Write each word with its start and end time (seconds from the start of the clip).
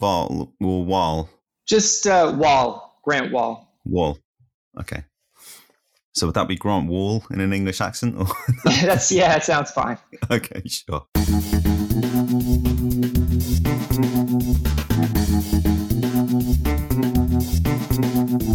Wall 0.00 0.52
Wall? 0.60 1.28
Just 1.66 2.06
uh, 2.06 2.34
Wall, 2.36 3.00
Grant 3.04 3.32
Wahl. 3.32 3.72
Wall. 3.84 4.18
Okay. 4.78 5.04
So 6.14 6.26
would 6.26 6.34
that 6.34 6.48
be 6.48 6.56
Grant 6.56 6.88
Wahl 6.88 7.24
in 7.30 7.40
an 7.40 7.52
English 7.52 7.80
accent? 7.80 8.16
Or? 8.18 8.26
That's 8.64 9.12
yeah, 9.12 9.28
that 9.28 9.44
sounds 9.44 9.70
fine. 9.70 9.98
okay, 10.30 10.62
sure. 10.66 11.06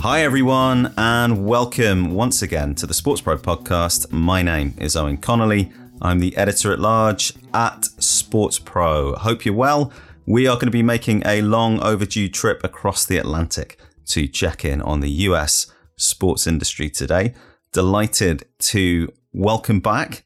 Hi, 0.01 0.21
everyone, 0.21 0.93
and 0.97 1.45
welcome 1.45 2.13
once 2.13 2.41
again 2.41 2.75
to 2.75 2.85
the 2.85 2.93
SportsPro 2.93 3.37
podcast. 3.37 4.11
My 4.11 4.41
name 4.41 4.73
is 4.77 4.95
Eoin 4.95 5.21
Connolly. 5.21 5.71
I'm 6.01 6.19
the 6.19 6.35
editor 6.35 6.73
at 6.73 6.79
large 6.79 7.33
at 7.53 7.83
SportsPro. 7.99 9.17
Hope 9.19 9.45
you're 9.45 9.55
well. 9.55 9.93
We 10.25 10.47
are 10.47 10.55
going 10.55 10.67
to 10.67 10.71
be 10.71 10.83
making 10.83 11.23
a 11.25 11.41
long 11.41 11.81
overdue 11.81 12.29
trip 12.29 12.63
across 12.63 13.05
the 13.05 13.17
Atlantic 13.17 13.77
to 14.05 14.25
check 14.27 14.63
in 14.63 14.81
on 14.81 15.01
the 15.01 15.09
US 15.09 15.67
sports 15.97 16.47
industry 16.47 16.89
today. 16.89 17.33
Delighted 17.73 18.45
to 18.59 19.11
welcome 19.33 19.81
back 19.81 20.23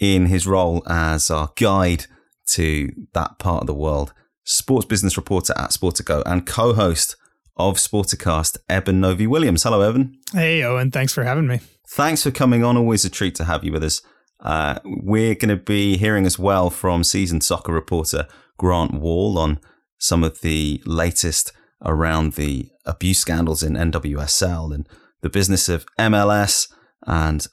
in 0.00 0.26
his 0.26 0.48
role 0.48 0.82
as 0.88 1.30
our 1.30 1.52
guide 1.54 2.06
to 2.46 2.90
that 3.12 3.38
part 3.38 3.62
of 3.62 3.66
the 3.68 3.74
world, 3.74 4.12
sports 4.42 4.84
business 4.84 5.16
reporter 5.16 5.54
at 5.56 5.70
Sportico 5.70 6.22
and 6.26 6.44
co 6.44 6.74
host 6.74 7.14
of 7.56 7.76
Sporticast, 7.76 8.56
Eben 8.68 9.00
Novy 9.00 9.28
Williams. 9.28 9.62
Hello, 9.62 9.80
Eben. 9.80 10.18
Hey, 10.32 10.60
Eoin. 10.60 10.92
Thanks 10.92 11.12
for 11.12 11.22
having 11.22 11.46
me. 11.46 11.60
Thanks 11.86 12.24
for 12.24 12.32
coming 12.32 12.64
on. 12.64 12.76
Always 12.76 13.04
a 13.04 13.10
treat 13.10 13.36
to 13.36 13.44
have 13.44 13.62
you 13.62 13.70
with 13.70 13.84
us. 13.84 14.02
Uh, 14.40 14.80
we're 14.84 15.36
going 15.36 15.50
to 15.50 15.56
be 15.56 15.96
hearing 15.96 16.26
as 16.26 16.36
well 16.36 16.68
from 16.68 17.04
seasoned 17.04 17.44
soccer 17.44 17.72
reporter 17.72 18.26
Grant 18.58 18.94
Wahl 18.94 19.38
on 19.38 19.60
some 19.98 20.24
of 20.24 20.40
the 20.40 20.82
latest 20.86 21.52
around 21.82 22.34
the 22.34 22.70
abuse 22.84 23.18
scandals 23.18 23.62
in 23.62 23.74
NWSL 23.74 24.74
and 24.74 24.88
the 25.22 25.28
business 25.28 25.68
of 25.68 25.86
MLS 25.98 26.70
and 27.06 27.46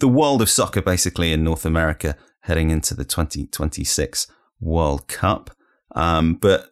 the 0.00 0.08
world 0.08 0.42
of 0.42 0.50
soccer, 0.50 0.82
basically, 0.82 1.32
in 1.32 1.44
North 1.44 1.64
America 1.64 2.16
heading 2.40 2.70
into 2.70 2.94
the 2.94 3.04
2026 3.04 4.26
World 4.60 5.08
Cup. 5.08 5.50
Um, 5.94 6.34
but 6.34 6.68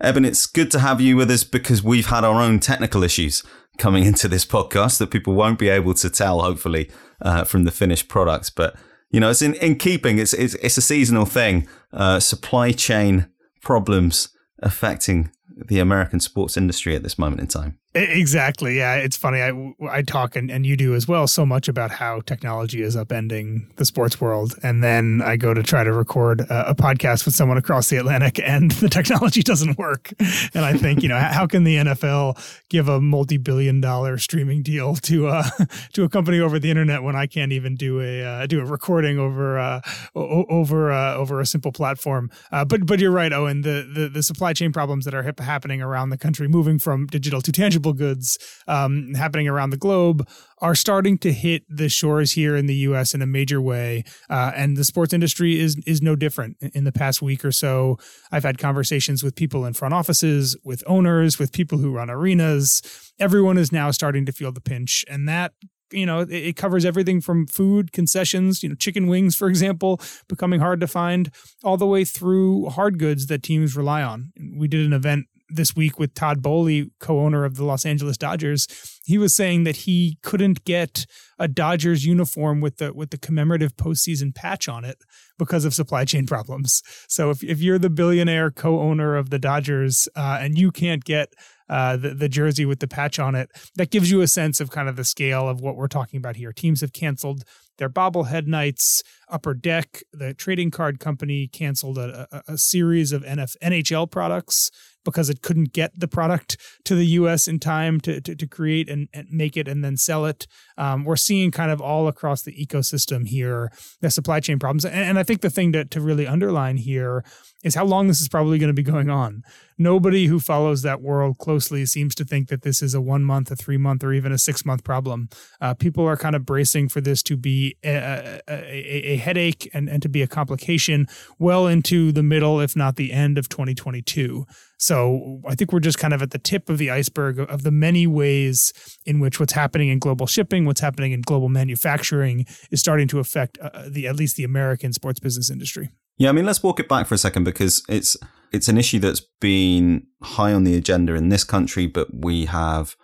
Eben, 0.00 0.24
it's 0.24 0.46
good 0.46 0.70
to 0.70 0.78
have 0.78 1.00
you 1.00 1.16
with 1.16 1.30
us 1.30 1.42
because 1.42 1.82
we've 1.82 2.06
had 2.06 2.22
our 2.22 2.40
own 2.40 2.60
technical 2.60 3.02
issues 3.02 3.42
coming 3.78 4.04
into 4.06 4.28
this 4.28 4.46
podcast 4.46 4.98
that 4.98 5.10
people 5.10 5.34
won't 5.34 5.58
be 5.58 5.68
able 5.68 5.94
to 5.94 6.08
tell, 6.08 6.40
hopefully, 6.40 6.90
uh, 7.20 7.44
from 7.44 7.64
the 7.64 7.72
finished 7.72 8.08
product. 8.08 8.52
But 8.54 8.76
you 9.10 9.20
know, 9.20 9.30
it's 9.30 9.42
in, 9.42 9.54
in 9.54 9.76
keeping. 9.76 10.18
It's, 10.18 10.34
it's 10.34 10.54
it's 10.54 10.76
a 10.76 10.82
seasonal 10.82 11.24
thing. 11.24 11.66
Uh, 11.92 12.20
supply 12.20 12.72
chain 12.72 13.28
problems 13.62 14.28
affecting 14.62 15.30
the 15.66 15.78
American 15.78 16.20
sports 16.20 16.56
industry 16.56 16.94
at 16.94 17.02
this 17.02 17.18
moment 17.18 17.40
in 17.40 17.46
time. 17.46 17.78
Exactly. 17.94 18.76
Yeah, 18.76 18.96
it's 18.96 19.16
funny. 19.16 19.40
I, 19.40 19.74
I 19.90 20.02
talk 20.02 20.36
and, 20.36 20.50
and 20.50 20.66
you 20.66 20.76
do 20.76 20.94
as 20.94 21.08
well 21.08 21.26
so 21.26 21.46
much 21.46 21.68
about 21.68 21.90
how 21.90 22.20
technology 22.20 22.82
is 22.82 22.94
upending 22.94 23.74
the 23.76 23.86
sports 23.86 24.20
world, 24.20 24.54
and 24.62 24.84
then 24.84 25.22
I 25.24 25.36
go 25.36 25.54
to 25.54 25.62
try 25.62 25.84
to 25.84 25.92
record 25.92 26.42
a, 26.42 26.70
a 26.70 26.74
podcast 26.74 27.24
with 27.24 27.34
someone 27.34 27.56
across 27.56 27.88
the 27.88 27.96
Atlantic, 27.96 28.38
and 28.44 28.72
the 28.72 28.90
technology 28.90 29.42
doesn't 29.42 29.78
work. 29.78 30.12
And 30.52 30.66
I 30.66 30.74
think 30.74 31.02
you 31.02 31.08
know 31.08 31.18
how 31.18 31.46
can 31.46 31.64
the 31.64 31.76
NFL 31.76 32.38
give 32.68 32.90
a 32.90 33.00
multi-billion-dollar 33.00 34.18
streaming 34.18 34.62
deal 34.62 34.94
to 34.96 35.28
uh, 35.28 35.48
to 35.94 36.04
a 36.04 36.10
company 36.10 36.40
over 36.40 36.58
the 36.58 36.68
internet 36.68 37.02
when 37.02 37.16
I 37.16 37.26
can't 37.26 37.52
even 37.52 37.74
do 37.74 38.02
a 38.02 38.22
uh, 38.22 38.46
do 38.46 38.60
a 38.60 38.66
recording 38.66 39.18
over 39.18 39.58
uh, 39.58 39.80
over 40.14 40.92
uh, 40.92 41.14
over 41.14 41.40
a 41.40 41.46
simple 41.46 41.72
platform? 41.72 42.30
Uh, 42.52 42.66
but 42.66 42.84
but 42.84 43.00
you're 43.00 43.10
right, 43.10 43.32
Eoin. 43.32 43.62
The, 43.62 43.90
the 43.90 44.08
the 44.10 44.22
supply 44.22 44.52
chain 44.52 44.72
problems 44.72 45.06
that 45.06 45.14
are 45.14 45.22
happening 45.38 45.80
around 45.80 46.10
the 46.10 46.18
country, 46.18 46.48
moving 46.48 46.78
from 46.78 47.06
digital 47.06 47.40
to 47.40 47.50
tangible 47.50 47.77
tangible 47.78 47.92
goods 47.92 48.38
um, 48.66 49.14
happening 49.14 49.48
around 49.48 49.70
the 49.70 49.76
globe 49.76 50.28
are 50.60 50.74
starting 50.74 51.16
to 51.18 51.32
hit 51.32 51.62
the 51.68 51.88
shores 51.88 52.32
here 52.32 52.56
in 52.56 52.66
the 52.66 52.74
U.S. 52.74 53.14
in 53.14 53.22
a 53.22 53.26
major 53.26 53.60
way, 53.60 54.02
uh, 54.28 54.50
and 54.56 54.76
the 54.76 54.84
sports 54.84 55.12
industry 55.12 55.60
is 55.60 55.76
is 55.86 56.02
no 56.02 56.16
different. 56.16 56.56
In 56.74 56.84
the 56.84 56.92
past 56.92 57.22
week 57.22 57.44
or 57.44 57.52
so, 57.52 57.96
I've 58.32 58.42
had 58.42 58.58
conversations 58.58 59.22
with 59.22 59.36
people 59.36 59.64
in 59.64 59.74
front 59.74 59.94
offices, 59.94 60.56
with 60.64 60.82
owners, 60.86 61.38
with 61.38 61.52
people 61.52 61.78
who 61.78 61.92
run 61.92 62.10
arenas. 62.10 62.82
Everyone 63.20 63.56
is 63.56 63.70
now 63.70 63.92
starting 63.92 64.26
to 64.26 64.32
feel 64.32 64.50
the 64.50 64.60
pinch, 64.60 65.04
and 65.08 65.28
that 65.28 65.52
you 65.92 66.04
know 66.04 66.20
it, 66.20 66.32
it, 66.32 66.56
covers 66.56 66.84
everything 66.84 67.20
from 67.20 67.46
food 67.46 67.92
concessions 67.92 68.62
you 68.62 68.68
know 68.68 68.74
chicken 68.74 69.06
wings 69.06 69.34
for 69.34 69.48
example 69.48 69.98
becoming 70.28 70.60
hard 70.60 70.80
to 70.80 70.86
find 70.86 71.30
all 71.64 71.78
the 71.78 71.86
way 71.86 72.04
through 72.04 72.68
hard 72.68 72.98
goods 72.98 73.28
that 73.28 73.42
teams 73.42 73.74
rely 73.74 74.02
on 74.02 74.30
we 74.54 74.68
did 74.68 74.84
an 74.84 74.92
event 74.92 75.24
this 75.48 75.74
week 75.74 75.98
with 75.98 76.14
Todd 76.14 76.42
Boehly, 76.42 76.90
co-owner 77.00 77.44
of 77.44 77.56
the 77.56 77.64
Los 77.64 77.86
Angeles 77.86 78.16
Dodgers. 78.16 78.66
He 79.04 79.18
was 79.18 79.34
saying 79.34 79.64
that 79.64 79.76
he 79.76 80.18
couldn't 80.22 80.64
get 80.64 81.06
a 81.38 81.48
Dodgers 81.48 82.04
uniform 82.04 82.60
with 82.60 82.76
the 82.78 82.92
with 82.92 83.10
the 83.10 83.18
commemorative 83.18 83.76
postseason 83.76 84.34
patch 84.34 84.68
on 84.68 84.84
it 84.84 84.98
because 85.38 85.64
of 85.64 85.74
supply 85.74 86.04
chain 86.04 86.26
problems. 86.26 86.82
So 87.08 87.30
if 87.30 87.42
if 87.42 87.60
you're 87.60 87.78
the 87.78 87.90
billionaire 87.90 88.50
co-owner 88.50 89.16
of 89.16 89.30
the 89.30 89.38
Dodgers 89.38 90.08
uh, 90.16 90.38
and 90.40 90.58
you 90.58 90.70
can't 90.70 91.04
get 91.04 91.32
uh, 91.68 91.96
the, 91.96 92.14
the 92.14 92.28
jersey 92.28 92.64
with 92.64 92.80
the 92.80 92.88
patch 92.88 93.18
on 93.18 93.34
it, 93.34 93.50
that 93.76 93.90
gives 93.90 94.10
you 94.10 94.20
a 94.20 94.28
sense 94.28 94.60
of 94.60 94.70
kind 94.70 94.88
of 94.88 94.96
the 94.96 95.04
scale 95.04 95.48
of 95.48 95.60
what 95.60 95.76
we're 95.76 95.88
talking 95.88 96.18
about 96.18 96.36
here. 96.36 96.52
Teams 96.52 96.80
have 96.80 96.92
canceled 96.92 97.44
their 97.76 97.90
bobblehead 97.90 98.46
nights. 98.46 99.02
Upper 99.28 99.54
Deck, 99.54 100.02
the 100.12 100.34
trading 100.34 100.70
card 100.70 100.98
company, 100.98 101.46
canceled 101.46 101.98
a, 101.98 102.26
a, 102.32 102.54
a 102.54 102.58
series 102.58 103.12
of 103.12 103.22
NF, 103.22 103.56
NHL 103.62 104.10
products 104.10 104.70
because 105.04 105.30
it 105.30 105.42
couldn't 105.42 105.72
get 105.72 105.92
the 105.98 106.08
product 106.08 106.56
to 106.84 106.94
the 106.94 107.06
U.S. 107.06 107.48
in 107.48 107.58
time 107.58 108.00
to 108.02 108.20
to, 108.20 108.34
to 108.34 108.46
create 108.46 108.88
and, 108.88 109.08
and, 109.12 109.28
make 109.30 109.56
it 109.56 109.68
and 109.68 109.84
then 109.84 109.96
sell 109.96 110.26
it. 110.26 110.46
Um, 110.76 111.04
we're 111.04 111.16
seeing 111.16 111.50
kind 111.50 111.70
of 111.70 111.80
all 111.80 112.08
across 112.08 112.42
the 112.42 112.52
ecosystem 112.52 113.26
here 113.26 113.70
the 114.00 114.10
supply 114.10 114.40
chain 114.40 114.58
problems, 114.58 114.84
and, 114.84 114.94
and 114.94 115.18
I 115.18 115.22
think 115.22 115.40
the 115.40 115.50
thing 115.50 115.72
to 115.72 115.84
to 115.84 116.00
really 116.00 116.26
underline 116.26 116.76
here 116.76 117.24
is 117.64 117.74
how 117.74 117.84
long 117.84 118.06
this 118.06 118.20
is 118.20 118.28
probably 118.28 118.58
going 118.58 118.68
to 118.68 118.74
be 118.74 118.82
going 118.82 119.10
on. 119.10 119.42
Nobody 119.78 120.26
who 120.26 120.38
follows 120.38 120.82
that 120.82 121.00
world 121.00 121.38
closely 121.38 121.86
seems 121.86 122.14
to 122.16 122.24
think 122.24 122.48
that 122.48 122.62
this 122.62 122.82
is 122.82 122.94
a 122.94 123.00
one 123.00 123.24
month, 123.24 123.50
a 123.50 123.56
three 123.56 123.76
month, 123.76 124.04
or 124.04 124.12
even 124.12 124.32
a 124.32 124.38
six 124.38 124.64
month 124.64 124.84
problem. 124.84 125.28
Uh, 125.60 125.74
people 125.74 126.04
are 126.04 126.16
kind 126.16 126.36
of 126.36 126.46
bracing 126.46 126.88
for 126.88 127.00
this 127.00 127.22
to 127.24 127.36
be 127.36 127.76
a, 127.84 128.40
a, 128.48 129.12
a, 129.12 129.16
headache 129.16 129.68
and, 129.72 129.88
and 129.88 130.02
to 130.02 130.08
be 130.08 130.22
a 130.22 130.26
complication 130.26 131.06
well 131.38 131.66
into 131.66 132.12
the 132.12 132.22
middle, 132.22 132.60
if 132.60 132.76
not 132.76 132.96
the 132.96 133.12
end 133.12 133.38
of 133.38 133.48
2022. 133.48 134.44
So 134.78 135.40
I 135.46 135.54
think 135.56 135.72
we're 135.72 135.80
just 135.80 135.98
kind 135.98 136.14
of 136.14 136.22
at 136.22 136.30
the 136.30 136.38
tip 136.38 136.68
of 136.68 136.78
the 136.78 136.90
iceberg 136.90 137.38
of 137.38 137.62
the 137.64 137.72
many 137.72 138.06
ways 138.06 138.72
in 139.04 139.18
which 139.18 139.40
what's 139.40 139.52
happening 139.52 139.88
in 139.88 139.98
global 139.98 140.26
shipping, 140.26 140.64
what's 140.64 140.80
happening 140.80 141.10
in 141.10 141.22
global 141.22 141.48
manufacturing 141.48 142.46
is 142.70 142.80
starting 142.80 143.08
to 143.08 143.18
affect 143.18 143.58
uh, 143.58 143.88
the 143.88 144.06
at 144.06 144.16
least 144.16 144.36
the 144.36 144.44
American 144.44 144.92
sports 144.92 145.18
business 145.18 145.50
industry. 145.50 145.90
Yeah, 146.18 146.28
I 146.28 146.32
mean, 146.32 146.46
let's 146.46 146.62
walk 146.62 146.80
it 146.80 146.88
back 146.88 147.06
for 147.06 147.14
a 147.14 147.18
second 147.18 147.44
because 147.44 147.82
it's 147.88 148.16
it's 148.52 148.68
an 148.68 148.78
issue 148.78 148.98
that's 148.98 149.22
been 149.40 150.06
high 150.22 150.52
on 150.52 150.64
the 150.64 150.74
agenda 150.74 151.14
in 151.14 151.28
this 151.28 151.44
country, 151.44 151.86
but 151.86 152.08
we 152.12 152.46
have 152.46 152.96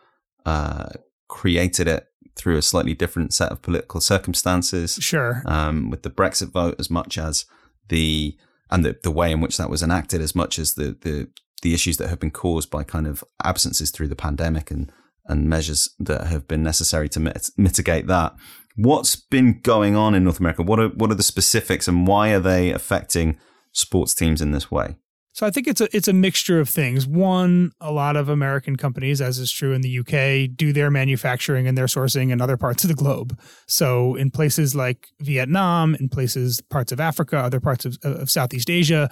uh, 0.45 0.89
created 1.29 1.87
it 1.87 2.07
through 2.37 2.57
a 2.57 2.63
slightly 2.63 2.95
different 2.95 3.33
set 3.33 3.53
of 3.53 3.63
political 3.63 4.01
circumstances. 4.01 4.95
Sure. 5.01 5.43
Um, 5.47 5.91
with 5.91 6.03
the 6.03 6.11
Brexit 6.11 6.51
vote, 6.51 6.77
as 6.79 6.91
much 6.91 7.17
as 7.17 7.47
the 7.89 8.37
and 8.71 8.85
the, 8.85 8.97
the 9.03 9.11
way 9.11 9.31
in 9.31 9.41
which 9.41 9.57
that 9.59 9.71
was 9.71 9.83
enacted, 9.83 10.21
as 10.21 10.35
much 10.35 10.59
as 10.59 10.75
the 10.75 10.97
the 11.01 11.29
the 11.63 11.73
issues 11.73 11.97
that 11.99 12.09
have 12.09 12.21
been 12.21 12.31
caused 12.31 12.71
by 12.71 12.83
kind 12.83 13.07
of 13.07 13.23
absences 13.43 13.91
through 13.91 14.09
the 14.09 14.17
pandemic 14.17 14.71
and 14.71 14.91
and 15.27 15.49
measures 15.49 15.95
that 15.99 16.27
have 16.27 16.47
been 16.47 16.63
necessary 16.63 17.09
to 17.09 17.21
mit- 17.21 17.51
mitigate 17.57 18.07
that. 18.09 18.35
What's 18.77 19.17
been 19.17 19.61
going 19.61 19.95
on 19.95 20.15
in 20.15 20.25
North 20.25 20.41
America? 20.41 20.63
What 20.63 20.81
are 20.81 20.89
what 20.89 21.11
are 21.11 21.15
the 21.15 21.23
specifics 21.23 21.87
and 21.87 22.07
why 22.07 22.31
are 22.31 22.41
they 22.41 22.71
affecting 22.71 23.39
sports 23.73 24.15
teams 24.15 24.41
in 24.41 24.53
this 24.53 24.71
way? 24.71 24.97
So 25.35 25.45
I 25.45 25.51
think 25.51 25.67
it's 25.67 25.81
a 25.81 25.89
it's 25.95 26.07
a 26.07 26.13
mixture 26.13 26.61
of 26.61 26.69
things. 26.69 27.09
One, 27.09 27.73
a 27.81 27.91
lot 27.91 28.15
of 28.15 28.29
American 28.29 28.77
companies, 28.77 29.21
as 29.21 29.39
is 29.39 29.51
true 29.51 29.73
in 29.73 29.81
the 29.81 29.99
UK, 29.99 30.57
do 30.57 30.73
their 30.73 30.93
manufacturing 30.93 31.67
and 31.67 31.77
their 31.77 31.87
sourcing 31.87 32.31
in 32.31 32.41
other 32.41 32.57
parts 32.57 32.85
of 32.85 32.89
the 32.89 32.95
globe. 32.95 33.37
So 33.67 34.15
in 34.15 34.31
places 34.31 34.77
like 34.77 35.09
Vietnam, 35.21 35.97
in 35.97 36.09
places 36.09 36.61
parts 36.71 36.93
of 36.93 37.01
Africa, 37.01 37.39
other 37.39 37.59
parts 37.59 37.85
of, 37.85 37.99
of 38.05 38.31
Southeast 38.31 38.71
Asia, 38.71 39.11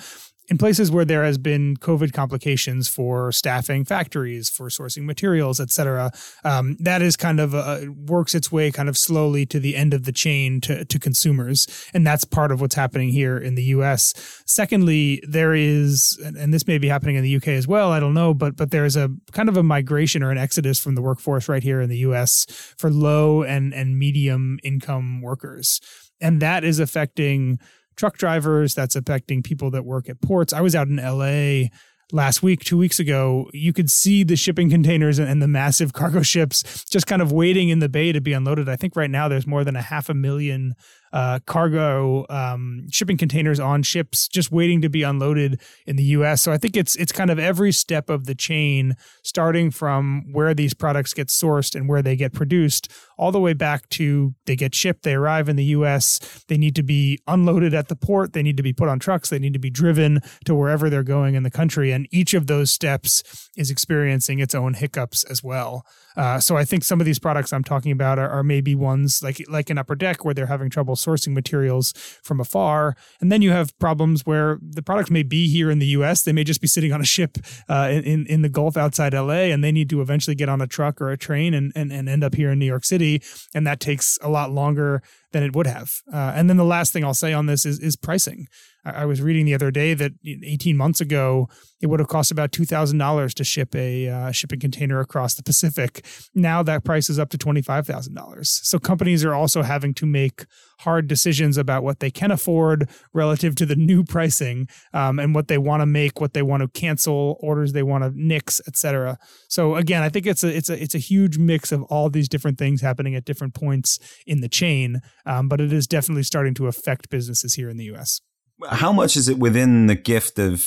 in 0.53 0.59
places 0.59 0.91
where 0.91 1.07
there 1.07 1.25
has 1.25 1.39
been 1.39 1.79
COVID 1.79 2.13
complications 2.13 2.87
for 2.87 3.33
staffing 3.33 3.87
factories, 3.87 4.51
for 4.51 4.69
sourcing 4.69 5.05
materials, 5.05 5.59
et 5.59 5.71
cetera, 5.71 6.11
um, 6.45 6.77
that 6.79 7.01
is 7.01 7.17
kind 7.17 7.41
of 7.41 7.55
uh, 7.55 7.79
works 8.07 8.35
its 8.35 8.53
way 8.53 8.71
kind 8.71 8.91
of 8.91 8.99
slowly 8.99 9.47
to 9.47 9.59
the 9.59 9.75
end 9.75 9.95
of 9.95 10.05
the 10.05 10.13
chain 10.13 10.61
to, 10.61 10.85
to 10.85 10.99
consumers. 10.99 11.67
And 11.95 12.07
that's 12.07 12.27
part 12.27 12.53
of 12.53 12.61
what's 12.61 12.75
happening 12.75 13.09
here 13.09 13.39
in 13.39 13.55
the 13.55 13.63
US. 13.77 14.13
Secondly, 14.45 15.23
there 15.27 15.55
is, 15.55 16.21
and 16.23 16.53
this 16.53 16.67
may 16.67 16.77
be 16.77 16.89
happening 16.89 17.17
in 17.17 17.25
the 17.25 17.35
UK 17.35 17.49
as 17.49 17.67
well, 17.67 17.91
I 17.91 17.99
don't 17.99 18.13
know, 18.13 18.35
but, 18.35 18.55
but 18.55 18.71
there's 18.71 18.95
a 18.95 19.09
kind 19.33 19.49
of 19.49 19.57
a 19.57 19.63
migration 19.63 20.23
or 20.23 20.31
an 20.31 20.37
exodus 20.37 20.79
from 20.79 20.97
the 20.97 21.03
workforce 21.03 21.49
right 21.49 21.63
here 21.63 21.81
in 21.81 21.89
the 21.89 22.05
US 22.09 22.45
for 22.77 22.91
low 22.91 23.43
and, 23.43 23.73
and 23.73 23.99
medium 23.99 24.59
income 24.63 25.23
workers. 25.23 25.81
And 26.21 26.43
that 26.43 26.63
is 26.63 26.79
affecting 26.79 27.59
truck 27.97 28.17
drivers, 28.17 28.75
that's 28.75 28.97
affecting 28.97 29.43
people 29.43 29.71
that 29.73 29.85
work 29.85 30.09
at 30.09 30.21
ports. 30.21 30.53
I 30.53 30.61
was 30.61 30.75
out 30.75 30.89
in 30.89 30.97
LA 30.97 31.69
last 32.13 32.43
week, 32.43 32.61
two 32.61 32.79
weeks 32.79 32.99
ago, 32.99 33.49
you 33.53 33.73
could 33.73 33.91
see 33.91 34.23
the 34.23 34.37
shipping 34.37 34.71
containers 34.71 35.19
and 35.19 35.43
the 35.43 35.49
massive 35.49 35.93
cargo 35.93 36.23
ships 36.23 36.85
just 36.85 37.07
kind 37.07 37.23
of 37.23 37.33
waiting 37.33 37.71
in 37.71 37.79
the 37.79 37.89
bay 37.89 38.13
to 38.13 38.21
be 38.21 38.33
unloaded. 38.33 38.69
I 38.69 38.77
think 38.77 38.95
right 38.95 39.11
now 39.11 39.29
there's 39.29 39.47
more 39.47 39.65
than 39.65 39.77
a 39.77 39.83
half 39.83 40.09
a 40.09 40.15
million 40.15 40.75
uh, 41.13 41.41
cargo 41.47 42.27
um, 42.31 42.87
shipping 42.91 43.17
containers 43.17 43.61
on 43.61 43.83
ships 43.83 44.29
just 44.29 44.51
waiting 44.51 44.81
to 44.81 44.89
be 44.89 45.03
unloaded 45.03 45.61
in 45.87 45.97
the 45.97 46.03
U.S. 46.05 46.43
So 46.43 46.53
I 46.53 46.59
think 46.59 46.77
it's 46.77 46.97
it's 46.97 47.13
kind 47.13 47.31
of 47.31 47.39
every 47.39 47.73
step 47.73 48.09
of 48.09 48.27
the 48.27 48.35
chain, 48.35 48.97
starting 49.23 49.71
from 49.71 50.33
where 50.33 50.55
these 50.55 50.75
products 50.75 51.15
get 51.15 51.29
sourced 51.29 51.75
and 51.75 51.89
where 51.89 52.03
they 52.03 52.17
get 52.17 52.33
produced, 52.33 52.91
all 53.19 53.33
the 53.33 53.41
way 53.41 53.53
back 53.53 53.89
to 53.91 54.35
they 54.47 54.57
get 54.57 54.75
shipped, 54.75 55.03
they 55.03 55.15
arrive 55.15 55.49
in 55.49 55.57
the 55.57 55.65
U.S., 55.65 56.45
they 56.49 56.57
need 56.57 56.75
to 56.77 56.83
be 56.83 57.19
unloaded 57.27 57.75
at 57.75 57.89
the 57.89 57.97
port, 57.97 58.33
they 58.33 58.43
need 58.43 58.57
to 58.57 58.63
be 58.63 58.73
put 58.73 58.89
on 58.89 58.99
trucks, 58.99 59.29
they 59.29 59.39
need 59.39 59.53
to 59.53 59.59
be 59.59 59.71
driven 59.71 60.21
to 60.45 60.55
wherever 60.55 60.91
they're 60.91 61.03
going 61.03 61.35
in 61.35 61.43
the 61.43 61.51
country, 61.51 61.93
and 61.93 62.09
each 62.11 62.35
of 62.35 62.47
those 62.47 62.71
steps 62.71 63.51
is 63.57 63.71
experiencing 63.71 64.39
its 64.39 64.55
own 64.55 64.75
hiccups 64.75 65.25
as 65.25 65.43
well. 65.43 65.85
Uh, 66.17 66.39
so 66.39 66.57
I 66.57 66.65
think 66.65 66.85
some 66.85 67.01
of 67.01 67.07
these 67.07 67.19
products 67.19 67.53
I'm 67.53 67.65
talking 67.65 67.93
about 67.93 68.19
are, 68.19 68.29
are, 68.29 68.43
maybe 68.43 68.75
ones 68.75 69.23
like 69.23 69.43
like 69.49 69.71
an 69.71 69.79
upper 69.79 69.95
deck 69.95 70.25
where 70.25 70.35
they're 70.35 70.47
having 70.47 70.69
trouble 70.69 70.95
sourcing 70.97 71.33
materials 71.33 71.93
from 72.23 72.41
afar, 72.41 72.97
and 73.21 73.31
then 73.31 73.41
you 73.43 73.51
have 73.51 73.77
problems 73.79 74.27
where 74.27 74.59
the 74.61 74.83
products 74.83 75.11
may 75.11 75.23
be 75.23 75.49
here 75.49 75.71
in 75.71 75.79
the 75.79 75.87
U.S. 75.87 76.23
They 76.23 76.33
may 76.33 76.45
just 76.45 76.61
be 76.61 76.67
sitting 76.67 76.93
on 76.93 77.01
a 77.01 77.05
ship 77.05 77.39
uh, 77.69 77.89
in 77.91 78.27
in 78.27 78.43
the 78.43 78.49
Gulf 78.49 78.77
outside 78.77 79.15
L.A. 79.15 79.53
and 79.53 79.63
they 79.63 79.73
need 79.73 79.89
to 79.91 80.01
eventually 80.01 80.35
get 80.35 80.49
on 80.49 80.61
a 80.61 80.67
truck 80.67 81.01
or 81.01 81.11
a 81.11 81.17
train 81.17 81.55
and 81.55 81.73
and, 81.75 81.93
and 81.93 82.09
end 82.09 82.25
up 82.25 82.35
here 82.35 82.51
in 82.51 82.59
New 82.59 82.67
York 82.67 82.85
City, 82.85 83.23
and 83.55 83.67
that 83.67 83.81
takes 83.81 84.19
a 84.23 84.29
lot 84.29 84.51
longer 84.51 85.03
than 85.33 85.43
it 85.43 85.55
would 85.55 85.67
have. 85.67 86.01
Uh, 86.13 86.33
and 86.35 86.49
then 86.49 86.57
the 86.57 86.65
last 86.65 86.93
thing 86.93 87.05
I'll 87.05 87.15
say 87.15 87.33
on 87.33 87.47
this 87.47 87.67
is 87.67 87.79
is 87.81 87.97
pricing. 87.97 88.47
I, 88.85 88.91
I 88.91 89.05
was 89.05 89.21
reading 89.21 89.45
the 89.45 89.55
other 89.55 89.71
day 89.71 89.95
that 89.95 90.13
18 90.25 90.77
months 90.77 91.01
ago 91.01 91.49
it 91.81 91.87
would 91.87 92.01
have 92.01 92.09
cost 92.09 92.31
about 92.31 92.53
two 92.53 92.65
thousand 92.65 92.99
dollars 92.99 93.35
to 93.35 93.45
ship 93.45 93.75
a 93.75 94.09
uh, 94.09 94.31
shipping 94.31 94.61
container 94.61 95.01
across 95.01 95.35
the 95.35 95.43
Pacific. 95.43 96.05
Now 96.35 96.63
that 96.63 96.85
price 96.85 97.11
is 97.11 97.19
up 97.19 97.31
to 97.31 97.39
twenty 97.39 97.63
five 97.63 97.87
thousand 97.87 98.15
dollars. 98.15 98.61
So 98.63 98.79
companies 98.79 99.25
are 99.25 99.35
also 99.35 99.63
having 99.63 99.95
to 99.95 100.07
make 100.07 100.45
hard 100.81 101.09
decisions 101.09 101.57
about 101.57 101.83
what 101.83 102.01
they 102.01 102.11
can 102.11 102.31
afford 102.31 102.89
relative 103.13 103.55
to 103.57 103.67
the 103.67 103.77
new 103.77 104.05
pricing 104.05 104.69
um, 104.93 105.19
and 105.19 105.35
what 105.35 105.49
they 105.49 105.59
want 105.59 105.81
to 105.81 105.87
make, 105.87 106.21
what 106.21 106.35
they 106.35 106.43
want 106.43 106.63
to 106.63 106.69
cancel, 106.69 107.37
orders 107.41 107.73
they 107.73 107.83
want 107.83 108.05
to 108.05 108.13
nix, 108.15 108.61
etc. 108.67 109.19
So 109.49 109.77
again, 109.77 110.03
I 110.03 110.09
think 110.09 110.27
it's 110.27 110.45
a 110.45 110.55
it's 110.55 110.71
a 110.71 110.83
it's 110.83 110.95
a 110.95 110.99
huge 110.99 111.39
mix 111.39 111.73
of 111.73 111.83
all 111.85 112.11
these 112.11 112.29
different 112.29 112.59
things 112.59 112.81
happening 112.81 113.15
at 113.15 113.25
different 113.25 113.55
points 113.55 113.99
in 114.27 114.41
the 114.41 114.49
chain, 114.49 115.01
um, 115.27 115.49
but 115.49 115.61
it 115.61 115.73
is 115.73 115.87
definitely 115.87 116.25
starting 116.25 116.55
to 116.55 116.67
affect 116.67 117.11
businesses 117.11 117.55
here 117.55 117.69
in 117.69 117.77
the 117.77 117.85
U.S. 117.85 118.21
How 118.69 118.93
much 118.93 119.17
is 119.17 119.29
it 119.29 119.39
within 119.39 119.87
the 119.87 119.95
gift 119.95 120.39
of 120.39 120.67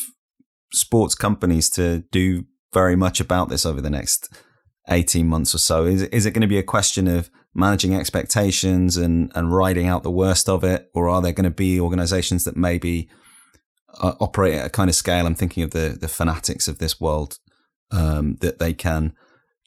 sports 0.73 1.15
companies 1.15 1.69
to 1.71 2.03
do 2.11 2.45
very 2.73 2.95
much 2.95 3.19
about 3.19 3.49
this 3.49 3.65
over 3.65 3.79
the 3.79 3.89
next 3.89 4.29
18 4.89 5.27
months 5.27 5.55
or 5.55 5.59
so? 5.59 5.85
Is, 5.85 6.03
is 6.03 6.25
it 6.25 6.31
going 6.31 6.41
to 6.41 6.47
be 6.47 6.57
a 6.57 6.63
question 6.63 7.07
of 7.07 7.29
managing 7.55 7.95
expectations 7.95 8.97
and, 8.97 9.31
and 9.33 9.55
riding 9.55 9.87
out 9.87 10.03
the 10.03 10.11
worst 10.11 10.49
of 10.49 10.63
it? 10.63 10.89
Or 10.93 11.09
are 11.09 11.21
there 11.21 11.31
going 11.31 11.45
to 11.45 11.49
be 11.49 11.79
organizations 11.79 12.43
that 12.43 12.57
maybe 12.57 13.09
uh, 14.01 14.13
operate 14.19 14.55
at 14.55 14.67
a 14.67 14.69
kind 14.69 14.89
of 14.89 14.95
scale? 14.95 15.25
I'm 15.25 15.35
thinking 15.35 15.63
of 15.63 15.71
the, 15.71 15.97
the 15.99 16.07
fanatics 16.07 16.67
of 16.67 16.77
this 16.77 16.99
world 16.99 17.39
um, 17.91 18.35
that 18.41 18.59
they 18.59 18.73
can 18.73 19.13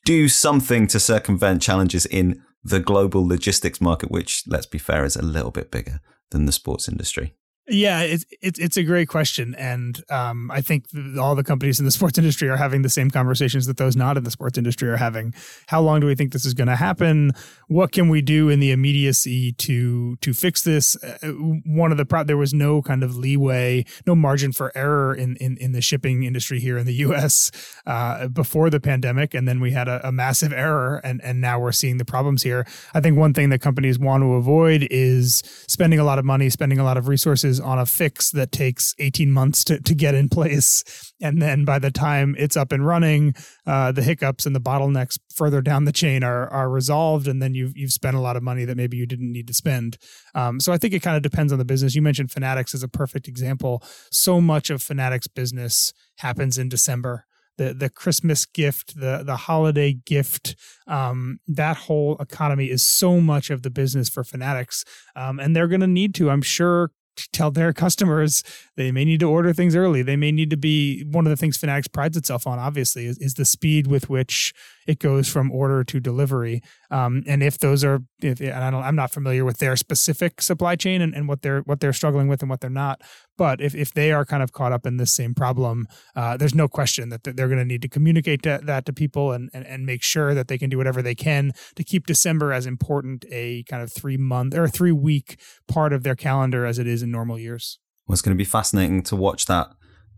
do 0.04 0.28
something 0.28 0.86
to 0.88 1.00
circumvent 1.00 1.62
challenges 1.62 2.06
in 2.06 2.42
the 2.62 2.80
global 2.80 3.26
logistics 3.26 3.80
market, 3.80 4.10
which, 4.10 4.44
let's 4.46 4.66
be 4.66 4.78
fair, 4.78 5.04
is 5.04 5.16
a 5.16 5.22
little 5.22 5.50
bit 5.50 5.70
bigger 5.70 6.00
than 6.30 6.46
the 6.46 6.52
sports 6.52 6.88
industry. 6.88 7.34
Yeah, 7.70 8.00
it's 8.00 8.24
it's 8.40 8.58
it's 8.58 8.76
a 8.78 8.82
great 8.82 9.08
question, 9.08 9.54
and 9.56 10.02
um, 10.10 10.50
I 10.50 10.62
think 10.62 10.86
all 11.20 11.34
the 11.34 11.44
companies 11.44 11.78
in 11.78 11.84
the 11.84 11.90
sports 11.98 12.16
industry 12.16 12.48
are 12.48 12.56
having 12.56 12.80
the 12.80 12.88
same 12.88 13.10
conversations 13.10 13.66
that 13.66 13.76
those 13.76 13.94
not 13.94 14.16
in 14.16 14.24
the 14.24 14.30
sports 14.30 14.56
industry 14.56 14.88
are 14.88 14.96
having. 14.96 15.34
How 15.66 15.82
long 15.82 16.00
do 16.00 16.06
we 16.06 16.14
think 16.14 16.32
this 16.32 16.46
is 16.46 16.54
going 16.54 16.68
to 16.68 16.76
happen? 16.76 17.32
What 17.66 17.92
can 17.92 18.08
we 18.08 18.22
do 18.22 18.48
in 18.48 18.60
the 18.60 18.70
immediacy 18.70 19.52
to 19.52 20.16
to 20.16 20.32
fix 20.32 20.62
this? 20.62 20.96
Uh, 21.04 21.28
one 21.66 21.92
of 21.92 21.98
the 21.98 22.06
pro- 22.06 22.24
there 22.24 22.38
was 22.38 22.54
no 22.54 22.80
kind 22.80 23.02
of 23.02 23.16
leeway, 23.16 23.84
no 24.06 24.14
margin 24.14 24.52
for 24.52 24.72
error 24.74 25.14
in 25.14 25.36
in, 25.36 25.58
in 25.58 25.72
the 25.72 25.82
shipping 25.82 26.22
industry 26.22 26.60
here 26.60 26.78
in 26.78 26.86
the 26.86 26.94
U.S. 27.08 27.50
Uh, 27.86 28.28
before 28.28 28.70
the 28.70 28.80
pandemic, 28.80 29.34
and 29.34 29.46
then 29.46 29.60
we 29.60 29.72
had 29.72 29.88
a, 29.88 30.08
a 30.08 30.10
massive 30.10 30.54
error, 30.54 31.02
and 31.04 31.20
and 31.22 31.42
now 31.42 31.60
we're 31.60 31.72
seeing 31.72 31.98
the 31.98 32.06
problems 32.06 32.42
here. 32.42 32.66
I 32.94 33.00
think 33.00 33.18
one 33.18 33.34
thing 33.34 33.50
that 33.50 33.60
companies 33.60 33.98
want 33.98 34.22
to 34.22 34.34
avoid 34.34 34.88
is 34.90 35.42
spending 35.68 35.98
a 35.98 36.04
lot 36.04 36.18
of 36.18 36.24
money, 36.24 36.48
spending 36.48 36.78
a 36.78 36.84
lot 36.84 36.96
of 36.96 37.08
resources 37.08 37.57
on 37.60 37.78
a 37.78 37.86
fix 37.86 38.30
that 38.32 38.52
takes 38.52 38.94
18 38.98 39.30
months 39.30 39.64
to, 39.64 39.80
to 39.80 39.94
get 39.94 40.14
in 40.14 40.28
place. 40.28 41.12
And 41.20 41.40
then 41.40 41.64
by 41.64 41.78
the 41.78 41.90
time 41.90 42.34
it's 42.38 42.56
up 42.56 42.72
and 42.72 42.86
running, 42.86 43.34
uh, 43.66 43.92
the 43.92 44.02
hiccups 44.02 44.46
and 44.46 44.54
the 44.54 44.60
bottlenecks 44.60 45.18
further 45.34 45.60
down 45.60 45.84
the 45.84 45.92
chain 45.92 46.22
are, 46.22 46.48
are 46.48 46.70
resolved. 46.70 47.28
And 47.28 47.42
then 47.42 47.54
you've, 47.54 47.76
you've 47.76 47.92
spent 47.92 48.16
a 48.16 48.20
lot 48.20 48.36
of 48.36 48.42
money 48.42 48.64
that 48.64 48.76
maybe 48.76 48.96
you 48.96 49.06
didn't 49.06 49.32
need 49.32 49.46
to 49.48 49.54
spend. 49.54 49.98
Um, 50.34 50.60
so 50.60 50.72
I 50.72 50.78
think 50.78 50.94
it 50.94 51.02
kind 51.02 51.16
of 51.16 51.22
depends 51.22 51.52
on 51.52 51.58
the 51.58 51.64
business. 51.64 51.94
You 51.94 52.02
mentioned 52.02 52.30
Fanatics 52.30 52.74
as 52.74 52.82
a 52.82 52.88
perfect 52.88 53.28
example. 53.28 53.82
So 54.10 54.40
much 54.40 54.70
of 54.70 54.82
Fanatics 54.82 55.26
business 55.26 55.92
happens 56.18 56.58
in 56.58 56.68
December 56.68 57.24
the 57.58 57.74
the 57.74 57.90
Christmas 57.90 58.46
gift, 58.46 58.98
the 58.98 59.22
the 59.24 59.36
holiday 59.36 59.92
gift, 59.92 60.56
um, 60.86 61.40
that 61.46 61.76
whole 61.76 62.16
economy 62.18 62.70
is 62.70 62.82
so 62.82 63.20
much 63.20 63.50
of 63.50 63.62
the 63.62 63.70
business 63.70 64.08
for 64.08 64.24
Fanatics, 64.24 64.84
um, 65.14 65.38
and 65.38 65.54
they're 65.54 65.68
going 65.68 65.82
to 65.82 65.86
need 65.86 66.14
to, 66.14 66.30
I'm 66.30 66.42
sure, 66.42 66.90
tell 67.32 67.50
their 67.50 67.72
customers 67.72 68.42
they 68.76 68.92
may 68.92 69.04
need 69.04 69.20
to 69.20 69.28
order 69.28 69.52
things 69.52 69.74
early. 69.74 70.02
They 70.02 70.16
may 70.16 70.32
need 70.32 70.50
to 70.50 70.56
be 70.56 71.04
one 71.04 71.26
of 71.26 71.30
the 71.30 71.36
things 71.36 71.56
Fanatics 71.56 71.88
prides 71.88 72.16
itself 72.16 72.46
on, 72.46 72.58
obviously, 72.58 73.06
is, 73.06 73.18
is 73.18 73.34
the 73.34 73.44
speed 73.44 73.86
with 73.86 74.08
which 74.08 74.52
it 74.86 74.98
goes 74.98 75.28
from 75.28 75.50
order 75.50 75.84
to 75.84 76.00
delivery. 76.00 76.62
Um, 76.90 77.22
and 77.26 77.42
if 77.42 77.58
those 77.58 77.84
are, 77.84 78.00
if, 78.22 78.40
and 78.40 78.64
I 78.64 78.70
don't, 78.70 78.82
I'm 78.82 78.96
not 78.96 79.10
familiar 79.10 79.44
with 79.44 79.58
their 79.58 79.76
specific 79.76 80.40
supply 80.40 80.76
chain 80.76 81.02
and, 81.02 81.14
and 81.14 81.28
what 81.28 81.42
they're 81.42 81.60
what 81.60 81.80
they're 81.80 81.92
struggling 81.92 82.28
with 82.28 82.40
and 82.40 82.50
what 82.50 82.60
they're 82.60 82.70
not. 82.70 83.02
But 83.38 83.62
if, 83.62 83.74
if 83.74 83.94
they 83.94 84.12
are 84.12 84.26
kind 84.26 84.42
of 84.42 84.52
caught 84.52 84.72
up 84.72 84.84
in 84.84 84.98
this 84.98 85.14
same 85.14 85.32
problem, 85.32 85.86
uh, 86.14 86.36
there's 86.36 86.54
no 86.54 86.68
question 86.68 87.08
that 87.08 87.22
they're 87.22 87.48
going 87.48 87.58
to 87.58 87.64
need 87.64 87.80
to 87.82 87.88
communicate 87.88 88.42
that, 88.42 88.66
that 88.66 88.84
to 88.86 88.92
people 88.92 89.32
and, 89.32 89.48
and, 89.54 89.64
and 89.66 89.86
make 89.86 90.02
sure 90.02 90.34
that 90.34 90.48
they 90.48 90.58
can 90.58 90.68
do 90.68 90.76
whatever 90.76 91.00
they 91.00 91.14
can 91.14 91.52
to 91.76 91.84
keep 91.84 92.06
December 92.06 92.52
as 92.52 92.66
important 92.66 93.24
a 93.30 93.62
kind 93.62 93.82
of 93.82 93.90
three 93.90 94.18
month 94.18 94.54
or 94.54 94.68
three 94.68 94.92
week 94.92 95.40
part 95.68 95.94
of 95.94 96.02
their 96.02 96.16
calendar 96.16 96.66
as 96.66 96.78
it 96.78 96.86
is 96.86 97.02
in 97.02 97.10
normal 97.10 97.38
years. 97.38 97.78
Well, 98.06 98.14
it's 98.14 98.22
going 98.22 98.36
to 98.36 98.38
be 98.38 98.44
fascinating 98.44 99.02
to 99.04 99.16
watch 99.16 99.46
that 99.46 99.68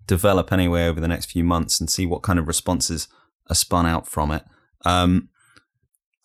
develop 0.07 0.51
anyway 0.51 0.87
over 0.87 1.01
the 1.01 1.09
next 1.09 1.27
few 1.27 1.45
months 1.45 1.79
and 1.79 1.91
see 1.91 2.07
what 2.07 2.23
kind 2.23 2.39
of 2.39 2.49
responses 2.49 3.07
are 3.51 3.55
spun 3.55 3.85
out 3.87 4.09
from 4.09 4.31
it. 4.31 4.45
Um, 4.85 5.29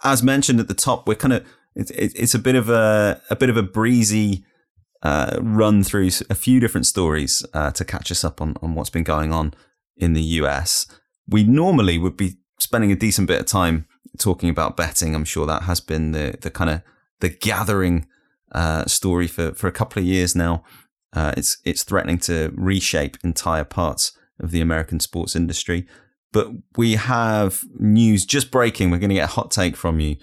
as 0.04 0.24
mentioned 0.24 0.62
at 0.62 0.70
the 0.70 0.74
top, 0.74 1.08
we're 1.08 1.16
kind 1.16 1.34
of 1.34 1.46
it's, 1.76 1.92
it's 1.92 2.34
a 2.34 2.40
bit 2.40 2.56
of 2.56 2.70
a 2.70 3.22
a 3.30 3.36
bit 3.36 3.50
of 3.50 3.58
a 3.58 3.64
breezy 3.64 4.46
uh, 5.06 5.38
run 5.40 5.84
through 5.84 6.10
a 6.32 6.36
few 6.36 6.60
different 6.60 6.88
stories 6.88 7.46
uh, 7.54 7.70
to 7.70 7.86
catch 7.86 8.12
us 8.12 8.24
up 8.24 8.42
on, 8.42 8.56
on 8.64 8.74
what's 8.74 8.90
been 8.90 9.04
going 9.04 9.32
on 9.32 9.54
in 9.96 10.14
the 10.14 10.24
US. 10.42 10.88
We 11.28 11.44
normally 11.44 12.00
would 12.00 12.18
be 12.18 12.38
spending 12.60 12.92
a 12.92 12.96
decent 12.96 13.28
bit 13.28 13.40
of 13.40 13.46
time 13.46 13.86
talking 14.18 14.50
about 14.50 14.76
betting. 14.76 15.14
I'm 15.14 15.24
sure 15.24 15.46
that 15.46 15.64
has 15.64 15.80
been 15.80 16.12
the 16.12 16.36
the 16.42 16.50
kind 16.50 16.72
of 16.72 16.82
the 17.20 17.30
gathering 17.30 18.08
uh, 18.52 18.86
story 18.86 19.28
for 19.28 19.54
for 19.54 19.68
a 19.68 19.72
couple 19.72 20.02
of 20.02 20.08
years 20.08 20.36
now. 20.36 20.64
Uh, 21.14 21.34
it's 21.38 21.60
it's 21.64 21.84
threatening 21.84 22.18
to 22.20 22.52
reshape 22.56 23.18
entire 23.24 23.64
parts 23.64 24.12
of 24.40 24.50
the 24.50 24.62
American 24.62 25.00
sports 25.00 25.36
industry. 25.36 25.86
But 26.34 26.48
we 26.78 26.96
have 26.96 27.64
news 27.78 28.26
just 28.26 28.50
breaking. 28.50 28.90
We're 28.90 28.98
going 28.98 29.10
to 29.10 29.22
get 29.22 29.30
a 29.30 29.34
hot 29.34 29.52
take 29.52 29.76
from 29.76 30.00
you 30.00 30.18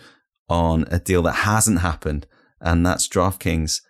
on 0.49 0.87
a 0.91 0.99
deal 0.99 1.23
that 1.23 1.47
hasn't 1.47 1.83
happened, 1.83 2.27
and 2.61 2.85
that's 2.85 3.07
DraftKings 3.07 3.81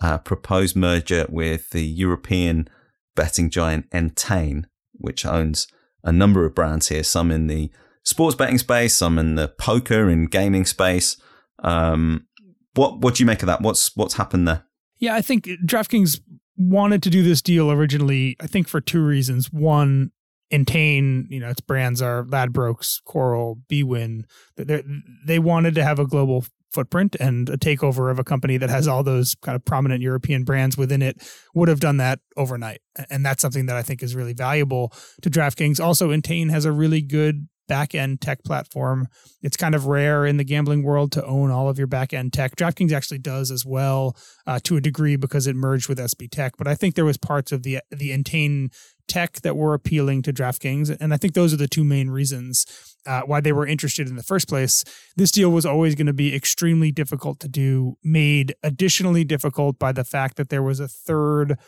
uh, 0.00 0.18
proposed 0.18 0.76
merger 0.76 1.26
with 1.28 1.70
the 1.70 1.84
European 1.84 2.68
betting 3.14 3.50
giant 3.50 3.90
Entain, 3.90 4.64
which 4.92 5.26
owns 5.26 5.66
a 6.04 6.12
number 6.12 6.44
of 6.44 6.54
brands 6.54 6.88
here, 6.88 7.02
some 7.02 7.30
in 7.30 7.46
the 7.46 7.70
sports 8.04 8.34
betting 8.34 8.58
space, 8.58 8.96
some 8.96 9.18
in 9.18 9.34
the 9.34 9.48
poker 9.48 10.08
and 10.08 10.30
gaming 10.30 10.64
space. 10.64 11.16
Um, 11.62 12.26
what 12.74 13.00
what 13.00 13.14
do 13.14 13.22
you 13.22 13.26
make 13.26 13.42
of 13.42 13.46
that? 13.46 13.60
What's 13.60 13.94
what's 13.96 14.14
happened 14.14 14.48
there? 14.48 14.64
Yeah, 14.98 15.14
I 15.14 15.20
think 15.20 15.44
DraftKings 15.66 16.20
wanted 16.56 17.02
to 17.02 17.10
do 17.10 17.22
this 17.22 17.42
deal 17.42 17.70
originally. 17.70 18.36
I 18.40 18.46
think 18.46 18.68
for 18.68 18.80
two 18.80 19.04
reasons. 19.04 19.52
One, 19.52 20.10
Entain, 20.52 21.26
you 21.28 21.40
know, 21.40 21.50
its 21.50 21.60
brands 21.60 22.00
are 22.00 22.24
Ladbrokes, 22.24 23.02
Coral, 23.04 23.60
Bwin. 23.68 24.26
They 24.56 24.82
they 25.26 25.38
wanted 25.38 25.74
to 25.74 25.84
have 25.84 25.98
a 25.98 26.06
global 26.06 26.44
footprint 26.72 27.16
and 27.20 27.48
a 27.48 27.56
takeover 27.56 28.10
of 28.10 28.18
a 28.18 28.24
company 28.24 28.56
that 28.56 28.70
has 28.70 28.88
all 28.88 29.02
those 29.02 29.34
kind 29.36 29.56
of 29.56 29.64
prominent 29.64 30.02
European 30.02 30.44
brands 30.44 30.76
within 30.76 31.02
it 31.02 31.22
would 31.54 31.68
have 31.68 31.80
done 31.80 31.98
that 31.98 32.20
overnight. 32.36 32.80
And 33.10 33.24
that's 33.24 33.42
something 33.42 33.66
that 33.66 33.76
I 33.76 33.82
think 33.82 34.02
is 34.02 34.14
really 34.14 34.34
valuable 34.34 34.92
to 35.22 35.30
DraftKings. 35.30 35.82
Also, 35.82 36.10
Entain 36.10 36.50
has 36.50 36.64
a 36.64 36.72
really 36.72 37.02
good 37.02 37.48
back 37.68 37.94
end 37.94 38.20
tech 38.20 38.42
platform. 38.44 39.08
It's 39.40 39.56
kind 39.56 39.74
of 39.74 39.86
rare 39.86 40.26
in 40.26 40.36
the 40.36 40.44
gambling 40.44 40.82
world 40.82 41.12
to 41.12 41.24
own 41.24 41.50
all 41.50 41.68
of 41.68 41.78
your 41.78 41.86
back 41.86 42.12
end 42.12 42.32
tech. 42.32 42.56
DraftKings 42.56 42.92
actually 42.92 43.18
does 43.18 43.50
as 43.50 43.64
well 43.64 44.16
uh, 44.46 44.58
to 44.64 44.76
a 44.76 44.80
degree 44.80 45.16
because 45.16 45.46
it 45.46 45.56
merged 45.56 45.88
with 45.88 45.98
SB 45.98 46.30
Tech. 46.30 46.52
But 46.58 46.68
I 46.68 46.74
think 46.74 46.94
there 46.94 47.04
was 47.04 47.16
parts 47.16 47.52
of 47.52 47.62
the 47.62 47.80
the 47.90 48.10
Entain 48.10 48.70
tech 49.08 49.40
that 49.40 49.56
were 49.56 49.74
appealing 49.74 50.22
to 50.22 50.32
DraftKings. 50.32 50.94
And 51.00 51.14
I 51.14 51.16
think 51.16 51.34
those 51.34 51.52
are 51.52 51.56
the 51.58 51.68
two 51.68 51.84
main 51.84 52.10
reasons 52.10 52.66
uh, 53.06 53.22
why 53.22 53.40
they 53.40 53.52
were 53.52 53.66
interested 53.66 54.08
in 54.08 54.16
the 54.16 54.22
first 54.22 54.48
place. 54.48 54.84
This 55.16 55.30
deal 55.30 55.50
was 55.50 55.66
always 55.66 55.94
going 55.94 56.06
to 56.06 56.12
be 56.12 56.34
extremely 56.34 56.92
difficult 56.92 57.40
to 57.40 57.48
do, 57.48 57.96
made 58.02 58.54
additionally 58.62 59.24
difficult 59.24 59.78
by 59.78 59.92
the 59.92 60.04
fact 60.04 60.36
that 60.36 60.48
there 60.48 60.62
was 60.62 60.80
a 60.80 60.88
third 60.88 61.58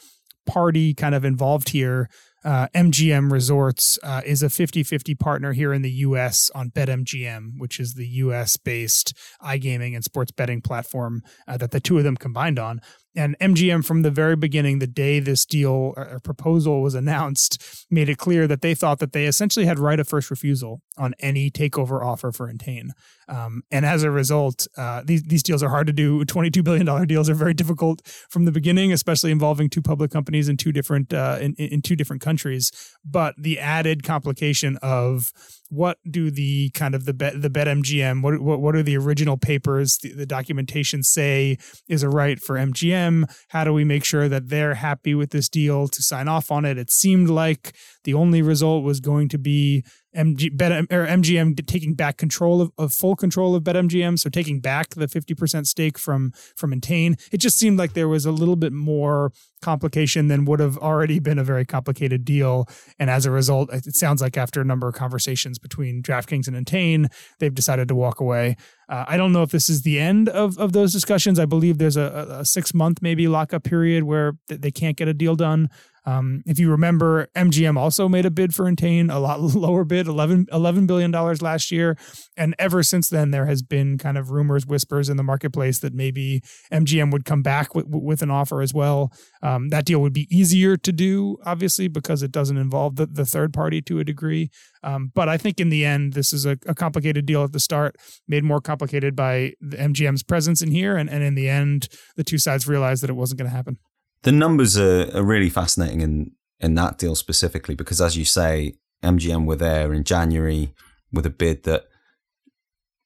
party 0.46 0.92
kind 0.94 1.14
of 1.14 1.24
involved 1.24 1.70
here 1.70 2.08
uh, 2.44 2.68
MGM 2.74 3.32
Resorts 3.32 3.98
uh, 4.02 4.20
is 4.24 4.42
a 4.42 4.50
50 4.50 4.82
50 4.82 5.14
partner 5.14 5.52
here 5.52 5.72
in 5.72 5.82
the 5.82 5.90
US 5.90 6.50
on 6.54 6.70
BetMGM, 6.70 7.52
which 7.56 7.80
is 7.80 7.94
the 7.94 8.06
US 8.06 8.56
based 8.56 9.14
iGaming 9.42 9.94
and 9.94 10.04
sports 10.04 10.30
betting 10.30 10.60
platform 10.60 11.22
uh, 11.48 11.56
that 11.56 11.70
the 11.70 11.80
two 11.80 11.96
of 11.98 12.04
them 12.04 12.16
combined 12.16 12.58
on. 12.58 12.80
And 13.16 13.36
MGM, 13.38 13.84
from 13.84 14.02
the 14.02 14.10
very 14.10 14.36
beginning, 14.36 14.78
the 14.78 14.86
day 14.86 15.20
this 15.20 15.46
deal 15.46 15.94
or 15.96 16.20
proposal 16.22 16.82
was 16.82 16.94
announced, 16.94 17.86
made 17.90 18.08
it 18.08 18.18
clear 18.18 18.46
that 18.46 18.60
they 18.60 18.74
thought 18.74 18.98
that 18.98 19.12
they 19.12 19.26
essentially 19.26 19.66
had 19.66 19.78
right 19.78 20.00
of 20.00 20.08
first 20.08 20.30
refusal 20.30 20.80
on 20.98 21.14
any 21.20 21.50
takeover 21.50 22.04
offer 22.04 22.32
for 22.32 22.48
Entain. 22.48 22.90
Um, 23.28 23.62
and 23.70 23.86
as 23.86 24.02
a 24.02 24.10
result, 24.10 24.66
uh, 24.76 25.02
these 25.04 25.22
these 25.22 25.42
deals 25.42 25.62
are 25.62 25.68
hard 25.68 25.86
to 25.86 25.92
do. 25.92 26.24
Twenty 26.24 26.50
two 26.50 26.62
billion 26.62 26.86
dollar 26.86 27.06
deals 27.06 27.30
are 27.30 27.34
very 27.34 27.54
difficult 27.54 28.02
from 28.28 28.44
the 28.44 28.52
beginning, 28.52 28.92
especially 28.92 29.30
involving 29.30 29.70
two 29.70 29.82
public 29.82 30.10
companies 30.10 30.48
in 30.48 30.56
two 30.56 30.72
different 30.72 31.12
uh, 31.14 31.38
in, 31.40 31.54
in 31.54 31.82
two 31.82 31.96
different 31.96 32.20
countries. 32.20 32.70
But 33.04 33.34
the 33.38 33.58
added 33.58 34.02
complication 34.02 34.76
of 34.82 35.32
what 35.70 35.98
do 36.08 36.30
the 36.30 36.70
kind 36.70 36.94
of 36.94 37.04
the 37.04 37.14
bet 37.14 37.40
the 37.40 37.50
bet 37.50 37.66
MGM 37.66 38.22
what 38.22 38.40
what, 38.40 38.60
what 38.60 38.76
are 38.76 38.82
the 38.82 38.96
original 38.96 39.36
papers 39.36 39.98
the, 39.98 40.12
the, 40.12 40.26
documentation 40.26 41.02
say 41.02 41.56
is 41.88 42.02
a 42.02 42.08
right 42.08 42.38
for 42.38 42.56
MGM 42.56 43.03
how 43.48 43.64
do 43.64 43.72
we 43.72 43.84
make 43.84 44.04
sure 44.04 44.28
that 44.28 44.48
they're 44.48 44.74
happy 44.74 45.14
with 45.14 45.30
this 45.30 45.48
deal 45.48 45.88
to 45.88 46.02
sign 46.02 46.28
off 46.28 46.50
on 46.50 46.64
it? 46.64 46.78
It 46.78 46.90
seemed 46.90 47.28
like 47.28 47.74
the 48.04 48.14
only 48.14 48.42
result 48.42 48.84
was 48.84 49.00
going 49.00 49.28
to 49.30 49.38
be 49.38 49.84
MG, 50.16 50.56
Bet, 50.56 50.72
or 50.72 51.06
MGM 51.06 51.66
taking 51.66 51.94
back 51.94 52.16
control 52.16 52.60
of, 52.60 52.72
of 52.78 52.92
full 52.92 53.16
control 53.16 53.54
of 53.54 53.64
BetMGM, 53.64 54.18
so 54.18 54.30
taking 54.30 54.60
back 54.60 54.90
the 54.90 55.06
50% 55.06 55.66
stake 55.66 55.98
from 55.98 56.32
from 56.56 56.72
Entain. 56.72 57.16
It 57.32 57.38
just 57.38 57.58
seemed 57.58 57.78
like 57.78 57.94
there 57.94 58.08
was 58.08 58.24
a 58.24 58.32
little 58.32 58.56
bit 58.56 58.72
more 58.72 59.32
complication 59.64 60.28
than 60.28 60.44
would 60.44 60.60
have 60.60 60.76
already 60.78 61.18
been 61.18 61.38
a 61.38 61.44
very 61.44 61.64
complicated 61.64 62.24
deal. 62.24 62.68
And 62.98 63.08
as 63.08 63.24
a 63.24 63.30
result, 63.30 63.72
it 63.72 63.96
sounds 63.96 64.20
like 64.20 64.36
after 64.36 64.60
a 64.60 64.64
number 64.64 64.86
of 64.86 64.94
conversations 64.94 65.58
between 65.58 66.02
DraftKings 66.02 66.46
and 66.46 66.54
Entain, 66.54 67.08
they've 67.38 67.54
decided 67.54 67.88
to 67.88 67.94
walk 67.94 68.20
away. 68.20 68.56
Uh, 68.88 69.06
I 69.08 69.16
don't 69.16 69.32
know 69.32 69.42
if 69.42 69.50
this 69.50 69.70
is 69.70 69.82
the 69.82 69.98
end 69.98 70.28
of, 70.28 70.58
of 70.58 70.72
those 70.72 70.92
discussions. 70.92 71.38
I 71.38 71.46
believe 71.46 71.78
there's 71.78 71.96
a, 71.96 72.38
a 72.40 72.44
six 72.44 72.74
month 72.74 73.00
maybe 73.00 73.26
lockup 73.26 73.64
period 73.64 74.04
where 74.04 74.34
they 74.48 74.70
can't 74.70 74.96
get 74.96 75.08
a 75.08 75.14
deal 75.14 75.34
done. 75.34 75.70
Um, 76.06 76.42
if 76.44 76.58
you 76.58 76.70
remember, 76.70 77.28
MGM 77.34 77.78
also 77.78 78.08
made 78.08 78.26
a 78.26 78.30
bid 78.30 78.54
for 78.54 78.66
Entain, 78.66 79.10
a 79.10 79.18
lot 79.18 79.40
lower 79.54 79.84
bid, 79.84 80.06
11, 80.06 80.46
$11 80.46 80.86
billion 80.86 81.10
last 81.10 81.70
year. 81.70 81.96
And 82.36 82.54
ever 82.58 82.82
since 82.82 83.08
then, 83.08 83.30
there 83.30 83.46
has 83.46 83.62
been 83.62 83.98
kind 83.98 84.18
of 84.18 84.30
rumors, 84.30 84.66
whispers 84.66 85.08
in 85.08 85.16
the 85.16 85.22
marketplace 85.22 85.78
that 85.80 85.94
maybe 85.94 86.42
MGM 86.72 87.10
would 87.12 87.24
come 87.24 87.42
back 87.42 87.74
with, 87.74 87.86
with 87.88 88.22
an 88.22 88.30
offer 88.30 88.60
as 88.60 88.74
well. 88.74 89.12
Um, 89.42 89.68
that 89.68 89.84
deal 89.84 90.00
would 90.00 90.12
be 90.12 90.28
easier 90.30 90.76
to 90.76 90.92
do, 90.92 91.38
obviously, 91.44 91.88
because 91.88 92.22
it 92.22 92.32
doesn't 92.32 92.58
involve 92.58 92.96
the, 92.96 93.06
the 93.06 93.24
third 93.24 93.52
party 93.52 93.80
to 93.82 93.98
a 93.98 94.04
degree. 94.04 94.50
Um, 94.82 95.10
but 95.14 95.28
I 95.28 95.38
think 95.38 95.60
in 95.60 95.70
the 95.70 95.84
end, 95.84 96.12
this 96.12 96.32
is 96.32 96.44
a, 96.44 96.58
a, 96.66 96.74
complicated 96.74 97.24
deal 97.24 97.42
at 97.42 97.52
the 97.52 97.60
start, 97.60 97.96
made 98.28 98.44
more 98.44 98.60
complicated 98.60 99.16
by 99.16 99.54
the 99.60 99.78
MGM's 99.78 100.22
presence 100.22 100.60
in 100.60 100.70
here. 100.70 100.96
And, 100.96 101.08
and 101.08 101.22
in 101.22 101.34
the 101.34 101.48
end, 101.48 101.88
the 102.16 102.24
two 102.24 102.36
sides 102.36 102.68
realized 102.68 103.02
that 103.02 103.08
it 103.08 103.14
wasn't 103.14 103.38
going 103.38 103.50
to 103.50 103.56
happen 103.56 103.78
the 104.24 104.32
numbers 104.32 104.76
are, 104.76 105.10
are 105.16 105.22
really 105.22 105.50
fascinating 105.50 106.00
in 106.00 106.32
in 106.60 106.74
that 106.74 106.98
deal 106.98 107.14
specifically 107.14 107.74
because, 107.74 108.00
as 108.00 108.16
you 108.16 108.24
say, 108.24 108.74
MGM 109.02 109.44
were 109.44 109.56
there 109.56 109.92
in 109.92 110.02
January 110.02 110.74
with 111.12 111.26
a 111.26 111.30
bid 111.30 111.62
that 111.64 111.84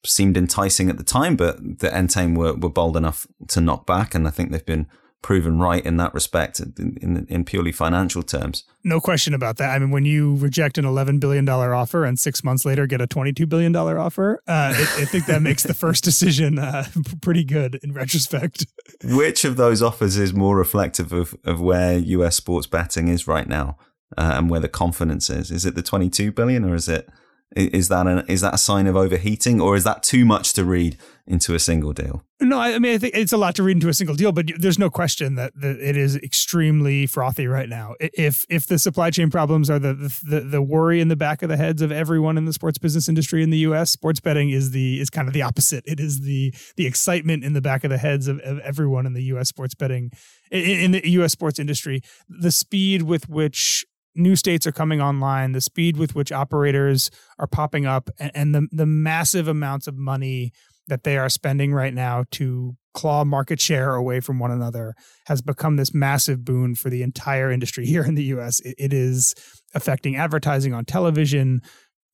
seemed 0.07 0.37
enticing 0.37 0.89
at 0.89 0.97
the 0.97 1.05
time, 1.05 1.37
but 1.37 1.57
the 1.81 1.89
Entain 1.89 2.37
were, 2.37 2.55
were 2.55 2.71
bold 2.71 2.97
enough 2.97 3.27
to 3.49 3.61
knock 3.61 3.85
back, 3.85 4.15
and 4.15 4.27
I 4.27 4.31
think 4.31 4.51
they've 4.51 4.65
been 4.65 4.87
proven 5.23 5.59
right 5.59 5.85
in 5.85 5.97
that 5.97 6.15
respect 6.15 6.61
in, 6.61 6.97
in, 7.03 7.27
in, 7.29 7.45
purely 7.45 7.73
financial 7.73 8.23
terms. 8.23 8.65
No 8.85 9.01
question 9.01 9.35
about 9.35 9.57
that. 9.57 9.71
I 9.71 9.79
mean, 9.79 9.91
when 9.91 10.05
you 10.05 10.37
reject 10.37 10.79
an 10.79 10.85
$11 10.85 11.19
billion 11.19 11.49
offer 11.49 12.05
and 12.05 12.19
six 12.19 12.45
months 12.45 12.65
later 12.65 12.87
get 12.87 13.01
a 13.01 13.07
$22 13.07 13.49
billion 13.49 13.75
offer, 13.75 14.41
uh, 14.47 14.73
I, 14.77 14.81
I, 14.81 15.05
think 15.05 15.27
that 15.27 15.43
makes 15.43 15.65
the 15.65 15.75
first 15.75 16.05
decision 16.11 16.59
uh, 16.59 16.87
pretty 17.21 17.45
good 17.45 17.81
in 17.83 17.93
retrospect. 17.93 18.67
Which 19.05 19.45
of 19.45 19.57
those 19.57 19.83
offers 19.83 20.17
is 20.17 20.33
more 20.33 20.57
reflective 20.57 21.13
of, 21.13 21.35
of 21.45 21.61
where 21.61 21.99
US 21.99 22.37
sports 22.37 22.69
betting 22.69 23.09
is 23.09 23.27
right 23.27 23.49
now 23.49 23.77
uh, 24.17 24.35
and 24.37 24.49
where 24.49 24.61
the 24.61 24.69
confidence 24.69 25.31
is? 25.31 25.51
Is 25.51 25.67
it 25.67 25.75
the 25.75 25.83
22 25.83 26.31
billion 26.31 26.65
or 26.65 26.77
is 26.77 26.89
it 26.89 27.09
is 27.57 27.89
that 27.89 28.07
an, 28.07 28.25
is 28.29 28.41
that 28.43 28.55
a 28.55 28.59
sign 28.59 28.87
of 28.87 28.97
overheating, 28.97 29.61
or 29.61 29.75
is 29.75 29.85
that 29.85 30.03
too 30.03 30.25
much 30.25 30.53
to 30.53 30.65
read 30.65 30.99
into 31.29 31.55
a 31.55 31.59
single 31.59 31.93
deal? 31.93 32.23
No, 32.41 32.59
I 32.59 32.79
mean 32.79 32.95
I 32.95 32.99
think 32.99 33.15
it's 33.15 33.33
a 33.33 33.37
lot 33.37 33.55
to 33.57 33.63
read 33.63 33.77
into 33.77 33.89
a 33.89 33.95
single 33.95 34.17
deal, 34.17 34.33
but 34.33 34.47
there's 34.59 34.79
no 34.79 34.91
question 34.91 35.35
that, 35.35 35.53
that 35.61 35.79
it 35.81 35.97
is 35.97 36.17
extremely 36.17 37.07
frothy 37.07 37.47
right 37.47 37.69
now. 37.69 37.95
If 38.01 38.47
if 38.49 38.67
the 38.67 38.79
supply 38.79 39.11
chain 39.11 39.31
problems 39.31 39.69
are 39.69 39.79
the, 39.79 39.95
the 40.25 40.41
the 40.41 40.63
worry 40.63 41.01
in 41.01 41.09
the 41.09 41.17
back 41.17 41.43
of 41.43 41.49
the 41.49 41.57
heads 41.57 41.83
of 41.83 41.93
everyone 41.93 42.39
in 42.39 42.45
the 42.45 42.53
sports 42.53 42.79
business 42.79 43.09
industry 43.09 43.43
in 43.43 43.51
the 43.51 43.59
U.S., 43.59 43.91
sports 43.91 44.21
betting 44.21 44.51
is 44.51 44.71
the 44.71 45.01
is 45.01 45.11
kind 45.11 45.29
of 45.29 45.35
the 45.35 45.43
opposite. 45.43 45.85
It 45.87 46.01
is 46.01 46.21
the 46.21 46.55
the 46.77 46.87
excitement 46.87 47.45
in 47.45 47.53
the 47.53 47.61
back 47.61 47.85
of 47.85 47.91
the 47.91 47.99
heads 47.99 48.29
of, 48.29 48.39
of 48.41 48.59
everyone 48.61 49.07
in 49.07 49.13
the 49.13 49.25
U.S. 49.25 49.49
sports 49.49 49.75
betting 49.75 50.11
in, 50.51 50.93
the 50.93 51.09
U.S. 51.11 51.33
sports 51.33 51.59
industry. 51.59 52.01
The 52.29 52.51
speed 52.51 53.03
with 53.03 53.29
which 53.29 53.85
new 54.15 54.37
states 54.37 54.67
are 54.67 54.73
coming 54.73 55.01
online, 55.01 55.53
the 55.53 55.61
speed 55.61 55.97
with 55.97 56.15
which 56.15 56.33
operators 56.33 57.11
are 57.39 57.47
popping 57.47 57.87
up, 57.87 58.11
and, 58.19 58.33
and 58.35 58.55
the 58.55 58.69
the 58.73 58.87
massive 58.87 59.49
amounts 59.49 59.87
of 59.87 59.97
money 59.97 60.53
that 60.89 61.05
they 61.05 61.17
are 61.17 61.29
spending 61.29 61.73
right 61.73 61.95
now 61.95 62.25
to 62.33 62.77
claw 62.95 63.25
market 63.25 63.61
share 63.61 63.95
away 63.95 64.19
from 64.19 64.41
one 64.41 64.51
another 64.51 64.95
has 65.27 65.41
become 65.41 65.77
this 65.77 65.95
massive 65.95 66.45
boon 66.45 66.75
for 66.75 66.91
the 66.91 67.03
entire 67.03 67.51
industry 67.51 67.87
here 67.95 68.03
in 68.03 68.17
the 68.17 68.25
US. 68.25 68.61
it, 68.65 68.93
is 68.93 69.35
affecting 69.75 70.17
advertising 70.17 70.75
on 70.75 70.85
television, 70.85 71.61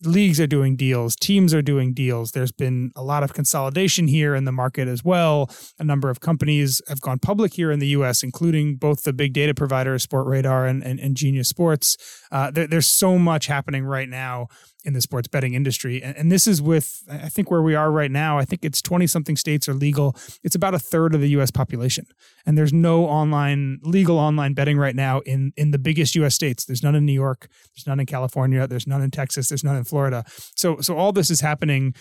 leagues 0.02 0.40
are 0.40 0.46
doing 0.46 0.76
deals, 0.76 1.16
teams 1.16 1.54
are 1.54 1.62
doing 1.62 1.94
deals. 1.94 2.32
There's 2.32 2.52
been 2.52 2.90
a 2.96 3.02
lot 3.02 3.22
of 3.22 3.32
consolidation 3.32 4.08
here 4.08 4.34
in 4.34 4.44
the 4.44 4.52
market 4.52 4.88
as 4.88 5.04
well. 5.04 5.50
A 5.78 5.84
number 5.84 6.10
of 6.10 6.20
companies 6.20 6.82
have 6.88 7.00
gone 7.00 7.18
public 7.18 7.54
here 7.54 7.70
in 7.70 7.78
the 7.78 7.86
US, 7.88 8.22
including 8.22 8.76
both 8.76 9.04
the 9.04 9.12
big 9.12 9.32
data 9.32 9.54
providers, 9.54 10.06
Sportradar 10.06 10.68
and, 10.68 10.82
and, 10.82 11.00
and 11.00 11.16
Genius 11.16 11.48
Sports. 11.48 11.96
Uh, 12.30 12.50
there, 12.50 12.66
there's 12.66 12.88
so 12.88 13.18
much 13.18 13.46
happening 13.46 13.84
right 13.84 14.08
now 14.08 14.48
in 14.84 14.92
the 14.92 15.00
sports 15.00 15.28
betting 15.28 15.54
industry. 15.54 16.02
And, 16.02 16.16
and, 16.16 16.32
this 16.32 16.46
is 16.46 16.60
with, 16.60 17.02
I 17.10 17.28
think, 17.28 17.50
where 17.50 17.62
we 17.62 17.74
are 17.74 17.90
right 17.90 18.10
now. 18.10 18.38
I 18.38 18.44
think 18.44 18.64
it's 18.64 18.82
20 18.82 19.06
something 19.06 19.36
states 19.36 19.68
are 19.68 19.74
legal. 19.74 20.16
It's 20.42 20.54
about 20.54 20.74
a 20.74 20.78
third 20.78 21.14
of 21.14 21.20
the 21.20 21.28
US 21.30 21.50
population. 21.50 22.06
And 22.46 22.58
there's 22.58 22.72
no 22.72 23.06
online, 23.06 23.80
legal 23.82 24.18
online 24.18 24.54
betting 24.54 24.78
right 24.78 24.94
now 24.94 25.20
in, 25.20 25.52
in 25.56 25.70
the 25.70 25.78
biggest 25.78 26.14
US 26.16 26.34
states. 26.34 26.64
There's 26.64 26.82
none 26.82 26.94
in 26.94 27.04
New 27.04 27.12
York. 27.12 27.48
There's 27.74 27.86
none 27.86 28.00
in 28.00 28.06
California. 28.06 28.66
There's 28.66 28.86
none 28.86 29.02
in 29.02 29.10
Texas. 29.10 29.48
There's 29.48 29.64
none 29.64 29.76
in 29.76 29.84
Florida. 29.84 30.24
So, 30.56 30.80
so 30.80 30.96
all 30.96 31.12
this 31.12 31.30
is 31.30 31.40
happening 31.40 31.94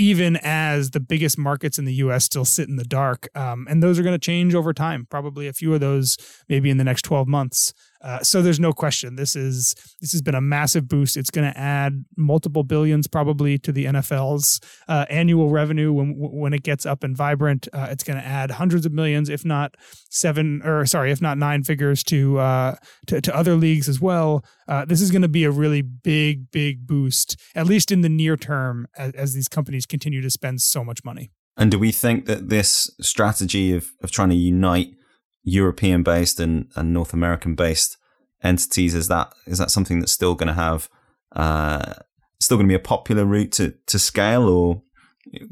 even 0.00 0.38
as 0.42 0.92
the 0.92 1.00
biggest 1.00 1.36
markets 1.36 1.78
in 1.78 1.84
the 1.84 1.92
US 1.94 2.24
still 2.24 2.46
sit 2.46 2.68
in 2.68 2.76
the 2.76 2.84
dark. 2.84 3.28
Um, 3.34 3.66
and 3.68 3.82
those 3.82 3.98
are 3.98 4.02
going 4.02 4.14
to 4.14 4.18
change 4.18 4.54
over 4.54 4.72
time, 4.72 5.06
probably 5.10 5.46
a 5.46 5.52
few 5.52 5.74
of 5.74 5.80
those 5.80 6.16
maybe 6.48 6.70
in 6.70 6.78
the 6.78 6.84
next 6.84 7.02
12 7.02 7.28
months. 7.28 7.74
Uh, 8.02 8.22
so 8.22 8.40
there's 8.40 8.60
no 8.60 8.72
question 8.72 9.16
this 9.16 9.36
is 9.36 9.74
this 10.00 10.12
has 10.12 10.22
been 10.22 10.34
a 10.34 10.40
massive 10.40 10.88
boost. 10.88 11.16
It's 11.16 11.30
going 11.30 11.50
to 11.50 11.58
add 11.58 12.04
multiple 12.16 12.62
billions 12.62 13.06
probably 13.06 13.58
to 13.58 13.72
the 13.72 13.84
NFL's 13.84 14.60
uh, 14.88 15.04
annual 15.10 15.50
revenue 15.50 15.92
when 15.92 16.14
when 16.16 16.52
it 16.52 16.62
gets 16.62 16.86
up 16.86 17.04
and 17.04 17.16
vibrant. 17.16 17.68
Uh, 17.72 17.88
it's 17.90 18.04
going 18.04 18.18
to 18.18 18.24
add 18.24 18.52
hundreds 18.52 18.86
of 18.86 18.92
millions, 18.92 19.28
if 19.28 19.44
not 19.44 19.76
seven 20.10 20.62
or 20.64 20.86
sorry, 20.86 21.10
if 21.10 21.20
not 21.20 21.36
nine 21.36 21.62
figures 21.62 22.02
to 22.04 22.38
uh, 22.38 22.76
to, 23.06 23.20
to, 23.20 23.36
other 23.36 23.54
leagues 23.54 23.88
as 23.88 24.00
well. 24.00 24.44
Uh, 24.66 24.84
this 24.84 25.00
is 25.00 25.10
going 25.10 25.22
to 25.22 25.28
be 25.28 25.44
a 25.44 25.50
really 25.50 25.82
big 25.82 26.50
big 26.50 26.86
boost, 26.86 27.36
at 27.54 27.66
least 27.66 27.92
in 27.92 28.00
the 28.00 28.08
near 28.08 28.36
term, 28.36 28.86
as, 28.96 29.12
as 29.12 29.34
these 29.34 29.48
companies 29.48 29.84
continue 29.86 30.22
to 30.22 30.30
spend 30.30 30.60
so 30.62 30.82
much 30.82 31.04
money. 31.04 31.30
And 31.56 31.70
do 31.70 31.78
we 31.78 31.92
think 31.92 32.26
that 32.26 32.48
this 32.48 32.90
strategy 33.00 33.74
of 33.74 33.90
of 34.02 34.10
trying 34.10 34.30
to 34.30 34.36
unite 34.36 34.94
European 35.42 36.02
based 36.02 36.40
and, 36.40 36.70
and 36.76 36.92
North 36.92 37.12
American 37.12 37.54
based 37.54 37.96
entities? 38.42 38.94
Is 38.94 39.08
that 39.08 39.32
is 39.46 39.58
that 39.58 39.70
something 39.70 40.00
that's 40.00 40.12
still 40.12 40.34
going 40.34 40.48
to 40.48 40.54
have 40.54 40.88
uh, 41.34 41.94
still 42.40 42.56
going 42.56 42.66
to 42.66 42.72
be 42.72 42.76
a 42.76 42.78
popular 42.78 43.24
route 43.24 43.52
to 43.52 43.74
to 43.86 43.98
scale, 43.98 44.48
or 44.48 44.82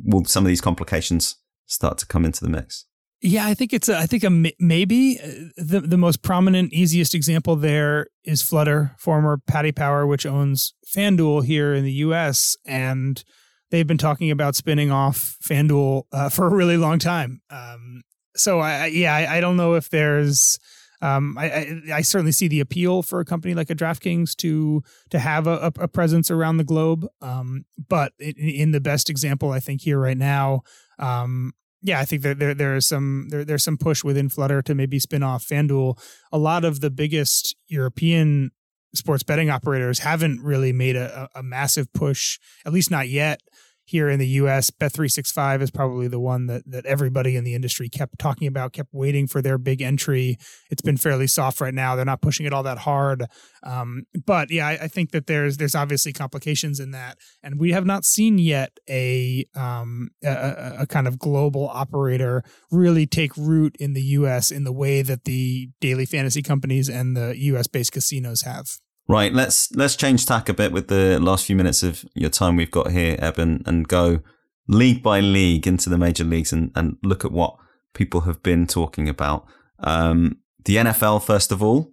will 0.02 0.24
some 0.24 0.44
of 0.44 0.48
these 0.48 0.60
complications 0.60 1.36
start 1.66 1.98
to 1.98 2.06
come 2.06 2.24
into 2.24 2.44
the 2.44 2.50
mix? 2.50 2.86
Yeah, 3.20 3.46
I 3.46 3.54
think 3.54 3.72
it's 3.72 3.88
a, 3.88 3.98
I 3.98 4.06
think 4.06 4.22
a 4.22 4.30
maybe 4.60 5.18
uh, 5.22 5.28
the 5.56 5.80
the 5.80 5.98
most 5.98 6.22
prominent, 6.22 6.72
easiest 6.72 7.14
example 7.14 7.56
there 7.56 8.06
is 8.24 8.42
Flutter, 8.42 8.94
former 8.98 9.40
Paddy 9.46 9.72
Power, 9.72 10.06
which 10.06 10.24
owns 10.24 10.74
FanDuel 10.86 11.44
here 11.44 11.74
in 11.74 11.84
the 11.84 11.92
U.S. 11.92 12.56
and 12.64 13.22
they've 13.70 13.86
been 13.86 13.98
talking 13.98 14.30
about 14.30 14.54
spinning 14.54 14.90
off 14.90 15.36
FanDuel 15.42 16.04
uh, 16.12 16.28
for 16.28 16.46
a 16.46 16.50
really 16.50 16.76
long 16.76 16.98
time. 16.98 17.40
Um, 17.50 18.02
so 18.38 18.60
I, 18.60 18.86
yeah, 18.86 19.14
I, 19.14 19.36
I, 19.36 19.40
don't 19.40 19.56
know 19.56 19.74
if 19.74 19.90
there's 19.90 20.58
Um, 21.00 21.36
I, 21.38 21.50
I, 21.50 21.82
I, 21.94 22.00
certainly 22.02 22.32
see 22.32 22.48
the 22.48 22.60
appeal 22.60 23.02
for 23.02 23.20
a 23.20 23.24
company 23.24 23.54
like 23.54 23.70
a 23.70 23.74
DraftKings 23.74 24.34
to 24.36 24.82
to 25.10 25.18
have 25.18 25.46
a, 25.46 25.72
a 25.78 25.86
presence 25.86 26.30
around 26.30 26.56
the 26.56 26.64
globe. 26.64 27.06
Um, 27.20 27.64
but 27.88 28.12
in, 28.18 28.34
in, 28.36 28.70
the 28.72 28.80
best 28.80 29.08
example, 29.08 29.52
I 29.52 29.60
think 29.60 29.82
here 29.82 30.00
right 30.00 30.16
now, 30.16 30.62
um, 30.98 31.52
yeah, 31.82 32.00
I 32.00 32.04
think 32.04 32.22
that 32.22 32.40
there 32.40 32.54
there 32.54 32.74
is 32.74 32.86
some 32.86 33.28
there, 33.30 33.44
there's 33.44 33.62
some 33.62 33.78
push 33.78 34.02
within 34.02 34.28
Flutter 34.28 34.60
to 34.62 34.74
maybe 34.74 34.98
spin 34.98 35.22
off 35.22 35.46
FanDuel. 35.46 35.98
A 36.32 36.38
lot 36.38 36.64
of 36.64 36.80
the 36.80 36.90
biggest 36.90 37.54
European 37.68 38.50
sports 38.94 39.22
betting 39.22 39.50
operators 39.50 40.00
haven't 40.00 40.42
really 40.42 40.72
made 40.72 40.96
a, 40.96 41.28
a 41.34 41.42
massive 41.42 41.92
push, 41.92 42.38
at 42.64 42.72
least 42.72 42.90
not 42.90 43.08
yet, 43.08 43.40
here 43.88 44.10
in 44.10 44.18
the 44.18 44.26
US, 44.42 44.70
Bet365 44.70 45.62
is 45.62 45.70
probably 45.70 46.08
the 46.08 46.20
one 46.20 46.46
that 46.46 46.62
that 46.66 46.84
everybody 46.84 47.36
in 47.36 47.44
the 47.44 47.54
industry 47.54 47.88
kept 47.88 48.18
talking 48.18 48.46
about, 48.46 48.74
kept 48.74 48.90
waiting 48.92 49.26
for 49.26 49.40
their 49.40 49.56
big 49.56 49.80
entry. 49.80 50.36
It's 50.70 50.82
been 50.82 50.98
fairly 50.98 51.26
soft 51.26 51.58
right 51.58 51.72
now. 51.72 51.96
They're 51.96 52.04
not 52.04 52.20
pushing 52.20 52.44
it 52.44 52.52
all 52.52 52.62
that 52.64 52.78
hard. 52.78 53.24
Um, 53.62 54.02
but 54.26 54.50
yeah, 54.50 54.66
I, 54.66 54.72
I, 54.82 54.88
think 54.88 55.12
that 55.12 55.26
there's 55.26 55.56
there's 55.56 55.74
obviously 55.74 56.12
complications 56.12 56.80
in 56.80 56.90
that, 56.90 57.16
and 57.42 57.58
we 57.58 57.72
have 57.72 57.86
not 57.86 58.04
seen 58.04 58.36
yet 58.36 58.76
a 58.90 59.46
um, 59.56 60.10
a, 60.22 60.80
a 60.80 60.86
kind 60.86 61.08
of 61.08 61.18
global 61.18 61.68
operator 61.68 62.42
really 62.70 63.06
take 63.06 63.34
root 63.38 63.74
in 63.80 63.94
the 63.94 64.02
US 64.02 64.50
in 64.50 64.64
the 64.64 64.72
way 64.72 65.00
that 65.00 65.24
the 65.24 65.70
daily 65.80 66.04
fantasy 66.04 66.42
companies 66.42 66.90
and 66.90 67.16
the 67.16 67.34
US 67.38 67.66
based 67.66 67.92
casinos 67.92 68.42
have. 68.42 68.66
Right, 69.08 69.32
let's 69.32 69.74
let's 69.74 69.96
change 69.96 70.26
tack 70.26 70.50
a 70.50 70.54
bit 70.54 70.70
with 70.70 70.88
the 70.88 71.18
last 71.18 71.46
few 71.46 71.56
minutes 71.56 71.82
of 71.82 72.04
your 72.14 72.28
time 72.28 72.56
we've 72.56 72.70
got 72.70 72.90
here, 72.90 73.16
Eben, 73.18 73.62
and 73.64 73.88
go 73.88 74.20
league 74.68 75.02
by 75.02 75.20
league 75.20 75.66
into 75.66 75.88
the 75.88 75.96
major 75.96 76.24
leagues 76.24 76.52
and, 76.52 76.70
and 76.74 76.98
look 77.02 77.24
at 77.24 77.32
what 77.32 77.56
people 77.94 78.22
have 78.22 78.42
been 78.42 78.66
talking 78.66 79.08
about. 79.08 79.46
Um, 79.78 80.40
the 80.66 80.76
NFL, 80.76 81.24
first 81.24 81.50
of 81.50 81.62
all, 81.62 81.90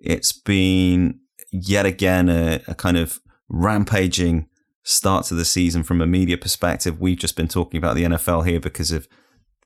it's 0.00 0.32
been 0.32 1.20
yet 1.52 1.86
again 1.86 2.28
a, 2.28 2.60
a 2.66 2.74
kind 2.74 2.96
of 2.96 3.20
rampaging 3.48 4.48
start 4.82 5.26
to 5.26 5.34
the 5.34 5.44
season 5.44 5.84
from 5.84 6.02
a 6.02 6.06
media 6.06 6.36
perspective. 6.36 7.00
We've 7.00 7.16
just 7.18 7.36
been 7.36 7.46
talking 7.46 7.78
about 7.78 7.94
the 7.94 8.02
NFL 8.02 8.46
here 8.48 8.58
because 8.58 8.90
of 8.90 9.06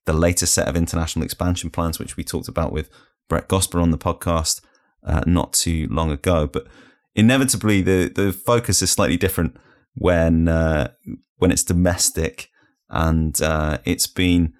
the 0.05 0.13
latest 0.13 0.53
set 0.53 0.69
of 0.69 0.77
international 0.77 1.25
expansion 1.25 1.71
plans, 1.71 1.99
which 1.99 2.19
we 2.19 2.25
talked 2.25 2.49
about 2.49 2.71
with 2.71 2.91
Brett 3.31 3.49
Gosper 3.49 3.81
on 3.81 3.93
the 3.93 3.99
podcast 3.99 4.61
uh, 5.05 5.23
not 5.27 5.53
too 5.53 5.89
long 5.91 6.11
ago. 6.11 6.47
But 6.47 6.67
inevitably, 7.15 7.83
the 7.83 8.11
the 8.15 8.33
focus 8.33 8.83
is 8.83 8.91
slightly 8.91 9.17
different 9.17 9.57
when 9.95 10.49
uh, 10.49 10.93
when 11.37 11.51
it's 11.51 11.65
domestic, 11.65 12.51
and 12.89 13.41
uh, 13.43 13.79
it's 13.85 14.07
been 14.07 14.55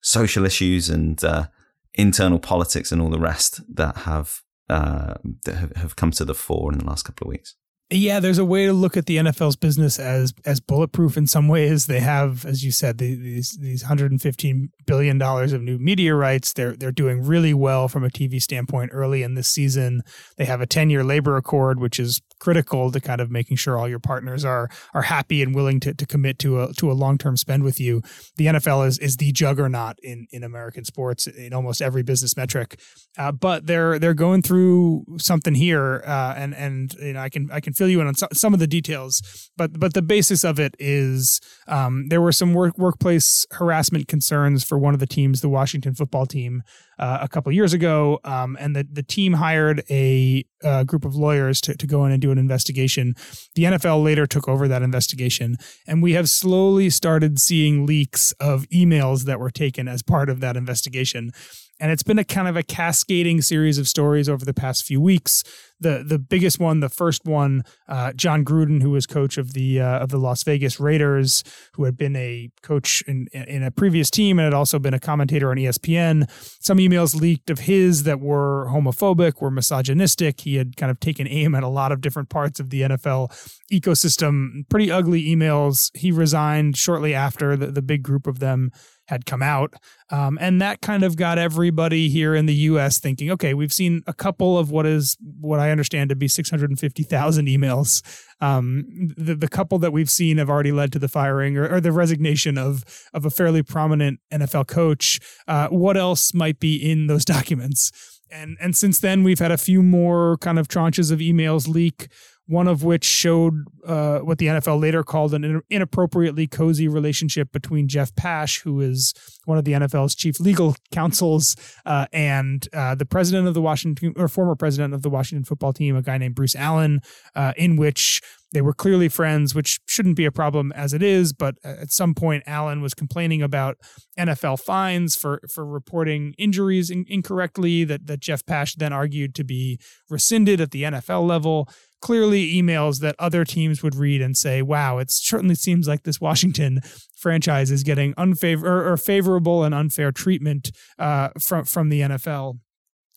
social 0.00 0.44
issues 0.44 0.90
and 0.90 1.22
uh, 1.24 1.46
internal 1.94 2.38
politics 2.38 2.92
and 2.92 3.00
all 3.00 3.10
the 3.10 3.18
rest 3.18 3.60
that 3.74 3.98
have 3.98 4.42
uh, 4.68 5.14
that 5.44 5.54
have, 5.56 5.72
have 5.76 5.96
come 5.96 6.10
to 6.12 6.24
the 6.24 6.34
fore 6.34 6.72
in 6.72 6.78
the 6.78 6.84
last 6.84 7.04
couple 7.04 7.26
of 7.26 7.30
weeks. 7.30 7.54
Yeah, 7.90 8.18
there's 8.18 8.38
a 8.38 8.44
way 8.46 8.64
to 8.66 8.72
look 8.72 8.96
at 8.96 9.06
the 9.06 9.18
NFL's 9.18 9.56
business 9.56 9.98
as 9.98 10.32
as 10.46 10.58
bulletproof 10.58 11.18
in 11.18 11.26
some 11.26 11.48
ways. 11.48 11.86
They 11.86 12.00
have, 12.00 12.46
as 12.46 12.64
you 12.64 12.72
said, 12.72 12.96
these 12.96 13.58
these 13.60 13.82
115 13.82 14.70
billion 14.86 15.18
dollars 15.18 15.52
of 15.52 15.60
new 15.60 15.78
media 15.78 16.14
rights. 16.14 16.54
They're 16.54 16.74
they're 16.74 16.90
doing 16.90 17.22
really 17.22 17.52
well 17.52 17.88
from 17.88 18.02
a 18.02 18.08
TV 18.08 18.40
standpoint 18.40 18.90
early 18.94 19.22
in 19.22 19.34
this 19.34 19.48
season. 19.48 20.02
They 20.38 20.46
have 20.46 20.62
a 20.62 20.66
10 20.66 20.88
year 20.88 21.04
labor 21.04 21.36
accord, 21.36 21.78
which 21.78 22.00
is 22.00 22.22
critical 22.44 22.92
to 22.92 23.00
kind 23.00 23.22
of 23.22 23.30
making 23.30 23.56
sure 23.56 23.78
all 23.78 23.88
your 23.88 23.98
partners 23.98 24.44
are 24.44 24.68
are 24.92 25.00
happy 25.02 25.42
and 25.42 25.54
willing 25.54 25.80
to, 25.80 25.94
to 25.94 26.04
commit 26.04 26.38
to 26.38 26.60
a 26.60 26.74
to 26.74 26.92
a 26.92 26.94
long 26.94 27.16
term 27.16 27.38
spend 27.38 27.64
with 27.64 27.80
you. 27.80 28.02
The 28.36 28.46
NFL 28.46 28.86
is 28.86 28.98
is 28.98 29.16
the 29.16 29.32
juggernaut 29.32 29.98
in 30.02 30.26
in 30.30 30.44
American 30.44 30.84
sports 30.84 31.26
in 31.26 31.54
almost 31.54 31.80
every 31.80 32.02
business 32.02 32.36
metric. 32.36 32.78
Uh, 33.16 33.32
but 33.32 33.66
they're 33.66 33.98
they're 33.98 34.12
going 34.12 34.42
through 34.42 35.06
something 35.18 35.54
here, 35.54 36.02
uh, 36.06 36.34
and 36.36 36.54
and 36.54 36.92
you 36.94 37.14
know 37.14 37.20
I 37.20 37.30
can 37.30 37.50
I 37.50 37.60
can 37.60 37.72
fill 37.72 37.88
you 37.88 38.02
in 38.02 38.06
on 38.06 38.14
some, 38.14 38.28
some 38.34 38.52
of 38.52 38.60
the 38.60 38.66
details, 38.66 39.22
but 39.56 39.80
but 39.80 39.94
the 39.94 40.02
basis 40.02 40.44
of 40.44 40.60
it 40.60 40.74
is 40.78 41.40
um, 41.66 42.08
there 42.08 42.20
were 42.20 42.32
some 42.32 42.52
work, 42.52 42.76
workplace 42.76 43.46
harassment 43.52 44.06
concerns 44.06 44.64
for 44.64 44.78
one 44.78 44.92
of 44.92 45.00
the 45.00 45.06
teams, 45.06 45.40
the 45.40 45.48
Washington 45.48 45.94
football 45.94 46.26
team, 46.26 46.62
uh, 46.98 47.18
a 47.20 47.28
couple 47.28 47.50
years 47.52 47.72
ago, 47.72 48.20
um, 48.24 48.56
and 48.60 48.76
the 48.76 48.86
the 48.90 49.02
team 49.02 49.34
hired 49.34 49.82
a, 49.90 50.44
a, 50.62 50.84
group 50.84 51.04
of 51.04 51.14
lawyers 51.14 51.60
to 51.60 51.76
to 51.76 51.86
go 51.86 52.04
in 52.04 52.12
and 52.12 52.20
do 52.22 52.30
an 52.34 52.38
investigation. 52.38 53.14
The 53.54 53.64
NFL 53.64 54.02
later 54.04 54.26
took 54.26 54.48
over 54.48 54.68
that 54.68 54.82
investigation, 54.82 55.56
and 55.86 56.02
we 56.02 56.12
have 56.12 56.28
slowly 56.28 56.90
started 56.90 57.38
seeing 57.38 57.86
leaks 57.86 58.32
of 58.40 58.68
emails 58.68 59.24
that 59.24 59.40
were 59.40 59.50
taken 59.50 59.88
as 59.88 60.02
part 60.02 60.28
of 60.28 60.40
that 60.40 60.56
investigation 60.56 61.32
and 61.80 61.90
it's 61.90 62.02
been 62.02 62.18
a 62.18 62.24
kind 62.24 62.48
of 62.48 62.56
a 62.56 62.62
cascading 62.62 63.42
series 63.42 63.78
of 63.78 63.88
stories 63.88 64.28
over 64.28 64.44
the 64.44 64.54
past 64.54 64.84
few 64.84 65.00
weeks. 65.00 65.42
The 65.80 66.04
the 66.06 66.18
biggest 66.18 66.58
one, 66.58 66.80
the 66.80 66.88
first 66.88 67.24
one, 67.24 67.62
uh, 67.88 68.12
Jon 68.12 68.44
Gruden, 68.44 68.80
who 68.80 68.90
was 68.90 69.06
coach 69.06 69.36
of 69.38 69.52
the 69.52 69.80
uh, 69.80 69.98
of 69.98 70.10
the 70.10 70.18
Las 70.18 70.42
Vegas 70.44 70.78
Raiders, 70.78 71.42
who 71.74 71.84
had 71.84 71.96
been 71.96 72.16
a 72.16 72.50
coach 72.62 73.02
in 73.06 73.26
in 73.32 73.62
a 73.62 73.70
previous 73.70 74.10
team 74.10 74.38
and 74.38 74.44
had 74.44 74.54
also 74.54 74.78
been 74.78 74.94
a 74.94 75.00
commentator 75.00 75.50
on 75.50 75.56
ESPN. 75.56 76.30
Some 76.60 76.78
emails 76.78 77.20
leaked 77.20 77.50
of 77.50 77.60
his 77.60 78.04
that 78.04 78.20
were 78.20 78.68
homophobic, 78.70 79.40
were 79.40 79.50
misogynistic. 79.50 80.40
He 80.42 80.56
had 80.56 80.76
kind 80.76 80.90
of 80.90 81.00
taken 81.00 81.26
aim 81.28 81.54
at 81.54 81.62
a 81.62 81.68
lot 81.68 81.92
of 81.92 82.00
different 82.00 82.28
parts 82.28 82.60
of 82.60 82.70
the 82.70 82.82
NFL 82.82 83.30
ecosystem. 83.72 84.68
Pretty 84.68 84.90
ugly 84.90 85.24
emails. 85.24 85.90
He 85.96 86.12
resigned 86.12 86.76
shortly 86.76 87.14
after 87.14 87.56
the, 87.56 87.66
the 87.66 87.82
big 87.82 88.02
group 88.02 88.26
of 88.26 88.38
them 88.38 88.70
had 89.08 89.26
come 89.26 89.42
out. 89.42 89.74
Um, 90.10 90.38
and 90.40 90.60
that 90.62 90.80
kind 90.80 91.02
of 91.02 91.16
got 91.16 91.38
everybody 91.38 92.08
here 92.08 92.34
in 92.34 92.46
the 92.46 92.54
US 92.54 92.98
thinking, 92.98 93.30
okay, 93.32 93.54
we've 93.54 93.72
seen 93.72 94.02
a 94.06 94.14
couple 94.14 94.58
of 94.58 94.70
what 94.70 94.86
is 94.86 95.16
what 95.40 95.60
I 95.60 95.70
understand 95.74 96.08
to 96.10 96.16
be 96.16 96.28
650,000 96.28 97.46
emails. 97.46 98.02
Um, 98.40 99.12
the, 99.16 99.34
the 99.34 99.48
couple 99.48 99.78
that 99.80 99.92
we've 99.92 100.08
seen 100.08 100.38
have 100.38 100.48
already 100.48 100.72
led 100.72 100.92
to 100.92 100.98
the 100.98 101.08
firing 101.08 101.56
or, 101.58 101.68
or 101.68 101.80
the 101.80 101.92
resignation 101.92 102.56
of, 102.56 102.84
of 103.12 103.26
a 103.26 103.30
fairly 103.30 103.62
prominent 103.62 104.20
NFL 104.32 104.68
coach. 104.68 105.18
Uh, 105.48 105.68
what 105.68 105.96
else 105.96 106.32
might 106.32 106.60
be 106.60 106.76
in 106.76 107.08
those 107.08 107.24
documents? 107.36 107.90
And, 108.30 108.56
and 108.60 108.76
since 108.76 109.00
then, 109.00 109.22
we've 109.22 109.38
had 109.38 109.52
a 109.52 109.58
few 109.58 109.82
more 109.82 110.38
kind 110.38 110.58
of 110.58 110.68
tranches 110.68 111.12
of 111.12 111.18
emails 111.18 111.68
leak 111.68 112.08
one 112.46 112.68
of 112.68 112.84
which 112.84 113.04
showed 113.04 113.54
uh, 113.86 114.18
what 114.18 114.38
the 114.38 114.46
NFL 114.46 114.80
later 114.80 115.02
called 115.02 115.32
an 115.32 115.62
inappropriately 115.70 116.46
cozy 116.46 116.88
relationship 116.88 117.50
between 117.52 117.88
Jeff 117.88 118.14
Pash, 118.14 118.60
who 118.60 118.80
is 118.80 119.14
one 119.46 119.56
of 119.56 119.64
the 119.64 119.72
NFL's 119.72 120.14
chief 120.14 120.38
legal 120.40 120.76
counsels, 120.92 121.56
uh, 121.86 122.06
and 122.12 122.68
uh, 122.72 122.94
the 122.94 123.06
president 123.06 123.48
of 123.48 123.54
the 123.54 123.62
Washington 123.62 124.12
or 124.16 124.28
former 124.28 124.54
president 124.54 124.92
of 124.92 125.02
the 125.02 125.10
Washington 125.10 125.44
football 125.44 125.72
team, 125.72 125.96
a 125.96 126.02
guy 126.02 126.18
named 126.18 126.34
Bruce 126.34 126.54
Allen, 126.54 127.00
uh, 127.34 127.52
in 127.56 127.76
which 127.76 128.20
they 128.52 128.62
were 128.62 128.72
clearly 128.72 129.08
friends, 129.08 129.54
which 129.54 129.80
shouldn't 129.84 130.16
be 130.16 130.24
a 130.24 130.30
problem 130.30 130.70
as 130.72 130.92
it 130.92 131.02
is. 131.02 131.32
But 131.32 131.56
at 131.64 131.90
some 131.90 132.14
point, 132.14 132.44
Allen 132.46 132.80
was 132.80 132.94
complaining 132.94 133.42
about 133.42 133.76
NFL 134.18 134.60
fines 134.60 135.16
for 135.16 135.40
for 135.52 135.66
reporting 135.66 136.34
injuries 136.38 136.88
in, 136.88 137.04
incorrectly 137.08 137.84
that 137.84 138.06
that 138.06 138.20
Jeff 138.20 138.46
Pash 138.46 138.76
then 138.76 138.92
argued 138.92 139.34
to 139.34 139.44
be 139.44 139.78
rescinded 140.08 140.60
at 140.60 140.70
the 140.70 140.84
NFL 140.84 141.26
level 141.26 141.68
clearly 142.04 142.52
emails 142.52 143.00
that 143.00 143.16
other 143.18 143.46
teams 143.46 143.82
would 143.82 143.94
read 143.94 144.20
and 144.20 144.36
say, 144.36 144.60
wow, 144.60 144.98
it 144.98 145.10
certainly 145.10 145.54
seems 145.54 145.88
like 145.88 146.02
this 146.02 146.20
Washington 146.20 146.80
franchise 147.16 147.70
is 147.70 147.82
getting 147.82 148.12
unfavor 148.14 148.64
or, 148.64 148.92
or 148.92 148.96
favorable 148.98 149.64
and 149.64 149.74
unfair 149.74 150.12
treatment 150.12 150.70
uh, 150.98 151.30
from 151.40 151.64
from 151.64 151.88
the 151.88 152.02
NFL. 152.02 152.58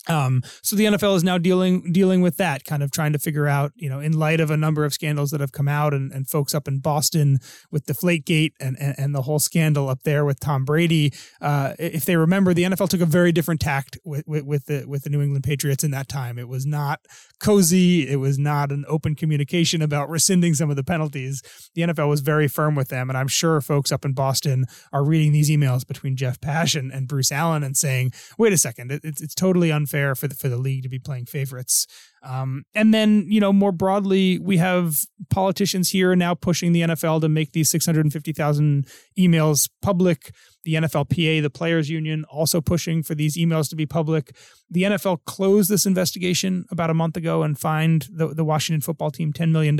Um, 0.09 0.41
so 0.61 0.75
the 0.75 0.85
NFL 0.85 1.15
is 1.15 1.23
now 1.23 1.37
dealing 1.37 1.91
dealing 1.91 2.21
with 2.21 2.37
that, 2.37 2.65
kind 2.65 2.83
of 2.83 2.91
trying 2.91 3.13
to 3.13 3.19
figure 3.19 3.47
out, 3.47 3.71
you 3.75 3.89
know, 3.89 3.99
in 3.99 4.17
light 4.17 4.39
of 4.39 4.51
a 4.51 4.57
number 4.57 4.85
of 4.85 4.93
scandals 4.93 5.31
that 5.31 5.41
have 5.41 5.51
come 5.51 5.67
out, 5.67 5.93
and, 5.93 6.11
and 6.11 6.29
folks 6.29 6.55
up 6.55 6.67
in 6.67 6.79
Boston 6.79 7.39
with 7.71 7.85
Deflategate 7.85 8.53
and, 8.59 8.77
and 8.79 8.95
and 8.97 9.15
the 9.15 9.23
whole 9.23 9.39
scandal 9.39 9.89
up 9.89 10.03
there 10.03 10.25
with 10.25 10.39
Tom 10.39 10.65
Brady. 10.65 11.13
Uh, 11.41 11.73
if 11.79 12.05
they 12.05 12.15
remember, 12.15 12.53
the 12.53 12.63
NFL 12.63 12.89
took 12.89 13.01
a 13.01 13.05
very 13.05 13.31
different 13.31 13.61
tact 13.61 13.97
with, 14.03 14.27
with, 14.27 14.45
with 14.45 14.65
the 14.65 14.85
with 14.87 15.03
the 15.03 15.09
New 15.09 15.21
England 15.21 15.43
Patriots 15.43 15.83
in 15.83 15.91
that 15.91 16.07
time. 16.07 16.39
It 16.39 16.47
was 16.47 16.65
not 16.65 17.01
cozy. 17.39 18.07
It 18.07 18.17
was 18.17 18.39
not 18.39 18.71
an 18.71 18.85
open 18.87 19.15
communication 19.15 19.81
about 19.81 20.09
rescinding 20.09 20.53
some 20.53 20.69
of 20.69 20.75
the 20.75 20.83
penalties. 20.83 21.43
The 21.75 21.83
NFL 21.83 22.09
was 22.09 22.21
very 22.21 22.47
firm 22.47 22.75
with 22.75 22.89
them, 22.89 23.09
and 23.09 23.17
I'm 23.17 23.27
sure 23.27 23.59
folks 23.61 23.91
up 23.91 24.05
in 24.05 24.13
Boston 24.13 24.65
are 24.93 25.03
reading 25.03 25.31
these 25.31 25.49
emails 25.49 25.85
between 25.85 26.15
Jeff 26.15 26.39
Pash 26.39 26.75
and, 26.75 26.91
and 26.91 27.07
Bruce 27.07 27.31
Allen 27.31 27.63
and 27.63 27.75
saying, 27.75 28.13
"Wait 28.37 28.53
a 28.53 28.57
second, 28.57 28.91
it, 28.91 29.01
it's 29.03 29.21
it's 29.21 29.35
totally 29.35 29.71
unfair." 29.71 29.96
Fair 29.97 30.15
for 30.15 30.27
the 30.27 30.35
for 30.35 30.49
the 30.49 30.57
league 30.57 30.83
to 30.83 30.89
be 30.89 30.99
playing 30.99 31.25
favorites. 31.25 31.87
Um, 32.23 32.63
and 32.75 32.93
then 32.93 33.25
you 33.27 33.39
know 33.39 33.51
more 33.51 33.71
broadly, 33.71 34.37
we 34.39 34.57
have 34.57 34.99
politicians 35.29 35.89
here 35.89 36.15
now 36.15 36.35
pushing 36.35 36.71
the 36.71 36.81
NFL 36.81 37.21
to 37.21 37.29
make 37.29 37.53
these 37.53 37.69
650,000 37.69 38.87
emails 39.17 39.69
public. 39.81 40.31
The 40.65 40.73
NFLPA, 40.75 41.41
the 41.41 41.49
players 41.49 41.89
union, 41.89 42.25
also 42.25 42.59
pushing 42.59 43.01
for 43.01 43.15
these 43.15 43.37
emails 43.37 43.69
to 43.69 43.75
be 43.75 43.85
public. 43.85 44.35
The 44.69 44.83
NFL 44.83 45.19
closed 45.25 45.69
this 45.69 45.85
investigation 45.85 46.65
about 46.69 46.89
a 46.89 46.93
month 46.93 47.15
ago 47.15 47.41
and 47.43 47.57
fined 47.57 48.07
the, 48.11 48.33
the 48.33 48.43
Washington 48.43 48.81
football 48.81 49.09
team 49.09 49.31
$10 49.31 49.51
million, 49.51 49.77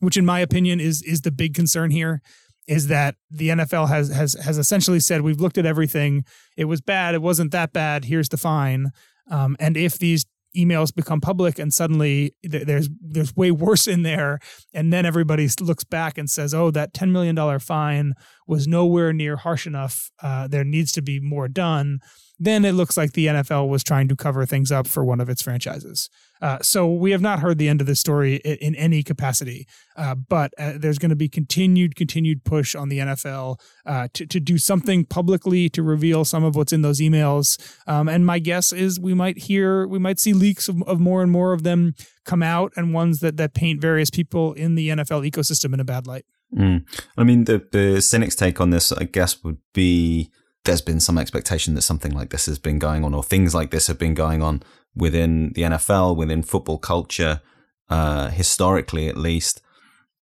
which 0.00 0.16
in 0.16 0.26
my 0.26 0.40
opinion 0.40 0.80
is 0.80 1.02
is 1.02 1.20
the 1.20 1.30
big 1.30 1.54
concern 1.54 1.90
here 1.90 2.20
is 2.68 2.88
that 2.88 3.14
the 3.30 3.48
NFL 3.48 3.88
has 3.88 4.10
has 4.10 4.34
has 4.34 4.58
essentially 4.58 5.00
said 5.00 5.22
we've 5.22 5.40
looked 5.40 5.58
at 5.58 5.66
everything. 5.66 6.24
It 6.56 6.66
was 6.66 6.80
bad. 6.80 7.14
It 7.14 7.22
wasn't 7.22 7.50
that 7.52 7.72
bad. 7.72 8.04
Here's 8.04 8.28
the 8.28 8.36
fine. 8.36 8.90
Um, 9.30 9.56
and 9.58 9.76
if 9.76 9.98
these 9.98 10.26
emails 10.56 10.94
become 10.94 11.20
public 11.20 11.58
and 11.58 11.72
suddenly 11.72 12.34
th- 12.50 12.66
there's 12.66 12.88
there's 13.00 13.36
way 13.36 13.50
worse 13.50 13.86
in 13.86 14.02
there 14.02 14.38
and 14.72 14.90
then 14.90 15.04
everybody 15.04 15.46
looks 15.60 15.84
back 15.84 16.16
and 16.16 16.30
says 16.30 16.54
oh 16.54 16.70
that 16.70 16.94
10 16.94 17.12
million 17.12 17.34
dollar 17.34 17.58
fine 17.58 18.14
was 18.46 18.66
nowhere 18.66 19.12
near 19.12 19.36
harsh 19.36 19.66
enough 19.66 20.10
uh, 20.22 20.48
there 20.48 20.64
needs 20.64 20.90
to 20.90 21.02
be 21.02 21.20
more 21.20 21.48
done 21.48 22.00
then 22.38 22.64
it 22.64 22.72
looks 22.72 22.96
like 22.96 23.12
the 23.12 23.26
NFL 23.26 23.68
was 23.68 23.82
trying 23.82 24.08
to 24.08 24.16
cover 24.16 24.46
things 24.46 24.70
up 24.70 24.86
for 24.86 25.04
one 25.04 25.20
of 25.20 25.28
its 25.28 25.42
franchises. 25.42 26.08
Uh, 26.40 26.58
so 26.62 26.92
we 26.92 27.10
have 27.10 27.20
not 27.20 27.40
heard 27.40 27.58
the 27.58 27.68
end 27.68 27.80
of 27.80 27.86
this 27.86 28.00
story 28.00 28.36
in, 28.36 28.56
in 28.58 28.74
any 28.76 29.02
capacity, 29.02 29.66
uh, 29.96 30.14
but 30.14 30.52
uh, 30.58 30.72
there's 30.76 30.98
going 30.98 31.10
to 31.10 31.16
be 31.16 31.28
continued, 31.28 31.96
continued 31.96 32.44
push 32.44 32.74
on 32.74 32.88
the 32.88 32.98
NFL 32.98 33.60
uh, 33.86 34.08
to 34.14 34.26
to 34.26 34.40
do 34.40 34.58
something 34.58 35.04
publicly 35.04 35.68
to 35.70 35.82
reveal 35.82 36.24
some 36.24 36.44
of 36.44 36.54
what's 36.54 36.72
in 36.72 36.82
those 36.82 37.00
emails. 37.00 37.58
Um, 37.86 38.08
and 38.08 38.24
my 38.24 38.38
guess 38.38 38.72
is 38.72 39.00
we 39.00 39.14
might 39.14 39.38
hear, 39.38 39.86
we 39.86 39.98
might 39.98 40.18
see 40.18 40.32
leaks 40.32 40.68
of, 40.68 40.82
of 40.84 41.00
more 41.00 41.22
and 41.22 41.30
more 41.30 41.52
of 41.52 41.62
them 41.62 41.94
come 42.24 42.42
out, 42.42 42.72
and 42.76 42.94
ones 42.94 43.20
that 43.20 43.36
that 43.36 43.54
paint 43.54 43.80
various 43.80 44.10
people 44.10 44.52
in 44.52 44.74
the 44.74 44.88
NFL 44.90 45.28
ecosystem 45.28 45.74
in 45.74 45.80
a 45.80 45.84
bad 45.84 46.06
light. 46.06 46.24
Mm. 46.54 46.84
I 47.16 47.24
mean, 47.24 47.44
the 47.44 47.66
the 47.72 48.00
cynic's 48.00 48.36
take 48.36 48.60
on 48.60 48.70
this, 48.70 48.92
I 48.92 49.04
guess, 49.04 49.42
would 49.42 49.58
be 49.72 50.30
there's 50.64 50.82
been 50.82 51.00
some 51.00 51.18
expectation 51.18 51.74
that 51.74 51.82
something 51.82 52.12
like 52.12 52.30
this 52.30 52.46
has 52.46 52.58
been 52.58 52.78
going 52.78 53.04
on, 53.04 53.14
or 53.14 53.22
things 53.22 53.54
like 53.54 53.70
this 53.70 53.86
have 53.86 53.98
been 53.98 54.14
going 54.14 54.42
on 54.42 54.62
within 54.98 55.52
the 55.54 55.62
NFL, 55.62 56.16
within 56.16 56.42
football 56.42 56.78
culture, 56.78 57.40
uh, 57.88 58.28
historically 58.30 59.08
at 59.08 59.16
least. 59.16 59.62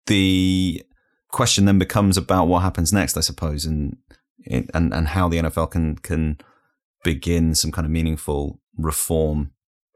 The 0.07 0.83
question 1.31 1.65
then 1.67 1.79
becomes 1.79 2.17
about 2.17 2.49
what 2.49 2.63
happens 2.63 2.93
next, 2.93 3.17
I 3.17 3.21
suppose, 3.21 3.65
and 3.65 3.97
and 4.47 4.93
and 4.95 5.09
how 5.09 5.29
the 5.29 5.39
NFL 5.39 5.71
can 5.71 5.97
can 5.97 6.39
begin 7.05 7.55
some 7.55 7.73
kind 7.73 7.85
of 7.85 7.91
meaningful 7.91 8.61
reform 8.77 9.53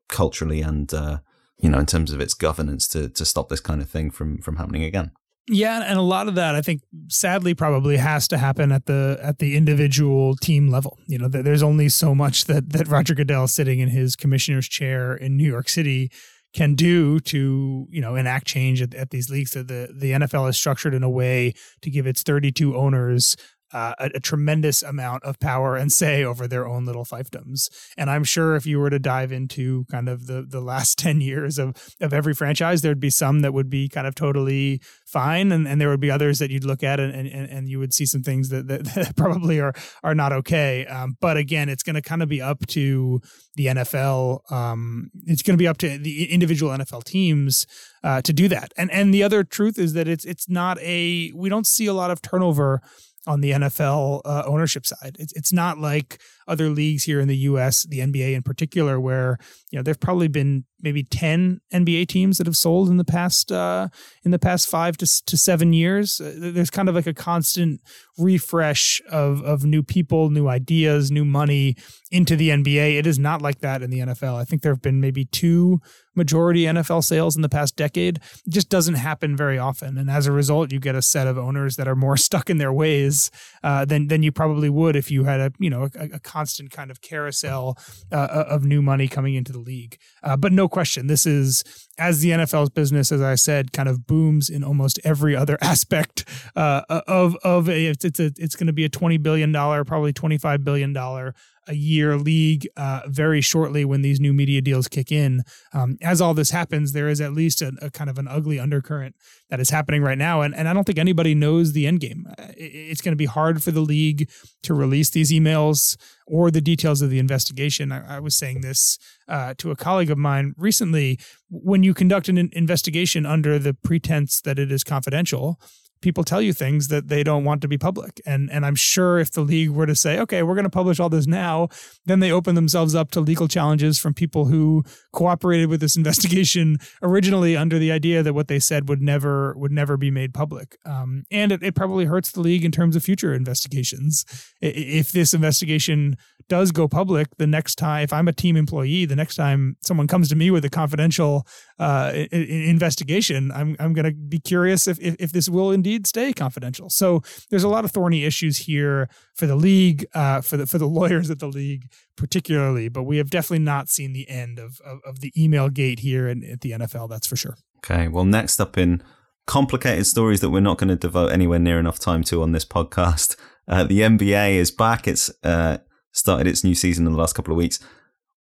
culturally 0.09 0.61
and 0.61 0.93
uh, 0.93 1.19
you 1.59 1.69
know 1.69 1.79
in 1.79 1.87
terms 1.87 2.13
of 2.13 2.21
its 2.21 2.35
governance 2.35 2.87
to 2.89 3.09
to 3.09 3.25
stop 3.25 3.49
this 3.49 3.61
kind 3.61 3.81
of 3.81 3.89
thing 3.89 4.11
from 4.11 4.39
from 4.39 4.57
happening 4.57 4.85
again. 4.85 5.13
Yeah, 5.47 5.83
and 5.87 5.99
a 5.99 6.03
lot 6.03 6.27
of 6.27 6.37
that 6.37 6.55
I 6.55 6.63
think 6.63 6.81
sadly 7.09 7.55
probably 7.55 7.99
has 7.99 8.27
to 8.29 8.39
happen 8.39 8.73
at 8.73 8.87
the 8.87 9.19
at 9.23 9.39
the 9.39 9.57
individual 9.57 10.37
team 10.37 10.69
level. 10.69 10.99
You 11.07 11.19
know, 11.19 11.29
there's 11.29 11.63
only 11.63 11.91
so 11.91 12.15
much 12.15 12.47
that 12.47 12.71
that 12.71 12.89
Roger 12.89 13.15
Goodell 13.15 13.47
sitting 13.47 13.81
in 13.81 13.91
his 13.91 14.17
commissioner's 14.17 14.67
chair 14.67 15.15
in 15.15 15.37
New 15.37 15.49
York 15.49 15.69
City 15.69 16.11
can 16.55 16.75
do 16.75 17.21
to 17.21 17.87
you 17.91 18.01
know 18.01 18.15
enact 18.15 18.47
change 18.47 18.81
at, 18.81 18.95
at 18.95 19.11
these 19.11 19.29
leagues. 19.29 19.51
The 19.51 19.65
the 19.65 20.13
NFL 20.13 20.49
is 20.49 20.57
structured 20.57 20.95
in 20.95 21.03
a 21.03 21.11
way 21.11 21.53
to 21.83 21.91
give 21.91 22.07
its 22.07 22.23
32 22.23 22.75
owners 22.75 23.37
uh, 23.75 23.95
a, 23.99 24.11
a, 24.15 24.21
tremendous 24.21 24.85
amount 24.85 25.25
of 25.25 25.41
power 25.41 25.77
and 25.77 25.91
say 25.91 26.23
over 26.23 26.47
their 26.47 26.65
own 26.67 26.85
little 26.85 27.05
fiefdoms. 27.05 27.69
And 27.99 28.09
I'm 28.09 28.23
sure 28.23 28.55
if 28.55 28.65
you 28.67 28.79
were 28.79 28.89
to 28.89 29.01
dive 29.01 29.33
into 29.33 29.85
kind 29.91 30.09
of 30.09 30.27
the 30.29 30.47
the 30.49 30.61
last 30.61 30.97
10 31.05 31.21
years 31.21 31.59
of 31.59 31.75
of 32.01 32.15
every 32.15 32.35
franchise, 32.35 32.83
there'd 32.83 33.01
be 33.01 33.11
some 33.11 33.41
that 33.41 33.53
would 33.53 33.69
be 33.69 33.89
kind 33.89 34.07
of 34.07 34.15
totally 34.15 34.81
fine, 35.05 35.51
and, 35.51 35.67
and 35.67 35.81
there 35.81 35.89
would 35.89 36.01
be 36.01 36.11
others 36.11 36.39
that 36.39 36.51
you'd 36.51 36.65
look 36.65 36.85
at 36.85 37.01
and 37.01 37.13
and, 37.13 37.51
and 37.51 37.69
you 37.69 37.81
would 37.81 37.93
see 37.93 38.07
some 38.07 38.23
things 38.23 38.49
that, 38.51 38.69
that, 38.69 38.85
that 38.95 39.17
probably 39.17 39.61
are 39.61 39.75
are 40.05 40.15
not 40.15 40.33
okay. 40.33 40.87
Um, 40.87 41.17
but 41.21 41.37
again, 41.37 41.69
it's 41.69 41.83
going 41.83 41.97
to 41.97 42.03
kind 42.03 42.23
of 42.23 42.29
be 42.29 42.41
up 42.41 42.65
to 42.69 43.21
the 43.57 43.67
NFL. 43.67 44.53
Um, 44.53 45.11
it's 45.25 45.43
going 45.43 45.55
to 45.55 45.63
be 45.63 45.69
up 45.69 45.79
to 45.79 45.99
the 45.99 46.31
individual 46.33 46.71
NFL 46.73 47.05
teams 47.05 47.67
uh, 48.05 48.23
to 48.23 48.33
do 48.33 48.47
that. 48.49 48.73
And 48.77 48.91
and 48.93 49.13
the 49.13 49.25
other 49.25 49.43
truth 49.43 49.79
is 49.79 49.95
that 49.95 50.07
it's 50.07 50.25
it's 50.25 50.49
not 50.49 50.79
a 50.81 51.33
we 51.35 51.49
don't 51.49 51.67
see 51.67 51.87
a 51.87 51.93
lot 51.93 52.13
of 52.13 52.23
turnover 52.23 52.81
on 53.27 53.41
the 53.41 53.53
NFL 53.53 54.21
uh, 54.25 54.43
ownership 54.47 54.87
side. 54.87 55.17
It's 55.19 55.33
it's 55.33 55.53
not 55.53 55.79
like 55.79 56.21
other 56.47 56.69
leagues 56.69 57.05
here 57.05 57.21
in 57.21 57.29
the 57.29 57.37
U.S., 57.39 57.85
the 57.85 57.99
NBA 57.99 58.35
in 58.35 58.43
particular, 58.43 59.01
where 59.01 59.39
you 59.71 59.79
know 59.79 59.83
there've 59.83 60.01
probably 60.01 60.29
been 60.29 60.65
maybe 60.81 61.03
ten 61.03 61.61
NBA 61.73 62.09
teams 62.09 62.39
that 62.39 62.47
have 62.47 62.57
sold 62.57 62.89
in 62.89 62.97
the 62.97 63.05
past 63.05 63.51
uh, 63.51 63.89
in 64.25 64.31
the 64.31 64.39
past 64.39 64.69
five 64.69 64.97
to 64.99 65.25
to 65.27 65.37
seven 65.37 65.73
years. 65.73 66.21
Uh, 66.21 66.35
there's 66.37 66.71
kind 66.71 66.89
of 66.89 66.95
like 66.95 67.07
a 67.07 67.15
constant 67.15 67.81
refresh 68.19 69.01
of 69.11 69.43
of 69.43 69.65
new 69.65 69.83
people, 69.83 70.31
new 70.31 70.49
ideas, 70.49 71.11
new 71.11 71.25
money 71.25 71.77
into 72.11 72.37
the 72.37 72.51
NBA. 72.51 72.99
It 72.99 73.07
is 73.07 73.19
not 73.19 73.43
like 73.43 73.61
that 73.61 73.83
in 73.83 73.91
the 73.91 74.01
NFL. 74.01 74.37
I 74.37 74.45
think 74.45 74.63
there 74.63 74.73
have 74.73 74.83
been 74.83 75.01
maybe 75.01 75.25
two 75.25 75.81
majority 76.15 76.63
NFL 76.63 77.03
sales 77.03 77.35
in 77.35 77.43
the 77.43 77.49
past 77.49 77.77
decade. 77.77 78.21
It 78.47 78.51
just 78.51 78.69
doesn't 78.69 78.95
happen 78.95 79.37
very 79.37 79.59
often, 79.59 79.99
and 79.99 80.11
as 80.11 80.27
a 80.27 80.33
result, 80.33 80.73
you 80.73 80.79
get 80.79 80.95
a 80.95 81.03
set 81.03 81.27
of 81.27 81.37
owners 81.39 81.77
that 81.77 81.89
are 81.89 81.97
more 81.97 82.17
stuck 82.25 82.51
in 82.51 82.59
their 82.59 82.73
ways 82.73 83.31
uh, 83.63 83.85
than 83.85 84.09
than 84.09 84.23
you 84.23 84.33
probably 84.33 84.69
would 84.69 84.97
if 84.97 85.11
you 85.11 85.25
had 85.25 85.41
a 85.41 85.53
you 85.59 85.71
know 85.71 85.89
a, 85.95 86.11
a 86.15 86.21
constant 86.35 86.73
kind 86.73 86.91
of 86.91 87.01
carousel 87.01 87.79
uh, 88.11 88.45
of 88.49 88.65
new 88.65 88.83
money 88.83 89.07
coming 89.07 89.35
into 89.35 89.53
the 89.53 89.61
league. 89.61 89.97
Uh, 90.23 90.37
but 90.37 90.53
no 90.53 90.69
question, 90.69 91.07
this 91.07 91.27
is 91.27 91.63
as 91.97 92.21
the 92.21 92.31
NFL's 92.31 92.71
business, 92.71 93.13
as 93.13 93.23
I 93.23 93.37
said, 93.37 93.73
kind 93.73 93.89
of 93.89 94.05
booms 94.05 94.51
in 94.51 94.65
almost 94.65 94.99
every 95.05 95.37
other 95.37 95.57
aspect 95.63 96.25
uh, 96.57 96.83
of 97.07 97.37
of 97.45 97.69
a, 97.69 97.87
it's 97.87 98.05
it's, 98.05 98.19
a, 98.19 98.33
it's 98.37 98.57
going 98.57 98.67
to 98.67 98.73
be 98.73 98.85
a 98.85 98.89
twenty 98.89 99.17
billion 99.17 99.53
dollar, 99.53 99.85
probably 99.85 100.13
twenty 100.13 100.39
five 100.39 100.65
billion 100.65 100.93
dollar 100.93 101.35
a 101.67 101.75
year 101.75 102.17
league 102.17 102.69
uh, 102.77 103.03
very 103.07 103.41
shortly 103.41 103.85
when 103.85 104.03
these 104.03 104.21
new 104.21 104.33
media 104.33 104.61
deals 104.61 104.89
kick 104.89 105.11
in. 105.11 105.43
Um, 105.73 105.97
as 106.03 106.21
all 106.21 106.35
this 106.35 106.51
happens, 106.51 106.93
there 106.93 107.09
is 107.09 107.21
at 107.21 107.33
least 107.33 107.63
a, 107.63 107.73
a, 107.81 107.91
kind 107.91 108.11
of 108.11 108.19
an 108.19 108.29
ugly 108.29 108.59
undercurrent 108.59 109.15
that 109.51 109.61
is 109.61 109.71
happening 109.71 110.03
right 110.03 110.19
now, 110.19 110.41
and 110.41 110.55
and 110.55 110.69
I 110.69 110.73
don't 110.73 110.85
think 110.85 110.99
anybody 110.99 111.35
knows 111.35 111.73
the 111.73 111.87
end 111.87 112.01
game. 112.01 112.27
Uh, 112.39 112.47
it's 112.57 113.01
going 113.01 113.13
to 113.13 113.17
be 113.17 113.27
hard 113.27 113.63
for 113.63 113.71
the 113.71 113.81
league 113.81 114.31
to 114.63 114.75
release 114.75 115.11
these 115.11 115.33
emails 115.33 115.97
or 116.27 116.51
the 116.51 116.61
details 116.61 117.03
of 117.03 117.11
the 117.11 117.19
investigation. 117.19 117.93
I, 117.93 118.17
I 118.17 118.21
was 118.21 118.37
saying 118.37 118.61
this 118.61 118.99
uh, 119.29 119.55
to 119.59 119.71
a 119.71 119.77
colleague 119.77 120.11
of 120.11 120.19
mine 120.19 120.55
recently. 120.57 121.19
When 121.51 121.83
you 121.83 121.95
conduct 121.95 122.29
an 122.29 122.51
investigation 122.53 123.27
under 123.27 123.59
the 123.59 123.75
pretense 123.75 124.41
that 124.41 124.59
it 124.59 124.73
is 124.73 124.83
confidential, 124.83 125.61
people 126.05 126.23
tell 126.23 126.43
you 126.43 126.53
things 126.53 126.89
that 126.89 127.09
they 127.09 127.25
don't 127.25 127.45
want 127.45 127.63
to 127.63 127.67
be 127.67 127.79
public. 127.79 128.21
And 128.27 128.51
and 128.53 128.65
I'm 128.65 128.77
sure 128.77 129.19
if 129.19 129.33
the 129.33 129.41
league 129.41 129.71
were 129.71 129.87
to 129.87 129.97
say, 129.97 130.21
okay, 130.21 130.43
we're 130.43 130.55
going 130.55 130.65
to 130.65 130.71
publish 130.71 131.01
all 131.01 131.09
this 131.09 131.27
now, 131.27 131.69
then 132.05 132.21
they 132.21 132.31
open 132.31 132.55
themselves 132.55 132.95
up 132.95 133.11
to 133.13 133.21
legal 133.21 133.49
challenges 133.49 133.99
from 133.99 134.13
people 134.13 134.45
who 134.45 134.85
cooperated 135.13 135.69
with 135.69 135.81
this 135.81 135.97
investigation 136.03 136.77
originally 137.03 137.57
under 137.57 137.79
the 137.79 137.91
idea 137.91 138.23
that 138.23 138.35
what 138.35 138.49
they 138.49 138.59
said 138.59 138.89
would 138.89 139.01
never 139.01 139.55
would 139.57 139.73
never 139.73 139.97
be 139.97 140.11
made 140.11 140.35
public. 140.35 140.77
Um, 140.85 141.25
and 141.31 141.51
it, 141.51 141.63
it 141.63 141.75
probably 141.75 142.05
hurts 142.05 142.31
the 142.31 142.41
league 142.41 142.65
in 142.65 142.71
terms 142.71 142.95
of 142.95 143.03
future 143.03 143.35
investigations. 143.35 144.25
If 144.61 145.11
this 145.11 145.33
investigation 145.33 146.17
does 146.49 146.71
go 146.73 146.87
public, 146.87 147.29
the 147.39 147.47
next 147.47 147.77
time, 147.77 148.03
if 148.03 148.13
I'm 148.13 148.29
a 148.29 148.33
team 148.33 148.57
employee, 148.57 149.07
the 149.07 149.17
next 149.17 149.37
time 149.37 149.77
someone 149.81 150.07
comes 150.07 150.29
to 150.29 150.37
me 150.37 150.51
with 150.51 150.65
a 150.65 150.71
confidential 150.71 151.47
uh, 151.79 152.13
investigation, 152.31 153.51
I'm 153.53 153.77
I'm 153.81 153.95
going 153.95 154.05
to 154.05 154.13
be 154.13 154.39
curious 154.39 154.87
if, 154.87 155.01
if, 155.01 155.17
if 155.19 155.33
this 155.33 155.49
will 155.49 155.71
indeed 155.71 155.94
stay 156.03 156.33
confidential. 156.33 156.91
So 156.91 157.23
there's 157.51 157.65
a 157.65 157.69
lot 157.69 157.85
of 157.85 157.91
thorny 157.91 158.25
issues 158.25 158.59
here 158.59 159.09
for 159.35 159.47
the 159.47 159.57
league, 159.57 160.07
uh, 160.15 160.41
for 160.41 160.57
the 160.57 160.67
for 160.67 160.79
the 160.79 160.89
lawyers 160.99 161.31
at 161.31 161.39
the 161.39 161.49
league 161.49 161.89
particularly. 162.17 162.89
But 162.89 163.05
we 163.05 163.17
have 163.19 163.31
definitely 163.31 163.65
not 163.65 163.89
seen 163.89 164.13
the 164.13 164.29
end 164.29 164.59
of 164.59 164.81
of, 164.85 165.01
of 165.07 165.21
the 165.21 165.33
email 165.37 165.69
gate 165.69 166.01
here 166.01 166.29
at 166.29 166.61
the 166.61 166.73
NFL. 166.73 167.09
That's 167.09 167.27
for 167.27 167.37
sure. 167.37 167.57
Okay. 167.79 168.09
Well, 168.09 168.25
next 168.25 168.61
up 168.61 168.79
in 168.79 169.03
complicated 169.47 170.07
stories 170.07 170.41
that 170.41 170.51
we're 170.51 170.61
not 170.61 170.79
going 170.79 170.89
to 170.89 170.97
devote 170.97 171.33
anywhere 171.33 171.59
near 171.59 171.79
enough 171.79 171.99
time 171.99 172.23
to 172.25 172.43
on 172.43 172.53
this 172.53 172.65
podcast. 172.65 173.37
Uh, 173.69 173.85
the 173.85 174.01
NBA 174.01 174.55
is 174.55 174.71
back. 174.71 175.07
It's 175.07 175.31
uh, 175.43 175.79
started 176.13 176.47
its 176.47 176.65
new 176.65 176.75
season 176.75 177.07
in 177.07 177.13
the 177.13 177.19
last 177.19 177.35
couple 177.35 177.53
of 177.53 177.59
weeks. 177.59 177.79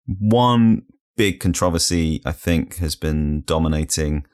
One 0.06 0.84
big 1.16 1.40
controversy, 1.40 2.22
I 2.26 2.32
think, 2.32 2.78
has 2.78 2.96
been 2.96 3.44
dominating 3.46 4.26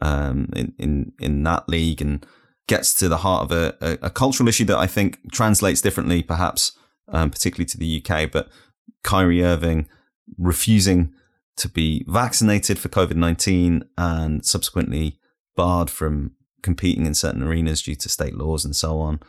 um, 0.00 0.48
in, 0.54 0.74
in 0.78 1.12
in 1.18 1.42
that 1.44 1.68
league 1.68 2.02
and 2.02 2.24
gets 2.66 2.94
to 2.94 3.08
the 3.08 3.18
heart 3.18 3.44
of 3.44 3.52
a, 3.52 3.76
a, 3.80 4.06
a 4.06 4.10
cultural 4.10 4.48
issue 4.48 4.64
that 4.66 4.78
I 4.78 4.86
think 4.86 5.32
translates 5.32 5.80
differently, 5.80 6.22
perhaps, 6.22 6.72
um, 7.08 7.30
particularly 7.30 7.66
to 7.66 7.78
the 7.78 8.02
UK. 8.04 8.30
But 8.30 8.48
Kyrie 9.02 9.44
Irving 9.44 9.88
refusing 10.38 11.12
to 11.56 11.68
be 11.68 12.04
vaccinated 12.08 12.78
for 12.78 12.88
COVID 12.88 13.16
nineteen 13.16 13.84
and 13.96 14.44
subsequently 14.44 15.18
barred 15.56 15.90
from 15.90 16.32
competing 16.62 17.06
in 17.06 17.14
certain 17.14 17.42
arenas 17.42 17.82
due 17.82 17.94
to 17.94 18.08
state 18.08 18.34
laws 18.34 18.64
and 18.64 18.74
so 18.74 18.98
on. 18.98 19.20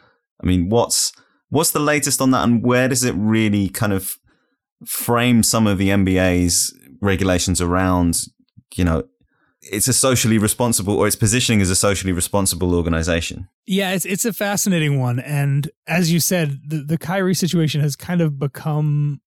I 0.42 0.46
mean, 0.46 0.70
what's 0.70 1.12
What's 1.50 1.72
the 1.72 1.80
latest 1.80 2.22
on 2.22 2.32
that, 2.32 2.44
and 2.44 2.64
where 2.64 2.88
does 2.88 3.04
it 3.04 3.14
really 3.16 3.70
kind 3.70 3.94
of 3.94 4.18
frame 4.86 5.44
some 5.44 5.68
of 5.68 5.78
the 5.78 5.90
NBA's 5.90 6.78
regulations 7.02 7.62
around, 7.62 8.24
you 8.76 8.84
know, 8.84 9.04
it's 9.72 9.88
a 9.88 9.94
socially 9.94 10.38
responsible 10.38 10.96
or 10.96 11.08
its 11.08 11.16
positioning 11.16 11.62
as 11.62 11.70
a 11.70 11.76
socially 11.76 12.14
responsible 12.14 12.76
organization. 12.76 13.48
Yeah, 13.66 13.92
it's 13.92 14.06
it's 14.06 14.26
a 14.26 14.34
fascinating 14.34 15.00
one, 15.00 15.20
and 15.20 15.70
as 15.88 16.12
you 16.12 16.20
said, 16.20 16.60
the 16.68 16.84
the 16.84 16.98
Kyrie 16.98 17.36
situation 17.36 17.82
has 17.82 17.96
kind 17.96 18.22
of 18.22 18.40
become 18.40 19.22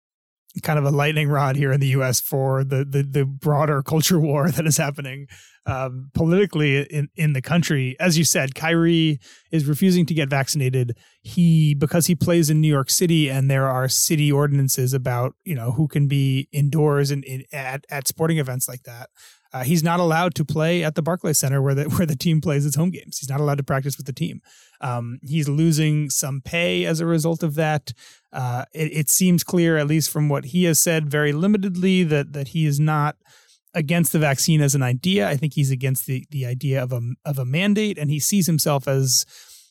kind 0.63 0.79
of 0.79 0.85
a 0.85 0.91
lightning 0.91 1.29
rod 1.29 1.57
here 1.57 1.73
in 1.73 1.81
the 1.81 1.89
U.S. 1.89 2.21
for 2.21 2.65
the 2.65 2.85
the, 2.85 3.03
the 3.03 3.25
broader 3.25 3.83
culture 3.87 4.19
war 4.19 4.51
that 4.51 4.67
is 4.67 4.77
happening 4.77 5.27
um, 5.67 6.11
politically 6.15 6.83
in 6.83 7.09
in 7.15 7.33
the 7.33 7.43
country. 7.43 7.97
As 8.01 8.17
you 8.17 8.25
said, 8.25 8.55
Kyrie 8.55 9.21
is 9.51 9.67
refusing 9.67 10.07
to 10.07 10.15
get 10.15 10.31
vaccinated. 10.31 10.97
He 11.21 11.75
because 11.75 12.07
he 12.07 12.15
plays 12.15 12.49
in 12.51 12.61
New 12.61 12.69
York 12.69 12.91
City, 12.91 13.29
and 13.29 13.51
there 13.51 13.69
are 13.69 13.89
city 13.89 14.33
ordinances 14.33 14.95
about 14.95 15.35
you 15.45 15.55
know 15.55 15.73
who 15.73 15.89
can 15.89 16.09
be 16.09 16.49
indoors 16.53 17.11
and 17.11 17.25
in, 17.25 17.45
at 17.53 17.85
at 17.91 18.09
sporting 18.09 18.39
events 18.39 18.69
like 18.69 18.85
that. 18.85 19.11
Uh, 19.53 19.65
he's 19.65 19.83
not 19.83 19.99
allowed 19.99 20.35
to 20.35 20.45
play 20.45 20.85
at 20.85 20.95
the 20.95 21.03
Barclays 21.03 21.39
Center 21.39 21.63
where 21.63 21.75
the 21.75 21.85
where 21.97 22.07
the 22.07 22.17
team 22.17 22.41
plays 22.41 22.67
its 22.67 22.77
home 22.77 22.91
games. 22.91 23.19
He's 23.19 23.29
not 23.29 23.41
allowed 23.41 23.59
to 23.59 23.65
practice 23.65 23.97
with 23.97 24.07
the 24.07 24.13
team. 24.13 24.41
Um, 24.81 25.19
he's 25.23 25.49
losing 25.49 26.11
some 26.11 26.41
pay 26.45 26.85
as 26.85 27.01
a 27.01 27.07
result 27.07 27.43
of 27.43 27.55
that. 27.57 27.93
Uh, 28.33 28.65
it, 28.75 28.93
it, 28.93 29.09
seems 29.09 29.43
clear, 29.43 29.77
at 29.79 29.87
least 29.87 30.11
from 30.11 30.29
what 30.29 30.47
he 30.47 30.65
has 30.65 30.79
said, 30.79 31.11
very 31.11 31.33
limitedly, 31.33 32.09
that 32.09 32.33
that 32.33 32.49
he 32.49 32.67
is 32.67 32.79
not 32.79 33.17
against 33.75 34.13
the 34.13 34.19
vaccine 34.19 34.61
as 34.61 34.75
an 34.75 34.83
idea. 34.83 35.29
I 35.29 35.37
think 35.37 35.55
he's 35.55 35.71
against 35.71 36.07
the 36.07 36.25
the 36.31 36.45
idea 36.47 36.83
of 36.83 36.93
a 36.93 37.01
of 37.25 37.39
a 37.39 37.45
mandate, 37.45 37.99
and 37.99 38.11
he 38.11 38.21
sees 38.21 38.47
himself 38.47 38.87
as 38.87 39.25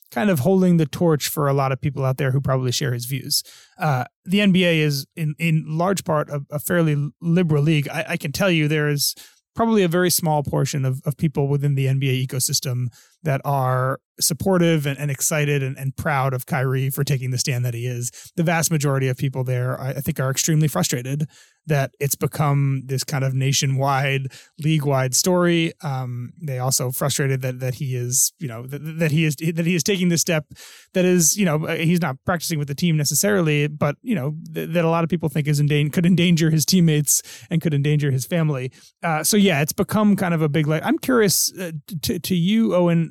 kind 0.10 0.30
of 0.30 0.40
holding 0.40 0.78
the 0.78 0.86
torch 0.86 1.28
for 1.28 1.48
a 1.48 1.54
lot 1.54 1.72
of 1.72 1.82
people 1.82 2.06
out 2.06 2.18
there 2.18 2.32
who 2.32 2.40
probably 2.40 2.72
share 2.72 2.94
his 2.94 3.06
views. 3.06 3.44
Uh, 3.78 4.06
the 4.26 4.40
NBA 4.40 4.78
is 4.78 5.06
in 5.16 5.36
in 5.38 5.66
large 5.68 6.04
part 6.04 6.30
a, 6.30 6.42
a 6.50 6.60
fairly 6.60 7.12
liberal 7.22 7.64
league. 7.64 7.88
I, 7.90 8.06
I, 8.10 8.18
can 8.18 8.32
tell 8.32 8.50
you 8.50 8.68
there 8.68 8.88
is 8.88 9.16
probably 9.58 9.84
a 9.84 9.88
very 9.88 10.12
small 10.12 10.44
portion 10.44 10.86
of, 10.86 11.02
of 11.06 11.18
people 11.18 11.48
within 11.48 11.76
the 11.76 11.88
NBA 11.88 12.26
ecosystem 12.26 12.88
that 13.24 13.42
are 13.44 14.00
supportive 14.20 14.86
and, 14.86 14.98
and 14.98 15.12
excited 15.12 15.62
and, 15.62 15.78
and, 15.78 15.96
proud 15.96 16.34
of 16.34 16.46
Kyrie 16.46 16.90
for 16.90 17.04
taking 17.04 17.32
the 17.32 17.38
stand 17.38 17.64
that 17.66 17.74
he 17.74 17.86
is. 17.86 18.12
The 18.36 18.44
vast 18.44 18.72
majority 18.72 19.08
of 19.08 19.18
people 19.18 19.44
there, 19.44 19.80
I, 19.80 19.90
I 19.90 20.02
think, 20.02 20.20
are 20.20 20.32
extremely 20.32 20.68
frustrated 20.68 21.28
that 21.68 21.92
it's 22.00 22.16
become 22.16 22.84
this 22.86 23.04
kind 23.04 23.24
of 23.24 23.34
nationwide, 23.34 24.28
league-wide 24.64 25.14
story. 25.14 25.74
Um, 25.84 26.32
they 26.42 26.60
also 26.60 26.92
frustrated 26.92 27.42
that 27.42 27.60
that 27.60 27.76
he 27.76 27.96
is, 27.96 28.32
you 28.40 28.48
know, 28.48 28.66
that, 28.66 28.80
that 29.00 29.12
he 29.12 29.26
is 29.26 29.36
that 29.36 29.66
he 29.66 29.76
is 29.76 29.84
taking 29.84 30.10
this 30.10 30.22
step 30.22 30.46
that 30.94 31.06
is, 31.06 31.38
you 31.38 31.46
know, 31.46 31.66
he's 31.66 32.02
not 32.02 32.16
practicing 32.26 32.58
with 32.58 32.70
the 32.70 32.76
team 32.76 32.98
necessarily, 32.98 33.68
but 33.68 33.98
you 34.02 34.16
know 34.16 34.36
th- 34.54 34.70
that 34.70 34.86
a 34.86 34.90
lot 34.90 35.04
of 35.04 35.10
people 35.10 35.30
think 35.30 35.48
is 35.48 35.60
in 35.60 35.68
could 35.92 36.06
endanger 36.06 36.50
his 36.50 36.66
teammates 36.66 37.22
and 37.52 37.62
could 37.62 37.74
endanger 37.74 38.10
his 38.12 38.26
family. 38.26 38.72
Uh, 39.04 39.24
so 39.24 39.38
yeah, 39.38 39.62
it's 39.62 39.74
become 39.74 40.16
kind 40.16 40.34
of 40.34 40.42
a 40.42 40.50
big. 40.50 40.68
Like, 40.68 40.84
I'm 40.84 40.98
curious 40.98 41.52
uh, 41.60 41.72
to 42.04 42.18
to 42.18 42.36
you, 42.36 42.70
Eoin 42.70 43.07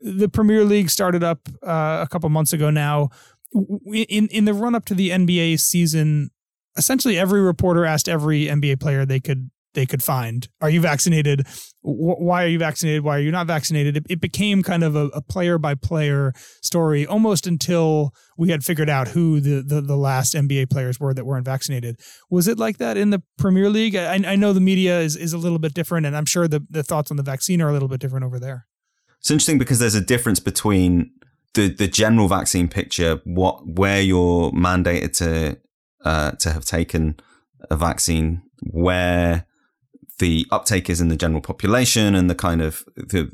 the 0.00 0.28
Premier 0.28 0.64
League 0.64 0.90
started 0.90 1.22
up 1.22 1.48
uh, 1.62 2.04
a 2.04 2.08
couple 2.10 2.28
months 2.28 2.52
ago 2.52 2.70
now. 2.70 3.10
In 3.54 4.28
in 4.28 4.44
the 4.46 4.54
run 4.54 4.74
up 4.74 4.86
to 4.86 4.94
the 4.94 5.10
NBA 5.10 5.60
season, 5.60 6.30
essentially 6.76 7.18
every 7.18 7.40
reporter 7.40 7.84
asked 7.84 8.08
every 8.08 8.46
NBA 8.46 8.80
player 8.80 9.04
they 9.04 9.20
could 9.20 9.50
they 9.74 9.86
could 9.86 10.02
find, 10.02 10.48
"Are 10.60 10.70
you 10.70 10.80
vaccinated? 10.80 11.46
Why 11.80 12.44
are 12.44 12.48
you 12.48 12.58
vaccinated? 12.58 13.04
Why 13.04 13.16
are 13.16 13.20
you 13.20 13.30
not 13.30 13.46
vaccinated?" 13.46 13.96
It, 13.96 14.06
it 14.08 14.20
became 14.20 14.62
kind 14.62 14.82
of 14.82 14.96
a 14.96 15.22
player 15.22 15.58
by 15.58 15.74
player 15.74 16.32
story 16.62 17.06
almost 17.06 17.46
until 17.46 18.14
we 18.36 18.50
had 18.50 18.64
figured 18.64 18.90
out 18.90 19.08
who 19.08 19.40
the, 19.40 19.62
the, 19.62 19.80
the 19.80 19.96
last 19.96 20.34
NBA 20.34 20.70
players 20.70 21.00
were 21.00 21.14
that 21.14 21.24
weren't 21.24 21.44
vaccinated. 21.44 22.00
Was 22.30 22.48
it 22.48 22.58
like 22.58 22.78
that 22.78 22.96
in 22.96 23.10
the 23.10 23.22
Premier 23.38 23.70
League? 23.70 23.96
I, 23.96 24.14
I 24.14 24.36
know 24.36 24.52
the 24.52 24.60
media 24.60 25.00
is, 25.00 25.16
is 25.16 25.32
a 25.32 25.38
little 25.38 25.58
bit 25.58 25.74
different, 25.74 26.06
and 26.06 26.16
I'm 26.16 26.26
sure 26.26 26.48
the, 26.48 26.64
the 26.68 26.82
thoughts 26.82 27.10
on 27.10 27.16
the 27.16 27.22
vaccine 27.22 27.62
are 27.62 27.68
a 27.68 27.72
little 27.72 27.88
bit 27.88 28.00
different 28.00 28.24
over 28.24 28.38
there. 28.38 28.66
It's 29.22 29.30
interesting 29.30 29.58
because 29.58 29.78
there's 29.78 29.94
a 29.94 30.00
difference 30.00 30.40
between 30.40 31.12
the 31.54 31.68
the 31.68 31.86
general 31.86 32.26
vaccine 32.26 32.66
picture, 32.66 33.20
what 33.22 33.64
where 33.64 34.00
you're 34.00 34.50
mandated 34.50 35.16
to 35.18 35.58
uh, 36.04 36.32
to 36.32 36.52
have 36.52 36.64
taken 36.64 37.20
a 37.70 37.76
vaccine, 37.76 38.42
where 38.62 39.46
the 40.18 40.44
uptake 40.50 40.90
is 40.90 41.00
in 41.00 41.06
the 41.06 41.14
general 41.14 41.40
population, 41.40 42.16
and 42.16 42.28
the 42.28 42.34
kind 42.34 42.60
of 42.60 42.84
the 42.96 43.30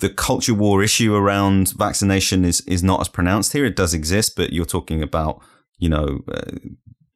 the 0.00 0.10
culture 0.10 0.52
war 0.52 0.82
issue 0.82 1.14
around 1.14 1.72
vaccination 1.78 2.44
is 2.44 2.60
is 2.66 2.82
not 2.82 3.00
as 3.00 3.08
pronounced 3.08 3.54
here. 3.54 3.64
It 3.64 3.74
does 3.74 3.94
exist, 3.94 4.36
but 4.36 4.52
you're 4.52 4.66
talking 4.66 5.02
about 5.02 5.40
you 5.78 5.88
know 5.88 6.20
uh, 6.30 6.58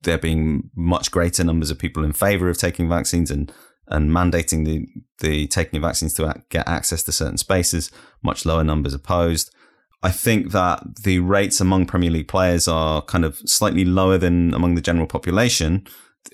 there 0.05 0.17
being 0.17 0.71
much 0.75 1.11
greater 1.11 1.45
numbers 1.45 1.71
of 1.71 1.79
people 1.79 2.03
in 2.03 2.15
favor 2.15 2.49
of 2.49 2.57
taking 2.57 2.89
vaccines 2.89 3.31
and 3.31 3.53
and 3.89 4.11
mandating 4.11 4.65
the, 4.65 4.87
the 5.21 5.47
taking 5.47 5.79
of 5.79 5.83
vaccines 5.83 6.15
to 6.15 6.43
get 6.49 6.69
access 6.69 7.03
to 7.05 7.13
certain 7.13 7.39
spaces, 7.39 7.91
much 8.23 8.45
lower 8.45 8.65
numbers 8.65 8.95
opposed. 8.95 9.55
I 10.03 10.11
think 10.11 10.53
that 10.53 10.83
the 11.03 11.21
rates 11.21 11.61
among 11.61 11.87
Premier 11.87 12.11
League 12.11 12.29
players 12.29 12.69
are 12.69 13.03
kind 13.03 13.25
of 13.25 13.37
slightly 13.39 13.85
lower 13.85 14.19
than 14.19 14.55
among 14.55 14.75
the 14.75 14.81
general 14.81 15.07
population. 15.07 15.87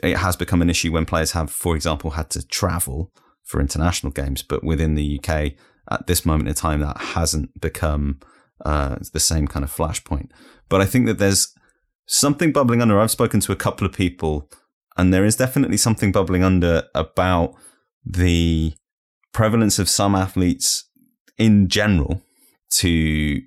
It 0.03 0.19
has 0.19 0.37
become 0.37 0.63
an 0.63 0.71
issue 0.71 0.93
when 0.93 1.07
players 1.07 1.33
have, 1.33 1.51
for 1.51 1.77
example, 1.77 2.11
had 2.11 2.31
to 2.31 2.47
travel 2.47 3.13
for 3.45 3.61
international 3.61 4.13
games, 4.13 4.43
but 4.43 4.65
within 4.65 4.95
the 4.95 5.19
UK 5.19 5.53
at 5.91 6.07
this 6.07 6.25
moment 6.25 6.49
in 6.49 6.55
time, 6.55 6.81
that 6.81 6.97
hasn't 6.99 7.61
become 7.61 8.21
uh, 8.65 8.97
the 9.13 9.21
same 9.21 9.47
kind 9.47 9.65
of 9.65 9.75
flashpoint. 9.75 10.31
But 10.69 10.81
I 10.81 10.87
think 10.87 11.07
that 11.07 11.19
there's 11.19 11.55
something 12.07 12.53
bubbling 12.53 12.81
under. 12.81 12.99
I've 12.99 13.11
spoken 13.11 13.41
to 13.41 13.53
a 13.53 13.57
couple 13.57 13.87
of 13.87 13.93
people 13.93 14.49
and 14.97 15.13
there 15.13 15.25
is 15.25 15.37
definitely 15.37 15.77
something 15.77 16.13
bubbling 16.13 16.43
under 16.43 16.85
about 16.95 17.55
the 18.05 18.75
prevalence 19.33 19.79
of 19.79 19.89
some 19.89 20.15
athletes 20.15 20.89
in 21.39 21.69
general 21.69 22.23
to 22.71 23.41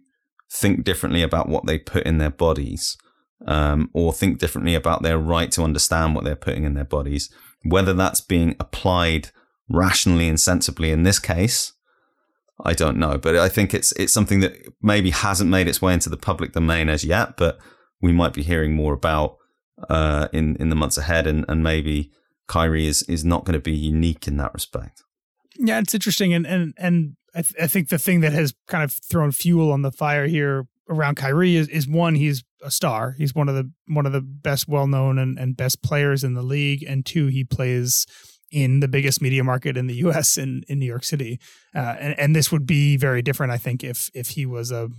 think 0.51 0.83
differently 0.83 1.21
about 1.21 1.49
what 1.49 1.65
they 1.65 1.77
put 1.77 2.03
in 2.03 2.17
their 2.17 2.29
bodies 2.29 2.97
um, 3.45 3.89
or 3.93 4.13
think 4.13 4.39
differently 4.39 4.75
about 4.75 5.03
their 5.03 5.17
right 5.17 5.51
to 5.51 5.63
understand 5.63 6.15
what 6.15 6.23
they're 6.23 6.35
putting 6.35 6.63
in 6.63 6.73
their 6.73 6.85
bodies. 6.85 7.29
Whether 7.63 7.93
that's 7.93 8.21
being 8.21 8.55
applied 8.59 9.29
rationally 9.69 10.29
and 10.29 10.39
sensibly 10.39 10.91
in 10.91 11.03
this 11.03 11.19
case, 11.19 11.73
I 12.63 12.73
don't 12.73 12.97
know. 12.97 13.17
But 13.17 13.35
I 13.35 13.49
think 13.49 13.73
it's 13.73 13.91
it's 13.93 14.13
something 14.13 14.39
that 14.39 14.55
maybe 14.81 15.09
hasn't 15.09 15.49
made 15.49 15.67
its 15.67 15.81
way 15.81 15.93
into 15.93 16.09
the 16.09 16.17
public 16.17 16.53
domain 16.53 16.89
as 16.89 17.03
yet, 17.03 17.37
but 17.37 17.57
we 18.01 18.11
might 18.11 18.33
be 18.33 18.43
hearing 18.43 18.73
more 18.73 18.93
about 18.93 19.37
uh, 19.89 20.27
in 20.31 20.55
in 20.57 20.69
the 20.69 20.75
months 20.75 20.97
ahead, 20.97 21.27
and 21.27 21.45
and 21.47 21.63
maybe 21.63 22.11
Kyrie 22.47 22.87
is 22.87 23.03
is 23.03 23.25
not 23.25 23.45
going 23.45 23.53
to 23.53 23.63
be 23.63 23.75
unique 23.75 24.27
in 24.27 24.37
that 24.37 24.53
respect. 24.53 25.03
Yeah, 25.57 25.79
it's 25.79 25.93
interesting, 25.93 26.33
and 26.33 26.45
and 26.45 26.73
and 26.77 27.15
I, 27.33 27.41
th- 27.41 27.55
I 27.61 27.67
think 27.67 27.89
the 27.89 27.97
thing 27.97 28.21
that 28.21 28.33
has 28.33 28.53
kind 28.67 28.83
of 28.83 28.91
thrown 28.91 29.31
fuel 29.31 29.71
on 29.71 29.81
the 29.81 29.91
fire 29.91 30.27
here 30.27 30.67
around 30.89 31.15
Kyrie 31.15 31.55
is, 31.55 31.67
is 31.69 31.87
one, 31.87 32.15
he's 32.15 32.43
a 32.61 32.71
star. 32.71 33.15
He's 33.17 33.33
one 33.33 33.49
of 33.49 33.55
the 33.55 33.71
one 33.87 34.05
of 34.05 34.11
the 34.11 34.21
best 34.21 34.67
well 34.67 34.87
known 34.87 35.17
and, 35.17 35.37
and 35.37 35.57
best 35.57 35.81
players 35.81 36.23
in 36.23 36.33
the 36.33 36.43
league, 36.43 36.83
and 36.83 37.05
two, 37.05 37.27
he 37.27 37.43
plays 37.43 38.05
in 38.51 38.79
the 38.79 38.87
biggest 38.87 39.21
media 39.21 39.43
market 39.43 39.75
in 39.75 39.87
the 39.87 39.95
U.S. 39.95 40.37
in 40.37 40.63
in 40.67 40.79
New 40.79 40.85
York 40.85 41.03
City, 41.03 41.39
uh, 41.75 41.95
and 41.99 42.19
and 42.19 42.35
this 42.35 42.51
would 42.51 42.65
be 42.65 42.97
very 42.97 43.21
different, 43.21 43.51
I 43.51 43.57
think, 43.57 43.83
if 43.83 44.09
if 44.13 44.29
he 44.29 44.45
was 44.45 44.71
a 44.71 44.89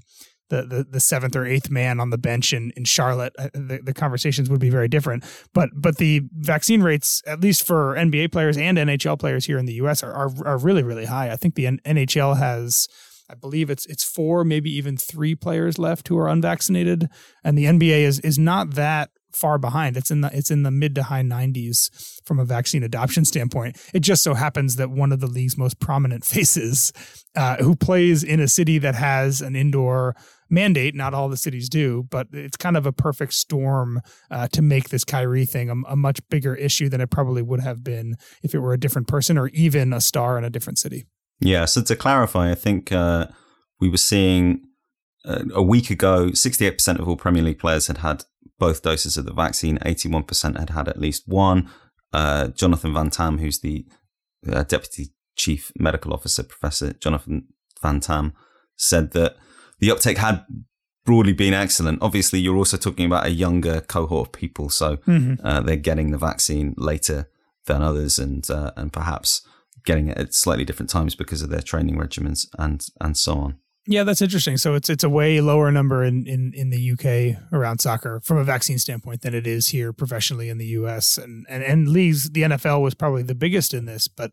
the, 0.49 0.63
the, 0.63 0.87
the 0.89 1.01
seventh 1.01 1.35
or 1.35 1.45
eighth 1.45 1.71
man 1.71 2.01
on 2.01 2.11
the 2.11 2.19
bench 2.19 2.53
in, 2.53 2.73
in 2.77 2.85
Charlotte, 2.85 3.35
uh, 3.39 3.49
the, 3.53 3.81
the 3.83 3.95
conversations 3.95 4.49
would 4.49 4.61
be 4.61 4.71
very 4.71 4.89
different. 4.89 5.25
But 5.53 5.71
but 5.75 5.99
the 5.99 6.23
vaccine 6.33 6.83
rates, 6.83 7.23
at 7.27 7.41
least 7.41 7.67
for 7.67 7.95
NBA 7.95 8.33
players 8.33 8.57
and 8.57 8.79
NHL 8.79 9.19
players 9.19 9.47
here 9.47 9.59
in 9.59 9.67
the 9.67 9.75
U.S., 9.75 10.03
are 10.03 10.13
are, 10.13 10.31
are 10.47 10.59
really 10.59 10.83
really 10.83 11.07
high. 11.07 11.31
I 11.31 11.37
think 11.37 11.55
the 11.55 11.65
NHL 11.65 12.37
has. 12.39 12.89
I 13.29 13.35
believe 13.35 13.71
it's 13.71 13.87
it's 13.87 14.05
four, 14.05 14.45
maybe 14.45 14.71
even 14.71 14.97
three 14.97 15.35
players 15.35 15.81
left 15.81 16.07
who 16.07 16.17
are 16.17 16.29
unvaccinated, 16.29 17.09
and 17.43 17.59
the 17.59 17.65
NBA 17.65 18.03
is 18.03 18.21
is 18.21 18.39
not 18.39 18.75
that 18.75 19.11
far 19.37 19.59
behind. 19.59 19.97
It's 19.97 20.11
in 20.11 20.23
the 20.23 20.31
it's 20.33 20.51
in 20.51 20.63
the 20.63 20.71
mid 20.71 20.95
to 20.95 21.05
high 21.05 21.23
90s 21.23 21.91
from 22.25 22.41
a 22.41 22.45
vaccine 22.45 22.83
adoption 22.83 23.25
standpoint. 23.25 23.79
It 23.93 24.01
just 24.01 24.23
so 24.23 24.35
happens 24.35 24.77
that 24.77 24.91
one 24.91 25.13
of 25.13 25.21
the 25.21 25.27
league's 25.27 25.59
most 25.59 25.79
prominent 25.79 26.25
faces, 26.35 26.93
uh, 27.37 27.57
who 27.57 27.77
plays 27.77 28.25
in 28.25 28.41
a 28.41 28.49
city 28.49 28.79
that 28.79 28.95
has 28.95 29.41
an 29.41 29.55
indoor 29.55 30.17
mandate. 30.49 30.95
Not 30.95 31.15
all 31.15 31.29
the 31.29 31.37
cities 31.37 31.69
do, 31.69 32.07
but 32.11 32.29
it's 32.33 32.57
kind 32.57 32.77
of 32.77 32.87
a 32.87 32.93
perfect 32.93 33.35
storm 33.35 34.01
uh, 34.31 34.49
to 34.49 34.63
make 34.63 34.91
this 34.91 35.05
Kyrie 35.05 35.47
thing 35.47 35.71
a, 35.71 35.93
a, 35.93 35.97
much 35.97 36.21
bigger 36.29 36.55
issue 36.55 36.89
than 36.89 37.01
it 37.01 37.11
probably 37.11 37.43
would 37.43 37.61
have 37.61 37.83
been 37.83 38.17
if 38.43 38.55
it 38.55 38.59
were 38.59 38.73
a 38.73 38.79
different 38.79 39.09
person 39.09 39.39
or 39.39 39.49
even 39.49 39.93
a 39.93 40.01
star 40.01 40.39
in 40.39 40.45
a 40.45 40.51
different 40.51 40.79
city. 40.79 41.07
Yeah. 41.41 41.65
So 41.65 41.83
to 41.83 41.97
clarify, 41.97 42.51
I 42.51 42.55
think 42.55 42.93
uh, 42.93 43.27
we 43.81 43.89
were 43.89 43.97
seeing 43.97 44.63
uh, 45.25 45.45
a 45.55 45.63
week 45.63 45.91
ago, 45.91 46.29
68% 46.29 46.99
of 46.99 47.09
all 47.09 47.17
Premier 47.17 47.43
League 47.43 47.59
players 47.59 47.89
had 47.89 47.99
had 47.99 48.25
both 48.59 48.83
doses 48.83 49.17
of 49.17 49.27
the 49.27 49.33
vaccine. 49.33 49.79
81% 49.79 50.59
had 50.59 50.71
had 50.71 50.89
at 50.89 51.01
least 51.01 51.25
one. 51.27 51.69
Uh, 52.13 52.49
Jonathan 52.49 52.95
Van 52.95 53.11
Tam, 53.11 53.39
who's 53.39 53.61
the 53.61 53.87
uh, 54.51 54.63
deputy 54.63 55.13
chief 55.37 55.73
medical 55.79 56.13
officer, 56.13 56.43
Professor 56.43 56.93
Jonathan 56.95 57.49
Van 57.83 58.01
Tam, 58.01 58.33
said 58.77 59.13
that 59.13 59.37
the 59.79 59.91
uptake 59.91 60.19
had 60.19 60.45
broadly 61.05 61.33
been 61.33 61.55
excellent. 61.55 62.03
Obviously, 62.03 62.41
you're 62.41 62.57
also 62.57 62.77
talking 62.77 63.07
about 63.07 63.27
a 63.27 63.31
younger 63.31 63.81
cohort 63.81 64.29
of 64.29 64.33
people, 64.33 64.69
so 64.69 64.97
mm-hmm. 64.99 65.35
uh, 65.47 65.61
they're 65.61 65.77
getting 65.77 66.11
the 66.11 66.19
vaccine 66.19 66.75
later 66.77 67.29
than 67.67 67.83
others, 67.83 68.19
and 68.19 68.49
uh, 68.51 68.73
and 68.77 68.93
perhaps 68.93 69.47
getting 69.85 70.09
it 70.09 70.19
at 70.19 70.35
slightly 70.35 70.65
different 70.65 70.91
times 70.91 71.15
because 71.15 71.43
of 71.43 71.49
their 71.49 71.63
training 71.63 71.97
regimens 71.97 72.47
and 72.59 72.87
and 73.01 73.17
so 73.17 73.35
on. 73.35 73.59
Yeah, 73.89 74.03
that's 74.03 74.21
interesting. 74.21 74.57
So 74.57 74.75
it's 74.75 74.91
it's 74.91 75.05
a 75.05 75.09
way 75.09 75.41
lower 75.41 75.71
number 75.71 76.03
in, 76.03 76.27
in, 76.27 76.53
in 76.55 76.71
the 76.71 76.91
UK 76.91 77.41
around 77.53 77.81
soccer 77.81 78.21
from 78.25 78.37
a 78.37 78.45
vaccine 78.45 78.79
standpoint 78.79 79.23
than 79.23 79.33
it 79.33 79.47
is 79.47 79.69
here 79.69 79.93
professionally 79.93 80.49
in 80.49 80.59
the 80.59 80.67
US. 80.67 81.17
And, 81.17 81.47
and 81.49 81.63
and 81.63 81.89
leagues, 81.89 82.31
the 82.31 82.43
NFL 82.43 82.83
was 82.83 82.95
probably 82.95 83.23
the 83.23 83.37
biggest 83.37 83.73
in 83.73 83.85
this, 83.85 84.09
but 84.09 84.33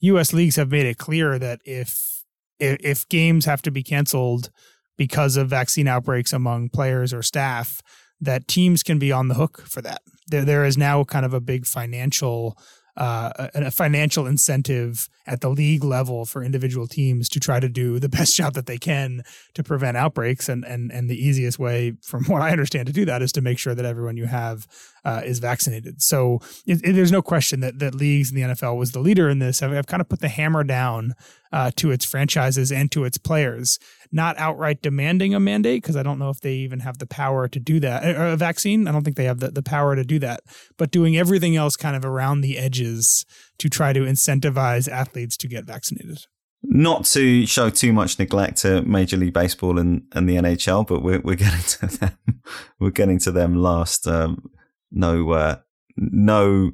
US 0.00 0.32
leagues 0.32 0.56
have 0.56 0.70
made 0.70 0.86
it 0.86 0.96
clear 0.96 1.38
that 1.38 1.60
if 1.64 2.24
if, 2.58 2.78
if 2.80 3.08
games 3.08 3.44
have 3.44 3.60
to 3.62 3.70
be 3.70 3.82
canceled 3.82 4.50
because 4.96 5.36
of 5.36 5.48
vaccine 5.48 5.88
outbreaks 5.88 6.32
among 6.32 6.68
players 6.68 7.12
or 7.12 7.22
staff, 7.22 7.80
that 8.20 8.48
teams 8.48 8.82
can 8.82 8.98
be 8.98 9.12
on 9.12 9.28
the 9.28 9.34
hook 9.34 9.62
for 9.66 9.82
that. 9.82 10.02
There 10.28 10.44
there 10.44 10.64
is 10.64 10.76
now 10.76 11.04
kind 11.04 11.26
of 11.26 11.34
a 11.34 11.40
big 11.40 11.66
financial 11.66 12.56
uh, 12.96 13.48
a, 13.54 13.64
a, 13.64 13.70
financial 13.72 14.24
incentive 14.24 15.08
at 15.26 15.40
the 15.40 15.48
league 15.48 15.82
level 15.82 16.24
for 16.24 16.44
individual 16.44 16.86
teams 16.86 17.28
to 17.28 17.40
try 17.40 17.58
to 17.58 17.68
do 17.68 17.98
the 17.98 18.08
best 18.18 18.36
job 18.36 18.54
that 18.54 18.66
they 18.66 18.78
can 18.78 19.22
to 19.54 19.64
prevent 19.64 19.96
outbreaks. 19.96 20.48
And 20.48 20.64
and 20.64 20.92
and 20.92 21.10
the 21.10 21.16
easiest 21.16 21.58
way, 21.58 21.94
from 22.02 22.24
what 22.26 22.42
I 22.42 22.50
understand, 22.50 22.86
to 22.86 22.92
do 22.92 23.04
that 23.06 23.22
is 23.22 23.32
to 23.32 23.40
make 23.40 23.58
sure 23.58 23.74
that 23.74 23.84
everyone 23.84 24.16
you 24.16 24.26
have 24.26 24.66
uh, 25.04 25.22
is 25.24 25.38
vaccinated. 25.38 26.02
So 26.02 26.40
it, 26.66 26.80
it, 26.82 26.92
there's 26.94 27.12
no 27.12 27.22
question 27.22 27.60
that 27.60 27.78
that 27.78 27.94
leagues 27.94 28.30
in 28.30 28.36
the 28.36 28.42
NFL 28.42 28.76
was 28.76 28.92
the 28.92 29.00
leader 29.00 29.28
in 29.28 29.38
this. 29.38 29.60
Have, 29.60 29.72
have 29.72 29.86
kind 29.86 30.00
of 30.00 30.08
put 30.08 30.20
the 30.20 30.28
hammer 30.28 30.64
down 30.64 31.14
uh, 31.52 31.70
to 31.76 31.90
its 31.90 32.04
franchises 32.04 32.72
and 32.72 32.90
to 32.92 33.04
its 33.04 33.18
players, 33.18 33.78
not 34.10 34.36
outright 34.38 34.82
demanding 34.82 35.34
a 35.34 35.40
mandate 35.40 35.82
because 35.82 35.96
I 35.96 36.02
don't 36.02 36.18
know 36.18 36.30
if 36.30 36.40
they 36.40 36.54
even 36.54 36.80
have 36.80 36.98
the 36.98 37.06
power 37.06 37.48
to 37.48 37.60
do 37.60 37.80
that. 37.80 38.04
A, 38.04 38.32
a 38.32 38.36
vaccine, 38.36 38.88
I 38.88 38.92
don't 38.92 39.04
think 39.04 39.16
they 39.16 39.24
have 39.24 39.40
the, 39.40 39.50
the 39.50 39.62
power 39.62 39.94
to 39.94 40.04
do 40.04 40.18
that. 40.20 40.40
But 40.78 40.90
doing 40.90 41.16
everything 41.16 41.56
else 41.56 41.76
kind 41.76 41.96
of 41.96 42.04
around 42.04 42.40
the 42.40 42.58
edges 42.58 43.24
to 43.58 43.68
try 43.68 43.92
to 43.92 44.00
incentivize 44.00 44.90
athletes 44.90 45.36
to 45.38 45.48
get 45.48 45.64
vaccinated 45.64 46.18
not 46.66 47.04
to 47.04 47.44
show 47.44 47.68
too 47.68 47.92
much 47.92 48.18
neglect 48.18 48.56
to 48.56 48.80
Major 48.82 49.18
League 49.18 49.34
Baseball 49.34 49.78
and, 49.78 50.02
and 50.12 50.26
the 50.26 50.36
NHL, 50.36 50.86
but 50.86 51.02
we're 51.02 51.20
we're 51.20 51.36
getting 51.36 51.60
to 51.60 51.86
them. 51.98 52.18
we're 52.80 52.90
getting 52.90 53.18
to 53.20 53.30
them 53.30 53.54
last. 53.54 54.06
Um, 54.06 54.50
no 54.94 55.32
uh, 55.32 55.56
no 55.96 56.72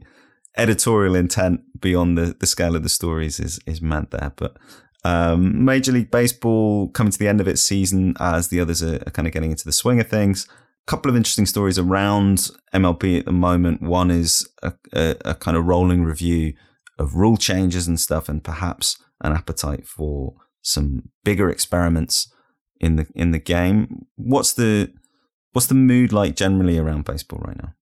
editorial 0.57 1.15
intent 1.15 1.61
beyond 1.81 2.19
the, 2.19 2.37
the 2.39 2.47
scale 2.47 2.77
of 2.77 2.83
the 2.83 2.89
stories 2.89 3.41
is 3.41 3.61
is 3.67 3.81
meant 3.81 4.11
there. 4.11 4.33
But 4.37 4.57
um, 5.05 5.65
Major 5.65 5.93
League 5.93 6.11
Baseball 6.11 6.89
coming 6.91 7.13
to 7.13 7.19
the 7.19 7.29
end 7.29 7.41
of 7.41 7.49
its 7.49 7.63
season 7.63 8.15
as 8.21 8.49
the 8.49 8.61
others 8.61 8.83
are, 8.83 8.97
are 9.07 9.11
kind 9.11 9.27
of 9.27 9.33
getting 9.33 9.51
into 9.51 9.65
the 9.65 9.73
swing 9.73 10.01
of 10.01 10.09
things. 10.09 10.47
A 10.87 10.91
couple 10.91 11.11
of 11.11 11.17
interesting 11.17 11.47
stories 11.47 11.79
around 11.79 12.51
MLB 12.75 13.21
at 13.21 13.25
the 13.25 13.33
moment. 13.33 13.83
One 13.83 14.11
is 14.11 14.49
a, 14.63 14.73
a, 14.93 15.17
a 15.25 15.35
kind 15.35 15.57
of 15.57 15.67
rolling 15.67 16.05
review 16.05 16.55
of 16.99 17.15
rule 17.15 17.37
changes 17.37 17.89
and 17.89 17.99
stuff, 17.99 18.29
and 18.29 18.45
perhaps 18.45 19.03
an 19.23 19.33
appetite 19.33 19.87
for 19.87 20.35
some 20.63 21.09
bigger 21.25 21.49
experiments 21.49 22.31
in 22.81 22.97
the 22.97 23.07
in 23.15 23.31
the 23.31 23.39
game. 23.39 24.07
What's 24.17 24.53
the 24.53 24.93
what's 25.53 25.67
the 25.67 25.75
mood 25.75 26.13
like 26.13 26.37
generally 26.37 26.79
around 26.79 27.05
baseball 27.05 27.41
right 27.41 27.57
now? 27.57 27.75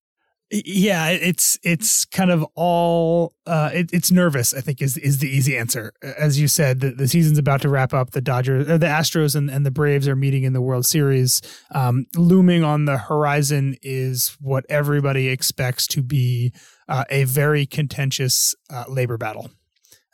Yeah, 0.51 1.11
it's 1.11 1.59
it's 1.63 2.07
kind 2.07 2.31
of 2.31 2.43
all 2.55 3.35
uh, 3.47 3.71
it, 3.75 3.91
it's 3.93 4.11
nervous. 4.11 4.55
I 4.55 4.63
think 4.63 4.81
is 4.81 4.97
is 4.97 5.19
the 5.19 5.29
easy 5.29 5.59
answer. 5.59 5.93
As 6.03 6.41
you 6.41 6.49
said, 6.49 6.81
the, 6.81 6.91
the 6.91 7.07
season's 7.07 7.37
about 7.37 7.61
to 7.63 7.69
wrap 7.69 7.93
up. 7.93 8.13
The 8.13 8.23
Dodgers, 8.23 8.67
or 8.67 8.79
the 8.79 8.87
Astros, 8.87 9.37
and, 9.37 9.51
and 9.51 9.67
the 9.67 9.71
Braves 9.71 10.09
are 10.09 10.17
meeting 10.17 10.45
in 10.45 10.55
the 10.55 10.63
World 10.63 10.87
Series. 10.87 11.43
Um, 11.75 12.07
looming 12.17 12.65
on 12.65 12.87
the 12.87 12.97
horizon 12.97 13.77
is 13.83 14.39
what 14.41 14.65
everybody 14.71 15.29
expects 15.29 15.87
to 15.89 16.03
be 16.03 16.55
uh, 16.89 17.05
a 17.11 17.25
very 17.25 17.67
contentious 17.67 18.55
uh, 18.71 18.85
labor 18.89 19.19
battle. 19.19 19.51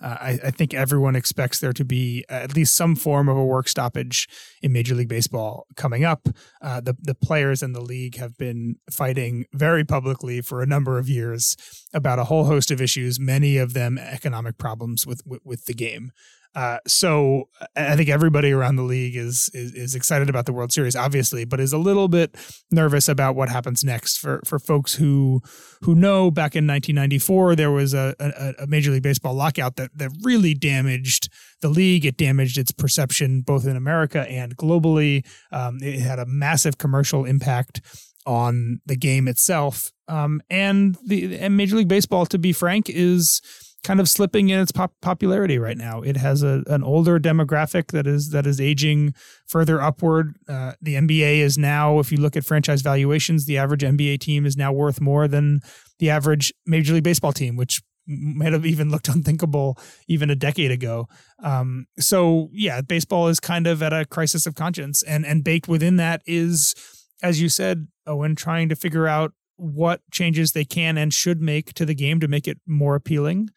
Uh, 0.01 0.17
I, 0.21 0.39
I, 0.45 0.51
think 0.51 0.75
everyone 0.75 1.15
expects 1.15 1.61
there 1.61 1.73
to 1.73 1.85
be 1.85 2.25
at 2.29 2.57
least 2.57 2.75
some 2.75 2.97
form 2.97 3.29
of 3.29 3.37
a 3.37 3.45
work 3.45 3.69
stoppage 3.69 4.29
in 4.61 4.73
Major 4.73 4.95
League 4.95 5.09
Baseball 5.09 5.67
coming 5.77 6.05
up. 6.05 6.29
Uh, 6.61 6.81
the 6.81 6.97
the 7.01 7.15
players 7.15 7.63
and 7.63 7.75
the 7.75 7.81
league 7.81 8.17
have 8.17 8.37
been 8.37 8.77
fighting 8.91 9.47
very 9.53 9.85
publicly 9.85 10.41
for 10.41 10.63
a 10.63 10.67
number 10.67 10.99
of 10.99 11.09
years 11.09 11.57
about 11.93 12.19
a 12.19 12.25
whole 12.25 12.45
host 12.45 12.71
of 12.71 12.81
issues, 12.81 13.21
many 13.21 13.57
of 13.57 13.73
them 13.73 13.97
economic 13.97 14.59
problems 14.59 15.07
with 15.07 15.23
with, 15.25 15.41
with 15.45 15.65
the 15.67 15.75
game. 15.75 16.11
Uh, 16.55 16.79
so 16.87 17.49
I 17.75 17.97
think 17.97 18.09
everybody 18.09 18.53
around 18.53 18.77
the 18.77 18.83
league 18.83 19.17
is, 19.17 19.51
is, 19.53 19.73
is 19.73 19.95
excited 19.95 20.31
about 20.31 20.47
the 20.47 20.53
World 20.53 20.73
Series, 20.73 20.95
obviously, 20.95 21.45
but 21.45 21.59
is 21.59 21.73
a 21.73 21.79
little 21.79 22.07
bit 22.07 22.37
nervous 22.71 23.09
about 23.09 23.35
what 23.35 23.49
happens 23.49 23.83
next. 23.83 24.19
For 24.19 24.41
for 24.47 24.59
folks 24.59 24.95
who 24.95 25.43
who 25.83 25.95
know, 25.95 26.31
back 26.31 26.55
in 26.55 26.67
1994, 26.67 27.57
there 27.57 27.71
was 27.71 27.93
a, 27.93 28.15
a, 28.21 28.65
a 28.65 28.67
Major 28.67 28.93
League 28.93 29.03
Baseball 29.03 29.35
lockout 29.35 29.77
that 29.77 29.91
that 29.97 30.11
really 30.23 30.55
damaged 30.55 31.29
the 31.61 31.69
league. 31.69 32.05
It 32.05 32.17
damaged 32.17 32.57
its 32.57 32.71
perception 32.73 33.43
both 33.43 33.67
in 33.67 33.77
America 33.77 34.29
and 34.29 34.57
globally. 34.57 35.27
Um, 35.51 35.79
it 35.83 36.01
had 36.01 36.19
a 36.19 36.27
massive 36.27 36.79
commercial 36.79 37.25
impact 37.25 37.81
on 38.27 38.81
the 38.87 38.97
game 38.97 39.29
itself. 39.29 39.93
Um, 40.09 40.41
and 40.51 40.97
the 41.05 41.37
and 41.39 41.57
Major 41.57 41.77
League 41.77 41.89
Baseball, 41.89 42.27
to 42.27 42.39
be 42.39 42.53
frank, 42.53 42.89
is 42.89 43.41
kind 43.85 44.01
of 44.01 44.09
slipping 44.09 44.49
in 44.49 44.59
its 44.59 44.73
pop- 44.73 44.95
popularity 45.01 45.59
right 45.59 45.77
now. 45.77 46.01
It 46.01 46.17
has 46.17 46.43
a, 46.43 46.65
an 46.67 46.83
older 46.83 47.21
demographic 47.21 47.93
that 47.93 48.07
is 48.07 48.31
that 48.31 48.47
is 48.47 48.61
aging 48.61 49.15
further 49.47 49.81
upward. 49.81 50.35
Uh, 50.49 50.73
the 50.83 50.95
NBA 50.95 51.39
is 51.39 51.57
now, 51.57 52.01
if 52.01 52.11
you 52.11 52.19
look 52.19 52.37
at 52.37 52.45
franchise 52.45 52.83
valuations, 52.83 53.45
the 53.45 53.59
average 53.59 53.83
NBA 53.83 54.19
team 54.19 54.47
is 54.47 54.57
now 54.57 54.73
worth 54.73 55.01
more 55.01 55.29
than 55.29 55.61
the 55.99 56.11
average 56.11 56.53
Major 56.67 56.95
League 56.95 57.05
Baseball 57.05 57.33
team, 57.33 57.57
which 57.57 57.83
might 58.07 58.53
have 58.53 58.67
even 58.67 58.91
looked 58.91 59.09
unthinkable 59.09 59.79
even 60.09 60.31
a 60.31 60.35
decade 60.35 60.71
ago. 60.71 61.07
Um, 61.43 61.87
so 61.99 62.49
yeah, 62.53 62.81
baseball 62.81 63.29
is 63.29 63.39
kind 63.39 63.67
of 63.67 63.83
at 63.83 63.93
a 63.93 64.07
crisis 64.07 64.47
of 64.47 64.55
conscience, 64.55 65.03
and 65.03 65.25
and 65.25 65.45
baked 65.45 65.69
within 65.69 65.97
that 65.97 66.23
is, 66.27 66.75
as 67.23 67.41
you 67.41 67.51
said, 67.51 67.87
Eoin, 68.09 68.37
trying 68.37 68.71
to 68.71 68.77
figure 68.77 69.07
out 69.07 69.33
what 69.57 70.01
changes 70.11 70.53
they 70.53 70.65
can 70.65 70.99
and 70.99 71.13
should 71.13 71.41
make 71.41 71.73
to 71.75 71.85
the 71.85 71.95
game 71.95 72.21
to 72.21 72.29
make 72.29 72.49
it 72.49 72.59
more 72.67 72.95
appealing. 72.95 73.51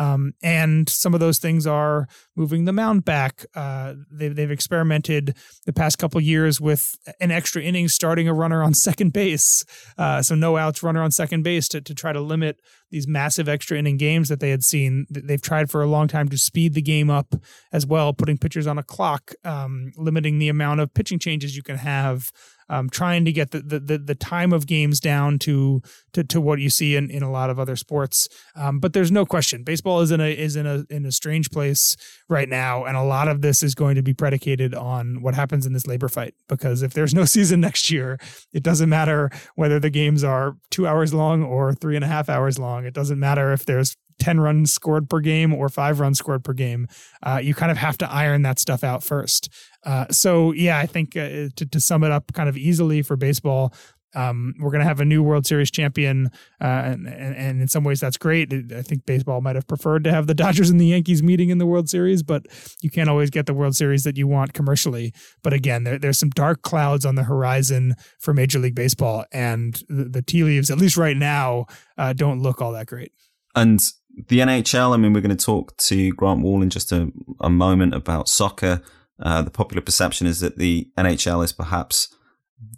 Um, 0.00 0.32
and 0.42 0.88
some 0.88 1.12
of 1.12 1.20
those 1.20 1.38
things 1.38 1.66
are 1.66 2.08
moving 2.34 2.64
the 2.64 2.72
mound 2.72 3.04
back. 3.04 3.44
Uh, 3.54 3.94
they've, 4.10 4.34
they've 4.34 4.50
experimented 4.50 5.36
the 5.66 5.74
past 5.74 5.98
couple 5.98 6.18
years 6.22 6.58
with 6.58 6.96
an 7.20 7.30
extra 7.30 7.62
inning 7.62 7.88
starting 7.88 8.26
a 8.26 8.32
runner 8.32 8.62
on 8.62 8.72
second 8.72 9.12
base. 9.12 9.62
Uh, 9.98 10.22
so 10.22 10.34
no 10.34 10.56
outs, 10.56 10.82
runner 10.82 11.02
on 11.02 11.10
second 11.10 11.42
base 11.42 11.68
to, 11.68 11.82
to 11.82 11.94
try 11.94 12.14
to 12.14 12.20
limit 12.20 12.60
these 12.90 13.06
massive 13.06 13.46
extra 13.46 13.78
inning 13.78 13.98
games 13.98 14.30
that 14.30 14.40
they 14.40 14.50
had 14.50 14.64
seen. 14.64 15.06
They've 15.10 15.42
tried 15.42 15.70
for 15.70 15.82
a 15.82 15.86
long 15.86 16.08
time 16.08 16.28
to 16.30 16.38
speed 16.38 16.72
the 16.72 16.82
game 16.82 17.10
up 17.10 17.34
as 17.70 17.84
well, 17.84 18.14
putting 18.14 18.38
pitchers 18.38 18.66
on 18.66 18.78
a 18.78 18.82
clock, 18.82 19.32
um, 19.44 19.92
limiting 19.98 20.38
the 20.38 20.48
amount 20.48 20.80
of 20.80 20.94
pitching 20.94 21.18
changes 21.18 21.56
you 21.56 21.62
can 21.62 21.76
have 21.76 22.32
um, 22.70 22.88
trying 22.88 23.24
to 23.24 23.32
get 23.32 23.50
the, 23.50 23.60
the, 23.60 23.98
the 23.98 24.14
time 24.14 24.52
of 24.52 24.66
games 24.66 25.00
down 25.00 25.38
to 25.40 25.82
to, 26.12 26.24
to 26.24 26.40
what 26.40 26.60
you 26.60 26.70
see 26.70 26.96
in, 26.96 27.10
in 27.10 27.22
a 27.22 27.30
lot 27.30 27.50
of 27.50 27.58
other 27.58 27.76
sports. 27.76 28.28
Um, 28.56 28.78
but 28.78 28.92
there's 28.92 29.12
no 29.12 29.26
question, 29.26 29.62
baseball 29.64 30.00
is 30.00 30.10
in 30.10 30.20
a 30.20 30.30
is 30.30 30.56
in 30.56 30.66
a 30.66 30.84
in 30.88 31.04
a 31.04 31.12
strange 31.12 31.50
place 31.50 31.96
right 32.28 32.48
now, 32.48 32.84
and 32.84 32.96
a 32.96 33.02
lot 33.02 33.28
of 33.28 33.42
this 33.42 33.62
is 33.62 33.74
going 33.74 33.96
to 33.96 34.02
be 34.02 34.14
predicated 34.14 34.74
on 34.74 35.20
what 35.20 35.34
happens 35.34 35.66
in 35.66 35.72
this 35.72 35.86
labor 35.86 36.08
fight. 36.08 36.34
Because 36.48 36.82
if 36.82 36.94
there's 36.94 37.12
no 37.12 37.24
season 37.36 37.60
next 37.60 37.90
year, 37.90 38.18
it 38.52 38.62
doesn't 38.62 38.88
matter 38.88 39.30
whether 39.56 39.80
the 39.80 39.90
games 39.90 40.22
are 40.22 40.56
two 40.70 40.86
hours 40.86 41.12
long 41.12 41.42
or 41.42 41.74
three 41.74 41.96
and 41.96 42.04
a 42.04 42.08
half 42.08 42.28
hours 42.28 42.58
long. 42.58 42.86
It 42.86 42.94
doesn't 42.94 43.18
matter 43.18 43.52
if 43.52 43.66
there's 43.66 43.96
10 44.20 44.40
runs 44.40 44.72
scored 44.72 45.08
per 45.10 45.20
game 45.20 45.52
or 45.52 45.68
five 45.68 46.00
runs 46.00 46.18
scored 46.18 46.44
per 46.44 46.52
game. 46.52 46.86
Uh, 47.22 47.40
you 47.42 47.54
kind 47.54 47.72
of 47.72 47.78
have 47.78 47.98
to 47.98 48.10
iron 48.10 48.42
that 48.42 48.58
stuff 48.58 48.84
out 48.84 49.02
first. 49.02 49.48
Uh, 49.84 50.06
so, 50.10 50.52
yeah, 50.52 50.78
I 50.78 50.86
think 50.86 51.16
uh, 51.16 51.48
to, 51.56 51.66
to 51.70 51.80
sum 51.80 52.04
it 52.04 52.12
up 52.12 52.32
kind 52.32 52.48
of 52.48 52.56
easily 52.56 53.02
for 53.02 53.16
baseball, 53.16 53.72
um, 54.14 54.54
we're 54.58 54.70
going 54.70 54.80
to 54.80 54.86
have 54.86 55.00
a 55.00 55.04
new 55.04 55.22
World 55.22 55.46
Series 55.46 55.70
champion, 55.70 56.30
uh, 56.60 56.64
and, 56.64 57.06
and, 57.06 57.62
in 57.62 57.68
some 57.68 57.84
ways 57.84 58.00
that's 58.00 58.16
great. 58.16 58.52
I 58.52 58.82
think 58.82 59.06
baseball 59.06 59.40
might 59.40 59.54
have 59.54 59.66
preferred 59.66 60.04
to 60.04 60.10
have 60.10 60.26
the 60.26 60.34
Dodgers 60.40 60.70
and 60.70 60.80
the 60.80 60.86
Yankees 60.86 61.22
meeting 61.22 61.50
in 61.50 61.58
the 61.58 61.66
World 61.66 61.88
Series, 61.88 62.22
but 62.22 62.46
you 62.82 62.90
can't 62.90 63.08
always 63.08 63.30
get 63.30 63.46
the 63.46 63.54
World 63.54 63.76
Series 63.76 64.02
that 64.04 64.16
you 64.16 64.26
want 64.26 64.52
commercially. 64.52 65.12
But 65.42 65.52
again, 65.52 65.84
there, 65.84 65.98
there's 65.98 66.18
some 66.18 66.30
dark 66.30 66.62
clouds 66.62 67.06
on 67.06 67.14
the 67.14 67.24
horizon 67.24 67.94
for 68.18 68.34
Major 68.34 68.58
League 68.58 68.74
Baseball, 68.74 69.24
and 69.32 69.80
the, 69.88 70.04
the 70.04 70.22
tea 70.22 70.42
leaves, 70.42 70.70
at 70.70 70.78
least 70.78 70.96
right 70.96 71.16
now, 71.16 71.66
uh, 71.96 72.12
don't 72.12 72.40
look 72.40 72.60
all 72.60 72.72
that 72.72 72.86
great. 72.86 73.12
And 73.54 73.80
the 74.28 74.40
NHL, 74.40 74.94
I 74.94 74.96
mean, 74.96 75.12
we're 75.12 75.20
going 75.20 75.36
to 75.36 75.44
talk 75.44 75.76
to 75.78 76.12
Grant 76.12 76.42
Wahl 76.42 76.62
in 76.62 76.70
just 76.70 76.92
a, 76.92 77.12
a 77.40 77.50
moment 77.50 77.94
about 77.94 78.28
soccer. 78.28 78.82
Uh, 79.20 79.42
the 79.42 79.50
popular 79.50 79.82
perception 79.82 80.26
is 80.26 80.40
that 80.40 80.58
the 80.58 80.90
NHL 80.96 81.44
is 81.44 81.52
perhaps 81.52 82.14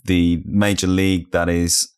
the 0.05 0.43
major 0.45 0.87
league 0.87 1.31
that 1.33 1.49
is 1.49 1.89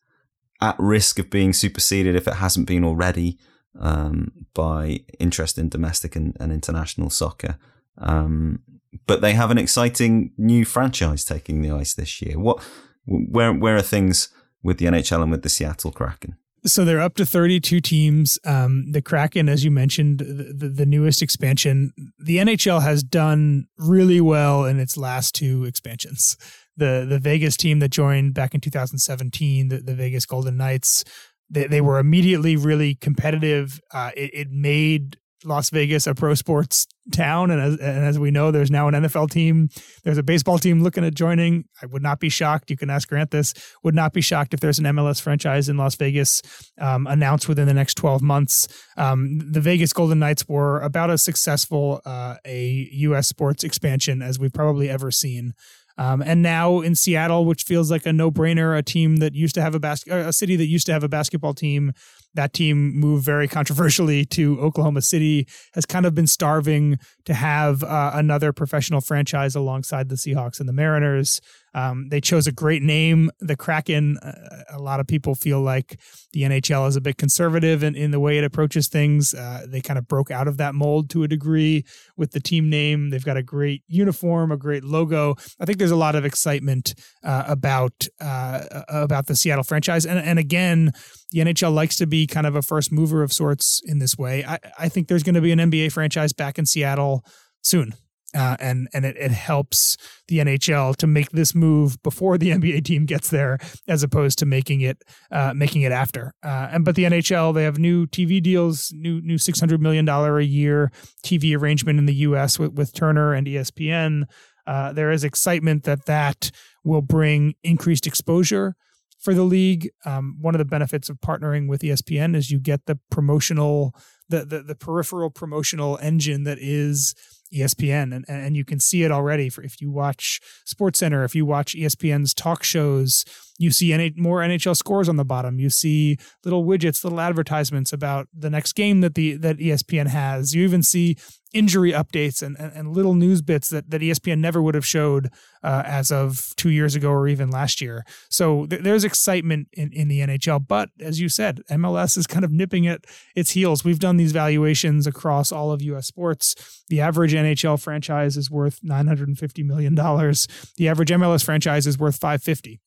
at 0.61 0.75
risk 0.79 1.19
of 1.19 1.29
being 1.29 1.53
superseded 1.53 2.15
if 2.15 2.27
it 2.27 2.35
hasn't 2.35 2.67
been 2.67 2.83
already 2.83 3.37
um, 3.79 4.31
by 4.53 4.99
interest 5.19 5.57
in 5.57 5.69
domestic 5.69 6.15
and, 6.15 6.35
and 6.39 6.51
international 6.51 7.09
soccer. 7.09 7.57
Um, 7.97 8.59
but 9.05 9.21
they 9.21 9.33
have 9.33 9.51
an 9.51 9.57
exciting 9.57 10.31
new 10.37 10.65
franchise 10.65 11.25
taking 11.25 11.61
the 11.61 11.71
ice 11.71 11.93
this 11.93 12.21
year. 12.21 12.39
What, 12.39 12.63
where, 13.05 13.53
where 13.53 13.75
are 13.75 13.81
things 13.81 14.29
with 14.63 14.77
the 14.77 14.85
NHL 14.85 15.21
and 15.21 15.31
with 15.31 15.43
the 15.43 15.49
Seattle 15.49 15.91
Kraken? 15.91 16.37
So 16.65 16.83
they're 16.83 17.01
up 17.01 17.15
to 17.15 17.25
32 17.25 17.79
teams. 17.79 18.39
Um, 18.43 18.91
the 18.91 19.01
Kraken, 19.01 19.47
as 19.47 19.63
you 19.63 19.69
mentioned, 19.69 20.19
the, 20.19 20.51
the, 20.51 20.69
the, 20.69 20.85
newest 20.85 21.21
expansion. 21.21 21.91
The 22.17 22.37
NHL 22.37 22.81
has 22.81 23.03
done 23.03 23.67
really 23.77 24.19
well 24.19 24.65
in 24.65 24.79
its 24.79 24.97
last 24.97 25.35
two 25.35 25.65
expansions. 25.65 26.35
The 26.75 27.05
the 27.07 27.19
Vegas 27.19 27.55
team 27.55 27.79
that 27.79 27.89
joined 27.89 28.33
back 28.33 28.55
in 28.55 28.61
2017, 28.61 29.69
the, 29.69 29.77
the 29.77 29.93
Vegas 29.93 30.25
Golden 30.25 30.57
Knights, 30.57 31.03
they, 31.49 31.67
they 31.67 31.81
were 31.81 31.99
immediately 31.99 32.55
really 32.55 32.95
competitive. 32.95 33.79
Uh, 33.91 34.11
it, 34.17 34.31
it 34.33 34.47
made 34.49 35.17
Las 35.43 35.69
Vegas 35.69 36.07
a 36.07 36.15
pro 36.15 36.33
sports 36.33 36.87
town, 37.11 37.51
and 37.51 37.61
as, 37.61 37.73
and 37.77 38.05
as 38.05 38.19
we 38.19 38.31
know, 38.31 38.51
there's 38.51 38.71
now 38.71 38.87
an 38.87 38.93
NFL 38.93 39.29
team. 39.29 39.69
There's 40.03 40.17
a 40.17 40.23
baseball 40.23 40.57
team 40.57 40.81
looking 40.81 41.05
at 41.05 41.13
joining. 41.13 41.65
I 41.81 41.85
would 41.85 42.01
not 42.01 42.19
be 42.19 42.29
shocked. 42.29 42.69
You 42.69 42.77
can 42.77 42.89
ask 42.89 43.07
Grant 43.07 43.31
this. 43.31 43.53
Would 43.83 43.95
not 43.95 44.13
be 44.13 44.21
shocked 44.21 44.53
if 44.53 44.59
there's 44.59 44.79
an 44.79 44.85
MLS 44.85 45.21
franchise 45.21 45.69
in 45.69 45.77
Las 45.77 45.95
Vegas 45.95 46.41
um, 46.79 47.07
announced 47.07 47.47
within 47.47 47.67
the 47.67 47.73
next 47.73 47.95
12 47.95 48.21
months. 48.21 48.67
Um, 48.97 49.39
the 49.51 49.61
Vegas 49.61 49.93
Golden 49.93 50.19
Knights 50.19 50.47
were 50.47 50.79
about 50.81 51.09
as 51.09 51.23
successful 51.23 52.01
uh, 52.05 52.35
a 52.45 52.89
U.S. 52.91 53.27
sports 53.27 53.63
expansion 53.63 54.21
as 54.21 54.39
we've 54.39 54.53
probably 54.53 54.89
ever 54.89 55.11
seen. 55.11 55.53
Um, 55.97 56.21
and 56.21 56.41
now 56.41 56.81
in 56.81 56.95
Seattle, 56.95 57.45
which 57.45 57.63
feels 57.63 57.89
like 57.89 58.05
a 58.05 58.11
no-brainer, 58.11 58.77
a 58.77 58.83
team 58.83 59.17
that 59.17 59.33
used 59.33 59.55
to 59.55 59.61
have 59.61 59.75
a 59.75 59.79
bas- 59.79 60.05
a 60.07 60.33
city 60.33 60.55
that 60.57 60.65
used 60.65 60.85
to 60.87 60.93
have 60.93 61.03
a 61.03 61.09
basketball 61.09 61.53
team 61.53 61.93
that 62.35 62.53
team 62.53 62.95
moved 62.95 63.25
very 63.25 63.47
controversially 63.47 64.25
to 64.25 64.59
Oklahoma 64.59 65.01
City, 65.01 65.47
has 65.73 65.85
kind 65.85 66.05
of 66.05 66.13
been 66.13 66.27
starving 66.27 66.99
to 67.25 67.33
have 67.33 67.83
uh, 67.83 68.11
another 68.13 68.53
professional 68.53 69.01
franchise 69.01 69.55
alongside 69.55 70.09
the 70.09 70.15
Seahawks 70.15 70.59
and 70.59 70.69
the 70.69 70.73
Mariners. 70.73 71.41
Um, 71.75 72.07
they 72.07 72.21
chose 72.21 72.47
a 72.47 72.53
great 72.53 72.81
name, 72.81 73.29
the 73.39 73.57
Kraken. 73.57 74.17
Uh, 74.19 74.63
a 74.69 74.79
lot 74.79 75.01
of 75.01 75.07
people 75.07 75.35
feel 75.35 75.59
like 75.59 75.99
the 76.31 76.43
NHL 76.43 76.87
is 76.87 76.95
a 76.95 77.01
bit 77.01 77.17
conservative 77.17 77.83
in, 77.83 77.95
in 77.95 78.11
the 78.11 78.19
way 78.19 78.37
it 78.37 78.45
approaches 78.45 78.87
things. 78.87 79.33
Uh, 79.33 79.65
they 79.67 79.81
kind 79.81 79.99
of 79.99 80.07
broke 80.07 80.31
out 80.31 80.47
of 80.47 80.55
that 80.55 80.73
mold 80.73 81.09
to 81.09 81.23
a 81.23 81.27
degree 81.27 81.83
with 82.15 82.31
the 82.31 82.39
team 82.39 82.69
name. 82.69 83.09
They've 83.09 83.23
got 83.23 83.35
a 83.35 83.43
great 83.43 83.83
uniform, 83.87 84.53
a 84.53 84.57
great 84.57 84.85
logo. 84.85 85.35
I 85.59 85.65
think 85.65 85.77
there's 85.77 85.91
a 85.91 85.97
lot 85.97 86.15
of 86.15 86.23
excitement 86.23 86.95
uh, 87.25 87.43
about 87.45 88.07
uh, 88.21 88.63
about 88.87 89.27
the 89.27 89.35
Seattle 89.35 89.65
franchise. 89.65 90.05
And, 90.05 90.17
and 90.17 90.39
again, 90.39 90.93
the 91.31 91.39
NHL 91.39 91.73
likes 91.73 91.97
to 91.97 92.07
be 92.07 92.25
kind 92.25 92.47
of 92.47 92.55
a 92.55 92.61
first 92.61 92.89
mover 92.89 93.21
of 93.21 93.33
sorts 93.33 93.81
in 93.83 93.99
this 93.99 94.17
way. 94.17 94.45
I, 94.45 94.59
I 94.79 94.87
think 94.87 95.09
there's 95.09 95.23
going 95.23 95.35
to 95.35 95.41
be 95.41 95.51
an 95.51 95.59
NBA 95.59 95.91
franchise 95.91 96.31
back 96.31 96.57
in 96.57 96.65
Seattle 96.65 97.25
soon 97.61 97.93
uh, 98.35 98.57
and 98.59 98.87
and 98.93 99.05
it, 99.05 99.15
it 99.17 99.31
helps 99.31 99.97
the 100.27 100.39
NHL 100.39 100.95
to 100.97 101.07
make 101.07 101.29
this 101.31 101.55
move 101.55 102.01
before 102.03 102.37
the 102.37 102.49
NBA 102.51 102.85
team 102.85 103.05
gets 103.05 103.29
there, 103.29 103.57
as 103.87 104.03
opposed 104.03 104.37
to 104.39 104.45
making 104.45 104.81
it 104.81 105.03
uh, 105.31 105.53
making 105.55 105.81
it 105.81 105.91
after. 105.91 106.33
Uh, 106.43 106.69
and 106.71 106.85
but 106.85 106.95
the 106.95 107.05
NHL 107.05 107.53
they 107.53 107.63
have 107.63 107.79
new 107.79 108.05
TV 108.05 108.41
deals, 108.41 108.91
new 108.95 109.21
new 109.21 109.37
six 109.37 109.59
hundred 109.59 109.81
million 109.81 110.05
dollar 110.05 110.39
a 110.39 110.45
year 110.45 110.91
TV 111.23 111.57
arrangement 111.57 111.99
in 111.99 112.05
the 112.05 112.15
U.S. 112.15 112.59
with, 112.59 112.73
with 112.73 112.93
Turner 112.93 113.33
and 113.33 113.47
ESPN. 113.47 114.23
Uh, 114.67 114.91
there 114.91 115.11
is 115.11 115.23
excitement 115.23 115.83
that 115.83 116.05
that 116.05 116.51
will 116.83 117.01
bring 117.01 117.53
increased 117.63 118.07
exposure 118.07 118.75
for 119.19 119.33
the 119.33 119.43
league. 119.43 119.89
Um, 120.05 120.37
one 120.39 120.55
of 120.55 120.59
the 120.59 120.65
benefits 120.65 121.09
of 121.09 121.17
partnering 121.17 121.67
with 121.67 121.81
ESPN 121.81 122.35
is 122.35 122.51
you 122.51 122.59
get 122.59 122.85
the 122.85 122.99
promotional, 123.11 123.93
the, 124.29 124.45
the, 124.45 124.61
the 124.61 124.75
peripheral 124.75 125.29
promotional 125.29 125.97
engine 126.01 126.43
that 126.43 126.57
is 126.59 127.13
ESPN, 127.53 128.13
and 128.15 128.25
and 128.27 128.55
you 128.55 128.65
can 128.65 128.79
see 128.79 129.03
it 129.03 129.11
already. 129.11 129.49
For 129.49 129.63
if 129.63 129.81
you 129.81 129.91
watch 129.91 130.41
SportsCenter, 130.65 131.23
if 131.25 131.35
you 131.35 131.45
watch 131.45 131.75
ESPN's 131.75 132.33
talk 132.33 132.63
shows, 132.63 133.25
you 133.57 133.71
see 133.71 134.13
more 134.17 134.41
NHL 134.41 134.75
scores 134.75 135.07
on 135.07 135.15
the 135.15 135.25
bottom. 135.25 135.59
You 135.59 135.69
see 135.69 136.17
little 136.43 136.65
widgets, 136.65 137.03
little 137.03 137.21
advertisements 137.21 137.93
about 137.93 138.27
the 138.33 138.49
next 138.49 138.73
game 138.73 139.01
that 139.01 139.15
the 139.15 139.35
that 139.37 139.57
ESPN 139.57 140.07
has. 140.07 140.53
You 140.53 140.63
even 140.63 140.83
see 140.83 141.15
injury 141.53 141.93
updates 141.93 142.43
and, 142.43 142.57
and, 142.59 142.73
and 142.73 142.93
little 142.93 143.13
news 143.13 143.41
bits 143.41 143.69
that, 143.69 143.89
that 143.89 144.01
ESPN 144.01 144.39
never 144.39 144.61
would 144.61 144.75
have 144.75 144.85
showed 144.85 145.29
uh, 145.63 145.83
as 145.85 146.11
of 146.11 146.53
two 146.57 146.69
years 146.69 146.95
ago 146.95 147.09
or 147.09 147.29
even 147.29 147.49
last 147.49 147.79
year. 147.79 148.03
So 148.29 148.65
th- 148.65 148.81
there's 148.81 149.05
excitement 149.05 149.69
in, 149.71 149.93
in 149.93 150.09
the 150.09 150.19
NHL. 150.19 150.67
But 150.67 150.89
as 150.99 151.21
you 151.21 151.29
said, 151.29 151.61
MLS 151.71 152.17
is 152.17 152.27
kind 152.27 152.43
of 152.43 152.51
nipping 152.51 152.87
at 152.87 153.05
its 153.37 153.51
heels. 153.51 153.85
We've 153.85 153.99
done 153.99 154.17
these 154.17 154.33
valuations 154.33 155.07
across 155.07 155.53
all 155.53 155.71
of 155.71 155.81
US 155.81 156.07
sports. 156.07 156.83
The 156.89 156.99
average 156.99 157.33
NHL 157.33 157.81
franchise 157.81 158.35
is 158.35 158.51
worth 158.51 158.81
$950 158.81 159.65
million. 159.65 159.95
The 159.95 160.89
average 160.89 161.09
MLS 161.09 161.45
franchise 161.45 161.87
is 161.87 161.97
worth 161.97 162.17
550 162.17 162.81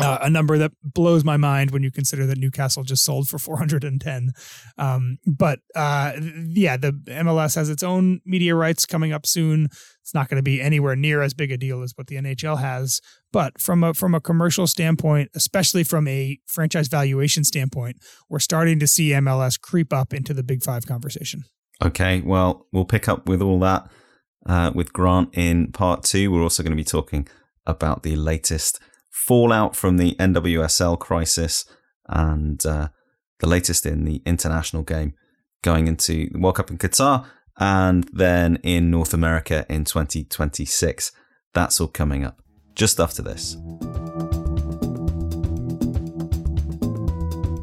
uh, 0.00 0.18
a 0.22 0.30
number 0.30 0.58
that 0.58 0.72
blows 0.82 1.24
my 1.24 1.36
mind 1.36 1.70
when 1.70 1.82
you 1.82 1.90
consider 1.90 2.26
that 2.26 2.38
Newcastle 2.38 2.82
just 2.82 3.04
sold 3.04 3.28
for 3.28 3.38
410. 3.38 4.32
Um, 4.76 5.18
but 5.26 5.60
uh, 5.76 6.12
yeah, 6.48 6.76
the 6.76 6.92
MLS 7.06 7.54
has 7.54 7.70
its 7.70 7.82
own 7.82 8.20
media 8.26 8.54
rights 8.54 8.86
coming 8.86 9.12
up 9.12 9.24
soon. 9.24 9.68
It's 10.00 10.14
not 10.14 10.28
going 10.28 10.36
to 10.36 10.42
be 10.42 10.60
anywhere 10.60 10.96
near 10.96 11.22
as 11.22 11.32
big 11.32 11.52
a 11.52 11.56
deal 11.56 11.82
as 11.82 11.92
what 11.96 12.08
the 12.08 12.16
NHL 12.16 12.58
has. 12.58 13.00
But 13.32 13.60
from 13.60 13.84
a 13.84 13.94
from 13.94 14.14
a 14.14 14.20
commercial 14.20 14.66
standpoint, 14.66 15.30
especially 15.34 15.84
from 15.84 16.08
a 16.08 16.38
franchise 16.46 16.88
valuation 16.88 17.44
standpoint, 17.44 17.96
we're 18.28 18.40
starting 18.40 18.78
to 18.80 18.86
see 18.86 19.10
MLS 19.10 19.60
creep 19.60 19.92
up 19.92 20.12
into 20.12 20.34
the 20.34 20.42
Big 20.42 20.62
Five 20.62 20.86
conversation. 20.86 21.44
Okay, 21.82 22.20
well, 22.20 22.66
we'll 22.72 22.84
pick 22.84 23.08
up 23.08 23.28
with 23.28 23.42
all 23.42 23.60
that 23.60 23.88
uh, 24.46 24.72
with 24.74 24.92
Grant 24.92 25.30
in 25.32 25.72
part 25.72 26.02
two. 26.02 26.30
We're 26.30 26.42
also 26.42 26.62
going 26.62 26.72
to 26.72 26.76
be 26.76 26.84
talking 26.84 27.26
about 27.66 28.02
the 28.02 28.16
latest 28.16 28.80
fallout 29.14 29.76
from 29.76 29.96
the 29.96 30.16
NWSL 30.16 30.98
crisis 30.98 31.64
and 32.08 32.64
uh, 32.66 32.88
the 33.38 33.46
latest 33.46 33.86
in 33.86 34.04
the 34.04 34.20
international 34.26 34.82
game 34.82 35.14
going 35.62 35.86
into 35.86 36.28
the 36.30 36.38
World 36.38 36.56
Cup 36.56 36.70
in 36.70 36.78
Qatar 36.78 37.24
and 37.58 38.04
then 38.12 38.58
in 38.64 38.90
North 38.90 39.14
America 39.14 39.64
in 39.68 39.84
2026. 39.84 41.12
That's 41.54 41.80
all 41.80 41.86
coming 41.86 42.24
up 42.24 42.42
just 42.74 42.98
after 42.98 43.22
this. 43.22 43.56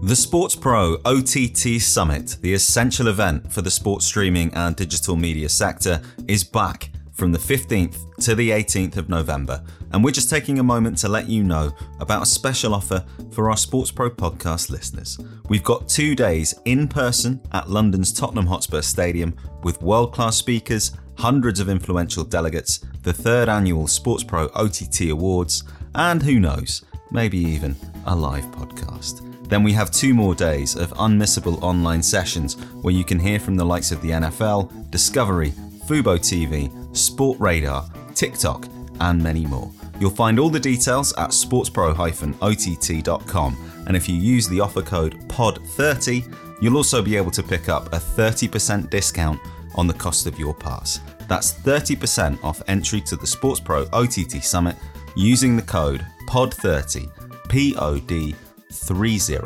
The 0.04 0.16
SportsPro 0.16 1.00
OTT 1.06 1.82
Summit, 1.82 2.38
the 2.42 2.54
essential 2.54 3.08
event 3.08 3.52
for 3.52 3.62
the 3.62 3.70
sports 3.70 4.06
streaming 4.06 4.54
and 4.54 4.76
digital 4.76 5.16
media 5.16 5.50
sector, 5.50 6.02
is 6.28 6.44
back 6.44 6.92
from 7.14 7.34
the 7.34 7.38
15th 7.38 7.98
to 8.22 8.36
the 8.36 8.50
18th 8.50 8.98
of 8.98 9.10
November, 9.10 9.64
and 9.94 10.04
we're 10.04 10.12
just 10.12 10.30
taking 10.30 10.60
a 10.60 10.64
moment 10.64 10.98
to 11.00 11.10
let 11.10 11.28
you 11.28 11.44
know 11.44 11.74
about 12.00 12.24
a 12.24 12.26
special 12.26 12.74
offer 12.74 13.06
for 13.32 13.50
our 13.50 13.56
SportsPro 13.56 14.10
podcast 14.10 14.70
listeners. 14.70 15.20
We've 15.50 15.64
got 15.64 15.90
two 15.90 16.16
days 16.16 16.54
in 16.66 16.88
person 16.88 17.42
at 17.52 17.70
London's 17.70 18.14
Tottenham 18.14 18.48
Hotspur 18.48 18.82
Stadium 18.82 19.36
with 19.64 19.82
world 19.82 20.14
class 20.14 20.38
speakers, 20.38 20.92
hundreds 21.18 21.60
of 21.60 21.70
influential 21.70 22.24
delegates, 22.24 22.80
the 23.04 23.14
third 23.14 23.50
annual 23.50 23.86
SportsPro 23.86 24.50
OTT 24.56 25.12
Awards, 25.12 25.64
and 25.96 26.24
who 26.24 26.40
knows, 26.40 26.84
maybe 27.12 27.38
even 27.38 27.76
a 28.06 28.16
live 28.16 28.46
podcast. 28.52 29.28
Then 29.50 29.64
we 29.64 29.74
have 29.74 29.92
two 29.92 30.14
more 30.14 30.34
days 30.34 30.78
of 30.78 30.94
unmissable 30.94 31.62
online 31.62 32.02
sessions 32.02 32.56
where 32.82 32.94
you 32.94 33.04
can 33.04 33.20
hear 33.20 33.38
from 33.38 33.56
the 33.56 33.66
likes 33.66 33.92
of 33.92 34.02
the 34.02 34.12
NFL, 34.12 34.90
Discovery, 34.90 35.52
Fubo 35.86 36.18
TV, 36.18 36.72
Sportradar, 36.92 37.92
TikTok, 38.16 38.66
and 39.02 39.22
many 39.22 39.46
more. 39.46 39.70
You'll 40.02 40.10
find 40.10 40.38
all 40.40 40.50
the 40.50 40.60
details 40.60 41.14
at 41.20 41.30
sportspro-ott.com. 41.30 43.84
And 43.86 43.96
if 43.96 44.10
you 44.10 44.16
use 44.16 44.48
the 44.48 44.60
offer 44.60 44.82
code 44.82 45.20
POD30, 45.28 46.36
you'll 46.60 46.78
also 46.78 47.04
be 47.04 47.16
able 47.16 47.30
to 47.30 47.44
pick 47.44 47.70
up 47.70 47.94
a 47.94 47.98
30% 47.98 48.90
discount 48.90 49.40
on 49.76 49.86
the 49.86 49.94
cost 49.94 50.26
of 50.26 50.40
your 50.40 50.56
pass. 50.56 51.02
That's 51.28 51.54
30% 51.54 52.44
off 52.44 52.64
entry 52.68 53.00
to 53.02 53.16
the 53.16 53.28
SportsPro 53.28 53.88
OTT 53.94 54.44
Summit 54.44 54.76
using 55.16 55.56
the 55.56 55.62
code 55.62 56.04
POD30, 56.28 57.08
P 57.48 57.76
O 57.78 58.00
D 58.00 58.34
30. 58.72 59.38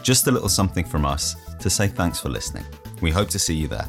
Just 0.00 0.28
a 0.28 0.30
little 0.30 0.48
something 0.48 0.84
from 0.84 1.04
us 1.04 1.34
to 1.58 1.68
say 1.68 1.88
thanks 1.88 2.20
for 2.20 2.28
listening. 2.28 2.64
We 3.02 3.10
hope 3.10 3.30
to 3.30 3.38
see 3.40 3.54
you 3.54 3.66
there. 3.66 3.88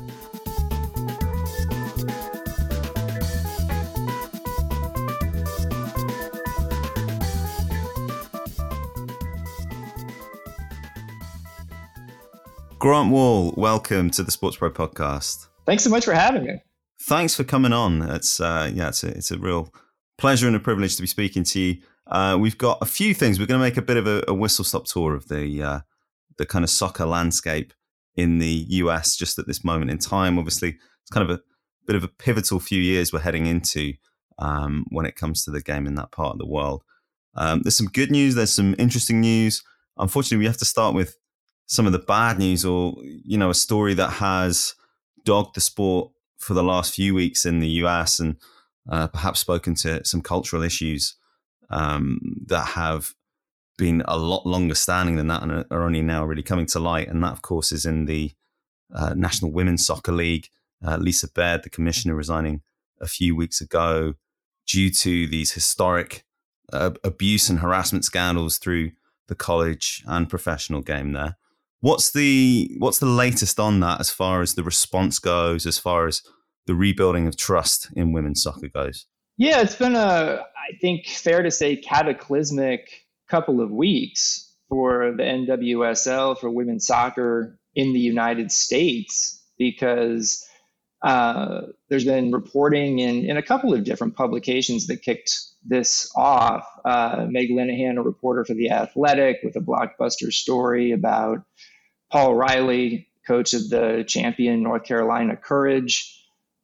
Grant 12.79 13.09
Wahl, 13.09 13.55
welcome 13.57 14.11
to 14.11 14.21
the 14.21 14.29
SportsPro 14.29 14.69
podcast. 14.69 15.47
Thanks 15.65 15.83
so 15.83 15.89
much 15.89 16.05
for 16.05 16.13
having 16.13 16.43
me. 16.45 16.61
Thanks 17.01 17.33
for 17.33 17.43
coming 17.43 17.73
on. 17.73 18.03
It's 18.03 18.39
uh, 18.39 18.69
yeah, 18.71 18.89
it's 18.89 19.03
a, 19.03 19.07
it's 19.07 19.31
a 19.31 19.39
real 19.39 19.73
pleasure 20.19 20.45
and 20.45 20.55
a 20.55 20.59
privilege 20.59 20.95
to 20.95 21.01
be 21.01 21.07
speaking 21.07 21.43
to 21.45 21.59
you. 21.59 21.77
Uh, 22.05 22.37
we've 22.39 22.57
got 22.57 22.77
a 22.79 22.85
few 22.85 23.15
things. 23.15 23.39
We're 23.39 23.47
going 23.47 23.59
to 23.59 23.65
make 23.65 23.77
a 23.77 23.81
bit 23.81 23.97
of 23.97 24.05
a, 24.05 24.23
a 24.27 24.33
whistle 24.33 24.63
stop 24.63 24.85
tour 24.85 25.15
of 25.15 25.27
the 25.27 25.63
uh, 25.63 25.79
the 26.37 26.45
kind 26.45 26.63
of 26.63 26.69
soccer 26.69 27.07
landscape 27.07 27.73
in 28.15 28.37
the 28.37 28.65
US 28.69 29.15
just 29.15 29.39
at 29.39 29.47
this 29.47 29.63
moment 29.63 29.89
in 29.89 29.97
time. 29.97 30.37
Obviously, 30.37 30.77
it's 31.01 31.11
kind 31.11 31.27
of 31.27 31.35
a 31.35 31.41
bit 31.87 31.95
of 31.95 32.03
a 32.03 32.07
pivotal 32.07 32.59
few 32.59 32.79
years 32.79 33.11
we're 33.11 33.21
heading 33.21 33.47
into 33.47 33.93
um, 34.37 34.85
when 34.89 35.07
it 35.07 35.15
comes 35.15 35.43
to 35.45 35.51
the 35.51 35.63
game 35.63 35.87
in 35.87 35.95
that 35.95 36.11
part 36.11 36.33
of 36.33 36.37
the 36.37 36.45
world. 36.45 36.83
Um, 37.33 37.63
there's 37.63 37.75
some 37.75 37.87
good 37.87 38.11
news. 38.11 38.35
There's 38.35 38.53
some 38.53 38.75
interesting 38.77 39.19
news. 39.19 39.63
unfortunately, 39.97 40.37
we 40.37 40.45
have 40.45 40.57
to 40.57 40.65
start 40.65 40.93
with 40.93 41.17
some 41.67 41.85
of 41.85 41.91
the 41.91 41.99
bad 41.99 42.39
news, 42.39 42.65
or 42.65 42.95
you 43.03 43.37
know, 43.37 43.49
a 43.49 43.55
story 43.55 43.93
that 43.93 44.13
has 44.13 44.73
dogged 45.23 45.55
the 45.55 45.61
sport 45.61 46.11
for 46.37 46.53
the 46.53 46.63
last 46.63 46.93
few 46.93 47.13
weeks 47.13 47.45
in 47.45 47.59
the 47.59 47.69
US, 47.83 48.19
and 48.19 48.37
uh, 48.89 49.07
perhaps 49.07 49.39
spoken 49.39 49.75
to 49.75 50.03
some 50.05 50.21
cultural 50.21 50.63
issues 50.63 51.15
um, 51.69 52.19
that 52.47 52.69
have 52.69 53.13
been 53.77 54.01
a 54.07 54.17
lot 54.17 54.45
longer 54.45 54.75
standing 54.75 55.17
than 55.17 55.27
that 55.27 55.43
and 55.43 55.65
are 55.69 55.83
only 55.83 56.01
now 56.01 56.25
really 56.25 56.43
coming 56.43 56.65
to 56.65 56.79
light. 56.79 57.07
And 57.07 57.23
that, 57.23 57.33
of 57.33 57.41
course, 57.41 57.71
is 57.71 57.85
in 57.85 58.05
the 58.05 58.31
uh, 58.93 59.13
National 59.15 59.51
Women's 59.51 59.85
Soccer 59.85 60.11
League. 60.11 60.49
Uh, 60.85 60.97
Lisa 60.97 61.27
Baird, 61.31 61.63
the 61.63 61.69
commissioner, 61.69 62.15
resigning 62.15 62.61
a 62.99 63.07
few 63.07 63.35
weeks 63.35 63.61
ago 63.61 64.13
due 64.65 64.89
to 64.89 65.27
these 65.27 65.51
historic 65.51 66.23
uh, 66.73 66.91
abuse 67.03 67.49
and 67.49 67.59
harassment 67.59 68.05
scandals 68.05 68.57
through 68.57 68.91
the 69.27 69.35
college 69.35 70.03
and 70.07 70.29
professional 70.29 70.81
game 70.81 71.13
there. 71.13 71.37
What's 71.87 72.11
the 72.11 72.75
what's 72.79 72.99
the 72.99 73.05
latest 73.05 73.61
on 73.61 73.79
that 73.79 74.01
as 74.01 74.09
far 74.09 74.41
as 74.41 74.55
the 74.55 74.63
response 74.63 75.19
goes, 75.19 75.65
as 75.65 75.79
far 75.79 76.05
as 76.05 76.21
the 76.65 76.75
rebuilding 76.75 77.27
of 77.27 77.37
trust 77.37 77.87
in 77.95 78.11
women's 78.11 78.43
soccer 78.43 78.67
goes? 78.67 79.05
Yeah, 79.37 79.61
it's 79.61 79.77
been 79.77 79.95
a 79.95 80.43
I 80.43 80.77
think 80.81 81.07
fair 81.07 81.43
to 81.43 81.49
say 81.49 81.77
cataclysmic 81.77 82.89
couple 83.29 83.61
of 83.61 83.71
weeks 83.71 84.53
for 84.67 85.13
the 85.15 85.23
NWSL 85.23 86.37
for 86.37 86.49
women's 86.49 86.85
soccer 86.85 87.57
in 87.73 87.93
the 87.93 88.01
United 88.01 88.51
States 88.51 89.41
because 89.57 90.45
uh, 91.03 91.61
there's 91.89 92.03
been 92.03 92.33
reporting 92.33 92.99
in, 92.99 93.23
in 93.23 93.37
a 93.37 93.41
couple 93.41 93.73
of 93.73 93.85
different 93.85 94.13
publications 94.13 94.87
that 94.87 95.03
kicked 95.03 95.31
this 95.63 96.11
off. 96.17 96.65
Uh, 96.83 97.27
Meg 97.29 97.49
Linehan, 97.49 97.97
a 97.97 98.01
reporter 98.01 98.43
for 98.43 98.55
The 98.55 98.71
Athletic, 98.71 99.37
with 99.41 99.55
a 99.55 99.61
blockbuster 99.61 100.33
story 100.33 100.91
about 100.91 101.43
Paul 102.11 102.35
Riley, 102.35 103.07
coach 103.25 103.53
of 103.53 103.69
the 103.69 104.03
champion 104.07 104.63
North 104.63 104.83
Carolina 104.83 105.35
Courage, 105.35 106.13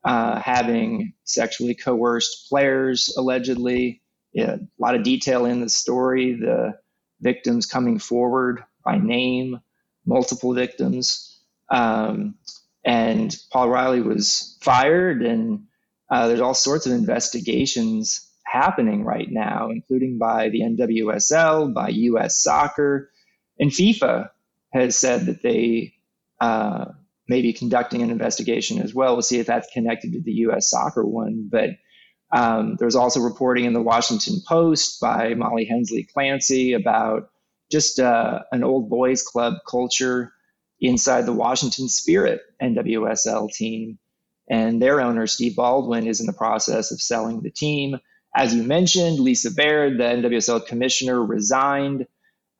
uh, 0.04 0.40
having 0.40 1.14
sexually 1.24 1.76
coerced 1.76 2.50
players 2.50 3.14
allegedly. 3.18 4.02
Yeah, 4.34 4.56
a 4.56 4.60
lot 4.80 4.96
of 4.96 5.04
detail 5.04 5.46
in 5.46 5.62
the 5.62 5.70
story. 5.70 6.34
The 6.34 6.74
victims 7.22 7.66
coming 7.66 8.00
forward 8.00 8.64
by 8.84 8.98
name, 8.98 9.60
multiple 10.06 10.54
victims. 10.54 11.40
Um, 11.70 12.36
and 12.86 13.36
Paul 13.52 13.70
Riley 13.70 14.02
was 14.02 14.58
fired, 14.62 15.22
and 15.22 15.66
uh, 16.10 16.28
there's 16.28 16.42
all 16.42 16.54
sorts 16.54 16.86
of 16.86 16.92
investigations 16.92 18.30
happening 18.46 19.04
right 19.04 19.30
now, 19.30 19.70
including 19.70 20.18
by 20.18 20.50
the 20.50 20.62
NWSL, 20.62 21.74
by 21.74 21.90
U.S. 21.90 22.42
Soccer, 22.44 23.10
and 23.58 23.72
FIFA 23.72 24.30
has 24.74 24.98
said 24.98 25.28
that 25.28 25.42
they 25.42 25.94
uh, 26.42 26.86
may 27.28 27.42
be 27.42 27.54
conducting 27.54 28.02
an 28.02 28.10
investigation 28.10 28.82
as 28.82 28.94
well. 28.94 29.14
We'll 29.14 29.22
see 29.22 29.40
if 29.40 29.48
that's 29.48 29.72
connected 29.72 30.14
to 30.14 30.22
the 30.22 30.34
U.S. 30.48 30.70
Soccer 30.70 31.06
one, 31.06 31.50
but. 31.52 31.72
Um, 32.36 32.78
there 32.80 32.88
was 32.88 32.96
also 32.96 33.20
reporting 33.20 33.66
in 33.66 33.74
the 33.74 33.82
Washington 33.82 34.42
Post 34.48 35.00
by 35.00 35.36
Molly 35.36 35.66
Hensley 35.66 36.08
Clancy 36.12 36.74
about 36.74 37.30
just 37.72 38.00
uh, 38.00 38.40
an 38.52 38.64
old 38.64 38.90
boys 38.90 39.22
club 39.24 39.56
culture 39.70 40.34
inside 40.80 41.26
the 41.26 41.34
Washington 41.34 41.90
Spirit 41.90 42.42
NWSL 42.62 43.52
team. 43.52 43.98
And 44.50 44.82
their 44.82 45.02
owner, 45.02 45.26
Steve 45.26 45.56
Baldwin, 45.56 46.06
is 46.06 46.20
in 46.20 46.28
the 46.28 46.34
process 46.34 46.92
of 46.92 47.02
selling 47.02 47.42
the 47.42 47.50
team. 47.50 47.98
As 48.36 48.54
you 48.54 48.62
mentioned, 48.64 49.20
Lisa 49.20 49.52
Baird, 49.52 49.98
the 49.98 50.04
NWSL 50.04 50.68
commissioner, 50.68 51.24
resigned 51.24 52.06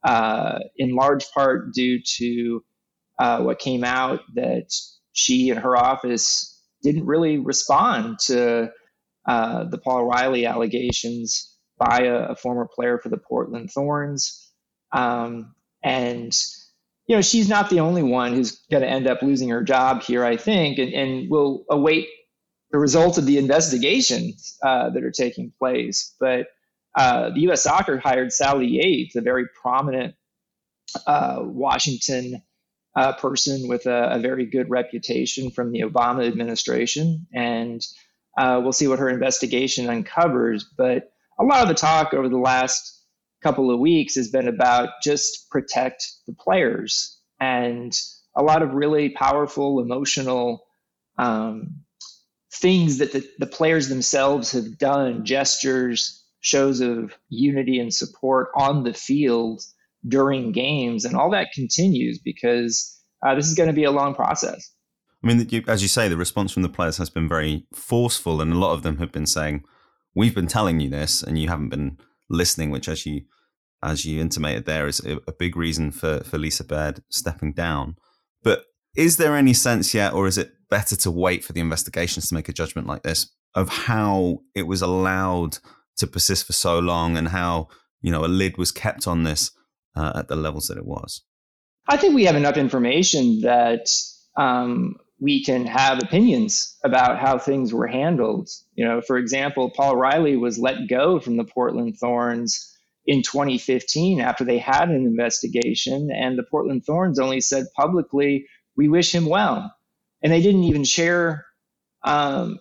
uh, 0.04 0.58
in 0.76 0.94
large 0.94 1.30
part 1.32 1.72
due 1.72 2.00
to 2.18 2.62
uh, 3.18 3.40
what 3.40 3.58
came 3.58 3.84
out 3.84 4.20
that 4.34 4.70
she 5.12 5.50
and 5.50 5.60
her 5.60 5.76
office 5.76 6.62
didn't 6.82 7.06
really 7.06 7.38
respond 7.38 8.18
to 8.26 8.70
uh, 9.26 9.64
the 9.64 9.78
Paul 9.78 10.04
Riley 10.04 10.44
allegations 10.44 11.56
by 11.78 12.02
a, 12.02 12.32
a, 12.32 12.36
former 12.36 12.68
player 12.72 12.98
for 12.98 13.08
the 13.08 13.16
Portland 13.16 13.70
Thorns. 13.70 14.52
Um, 14.92 15.54
and 15.82 16.32
you 17.06 17.16
know, 17.16 17.22
she's 17.22 17.48
not 17.48 17.70
the 17.70 17.80
only 17.80 18.02
one 18.02 18.34
who's 18.34 18.62
going 18.70 18.82
to 18.82 18.88
end 18.88 19.06
up 19.06 19.22
losing 19.22 19.48
her 19.50 19.62
job 19.62 20.02
here, 20.02 20.24
I 20.24 20.36
think, 20.36 20.78
and, 20.78 20.92
and 20.92 21.30
we'll 21.30 21.64
await 21.70 22.08
the 22.70 22.78
results 22.78 23.18
of 23.18 23.26
the 23.26 23.38
investigations 23.38 24.56
uh, 24.64 24.90
that 24.90 25.04
are 25.04 25.10
taking 25.10 25.52
place. 25.58 26.14
But 26.18 26.46
uh, 26.94 27.30
the 27.30 27.40
U.S. 27.42 27.62
Soccer 27.62 27.98
hired 27.98 28.32
Sally 28.32 28.66
Yates, 28.66 29.16
a 29.16 29.20
very 29.20 29.46
prominent 29.60 30.14
uh, 31.06 31.38
Washington 31.40 32.42
uh, 32.96 33.12
person 33.14 33.68
with 33.68 33.86
a, 33.86 34.12
a, 34.12 34.18
very 34.20 34.46
good 34.46 34.70
reputation 34.70 35.50
from 35.50 35.72
the 35.72 35.80
Obama 35.80 36.26
administration, 36.26 37.26
and 37.32 37.84
uh, 38.38 38.60
we'll 38.62 38.72
see 38.72 38.86
what 38.86 39.00
her 39.00 39.08
investigation 39.08 39.88
uncovers. 39.88 40.64
But 40.76 41.10
a 41.38 41.44
lot 41.44 41.62
of 41.62 41.68
the 41.68 41.74
talk 41.74 42.14
over 42.14 42.28
the 42.28 42.38
last 42.38 43.02
couple 43.42 43.70
of 43.72 43.80
weeks 43.80 44.14
has 44.14 44.28
been 44.28 44.46
about 44.46 44.90
just 45.02 45.50
protect 45.50 46.06
the 46.26 46.34
players 46.34 47.18
and 47.40 47.92
a 48.36 48.42
lot 48.42 48.62
of 48.62 48.74
really 48.74 49.10
powerful 49.10 49.80
emotional 49.80 50.64
um, 51.18 51.80
things 52.52 52.98
that 52.98 53.12
the, 53.12 53.28
the 53.38 53.46
players 53.46 53.88
themselves 53.88 54.52
have 54.52 54.78
done 54.78 55.24
gestures 55.24 56.23
shows 56.44 56.80
of 56.80 57.14
unity 57.28 57.78
and 57.78 57.92
support 57.92 58.48
on 58.54 58.84
the 58.84 58.94
field 58.94 59.62
during 60.06 60.52
games 60.52 61.04
and 61.04 61.16
all 61.16 61.30
that 61.30 61.48
continues 61.54 62.18
because 62.18 63.00
uh, 63.26 63.34
this 63.34 63.48
is 63.48 63.54
going 63.54 63.68
to 63.68 63.74
be 63.74 63.84
a 63.84 63.90
long 63.90 64.14
process 64.14 64.70
i 65.22 65.26
mean 65.26 65.48
as 65.66 65.82
you 65.82 65.88
say 65.88 66.08
the 66.08 66.16
response 66.16 66.52
from 66.52 66.62
the 66.62 66.68
players 66.68 66.98
has 66.98 67.10
been 67.10 67.28
very 67.28 67.66
forceful 67.72 68.40
and 68.40 68.52
a 68.52 68.58
lot 68.58 68.74
of 68.74 68.82
them 68.82 68.98
have 68.98 69.10
been 69.10 69.26
saying 69.26 69.64
we've 70.14 70.34
been 70.34 70.46
telling 70.46 70.80
you 70.80 70.88
this 70.88 71.22
and 71.22 71.38
you 71.38 71.48
haven't 71.48 71.70
been 71.70 71.98
listening, 72.28 72.70
which, 72.70 72.88
as 72.88 73.06
you 73.06 73.22
as 73.82 74.06
you 74.06 74.20
intimated 74.20 74.64
there, 74.64 74.86
is 74.86 75.00
a, 75.04 75.32
big 75.32 75.56
reason 75.56 75.90
for 75.90 76.20
for 76.20 76.38
Lisa 76.38 76.64
Baird 76.64 77.02
stepping 77.10 77.52
down. 77.52 77.96
But 78.42 78.64
is 78.96 79.16
there 79.16 79.36
any 79.36 79.54
sense 79.54 79.94
yet, 79.94 80.12
or 80.12 80.26
is 80.26 80.38
it 80.38 80.52
better 80.70 80.96
to 80.96 81.10
wait 81.10 81.44
for 81.44 81.52
the 81.52 81.60
investigations 81.60 82.28
to 82.28 82.34
make 82.34 82.48
a 82.48 82.52
judgment 82.52 82.86
like 82.86 83.02
this 83.02 83.30
of 83.54 83.68
how 83.68 84.40
it 84.54 84.64
was 84.64 84.82
allowed 84.82 85.58
to 85.96 86.06
persist 86.06 86.46
for 86.46 86.52
so 86.52 86.78
long 86.78 87.16
and 87.16 87.28
how 87.28 87.68
you 88.00 88.10
know 88.10 88.24
a 88.24 88.26
lid 88.26 88.58
was 88.58 88.72
kept 88.72 89.06
on 89.06 89.24
this 89.24 89.50
uh, 89.96 90.12
at 90.16 90.28
the 90.28 90.36
levels 90.36 90.68
that 90.68 90.78
it 90.78 90.86
was? 90.86 91.22
I 91.86 91.96
think 91.96 92.14
we 92.14 92.24
have 92.24 92.36
enough 92.36 92.56
information 92.56 93.42
that 93.42 93.88
um, 94.36 94.96
we 95.20 95.44
can 95.44 95.66
have 95.66 96.02
opinions 96.02 96.76
about 96.84 97.18
how 97.18 97.38
things 97.38 97.72
were 97.72 97.86
handled. 97.86 98.48
You 98.74 98.86
know, 98.86 99.00
for 99.00 99.18
example, 99.18 99.70
Paul 99.70 99.96
Riley 99.96 100.36
was 100.36 100.58
let 100.58 100.88
go 100.88 101.20
from 101.20 101.36
the 101.36 101.44
Portland 101.44 101.96
Thorns 101.98 102.70
in 103.06 103.22
2015 103.22 104.20
after 104.20 104.44
they 104.44 104.58
had 104.58 104.88
an 104.88 105.06
investigation, 105.06 106.10
and 106.10 106.38
the 106.38 106.42
Portland 106.42 106.84
Thorns 106.84 107.18
only 107.18 107.40
said 107.40 107.66
publicly, 107.76 108.46
"We 108.76 108.88
wish 108.88 109.14
him 109.14 109.26
well," 109.26 109.74
and 110.22 110.32
they 110.32 110.42
didn't 110.42 110.64
even 110.64 110.84
share. 110.84 111.44
Um, 112.02 112.58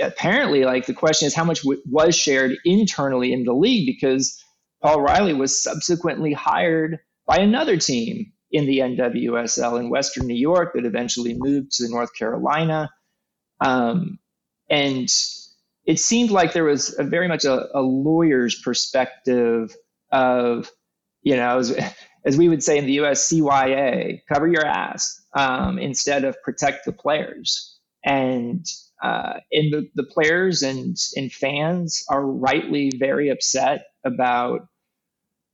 apparently, 0.00 0.64
like 0.64 0.86
the 0.86 0.94
question 0.94 1.26
is 1.26 1.34
how 1.34 1.44
much 1.44 1.62
w- 1.62 1.82
was 1.90 2.14
shared 2.14 2.52
internally 2.64 3.32
in 3.32 3.44
the 3.44 3.54
league 3.54 3.86
because 3.86 4.42
Paul 4.82 5.00
Riley 5.00 5.34
was 5.34 5.62
subsequently 5.62 6.32
hired 6.32 6.98
by 7.26 7.38
another 7.38 7.76
team 7.76 8.32
in 8.50 8.66
the 8.66 8.78
NWSL 8.78 9.80
in 9.80 9.88
Western 9.88 10.26
New 10.26 10.36
York 10.36 10.74
that 10.74 10.84
eventually 10.84 11.34
moved 11.34 11.72
to 11.72 11.88
North 11.88 12.10
Carolina. 12.16 12.90
Um, 13.60 14.18
and 14.68 15.08
it 15.86 15.98
seemed 15.98 16.30
like 16.30 16.52
there 16.52 16.64
was 16.64 16.98
a 16.98 17.04
very 17.04 17.28
much 17.28 17.44
a, 17.44 17.66
a 17.74 17.80
lawyer's 17.80 18.60
perspective 18.60 19.74
of, 20.10 20.70
you 21.22 21.36
know, 21.36 21.58
as, 21.58 21.76
as, 22.26 22.36
we 22.36 22.48
would 22.48 22.62
say 22.62 22.78
in 22.78 22.86
the 22.86 23.00
US, 23.04 23.28
CYA, 23.28 24.20
cover 24.30 24.46
your 24.46 24.66
ass 24.66 25.20
um, 25.34 25.78
instead 25.78 26.24
of 26.24 26.40
protect 26.42 26.84
the 26.84 26.92
players. 26.92 27.78
And 28.04 28.66
uh, 29.02 29.40
and 29.50 29.72
the, 29.72 29.88
the 29.96 30.04
players 30.04 30.62
and, 30.62 30.96
and 31.16 31.32
fans 31.32 32.04
are 32.08 32.24
rightly 32.24 32.92
very 32.96 33.28
upset 33.30 33.86
about 34.04 34.68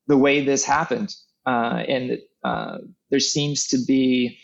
the 0.06 0.16
way 0.16 0.44
this 0.44 0.64
happened. 0.64 1.14
Uh, 1.46 1.82
and 1.88 2.18
uh, 2.44 2.78
there 3.10 3.20
seems 3.20 3.66
to 3.68 3.78
be 3.86 4.38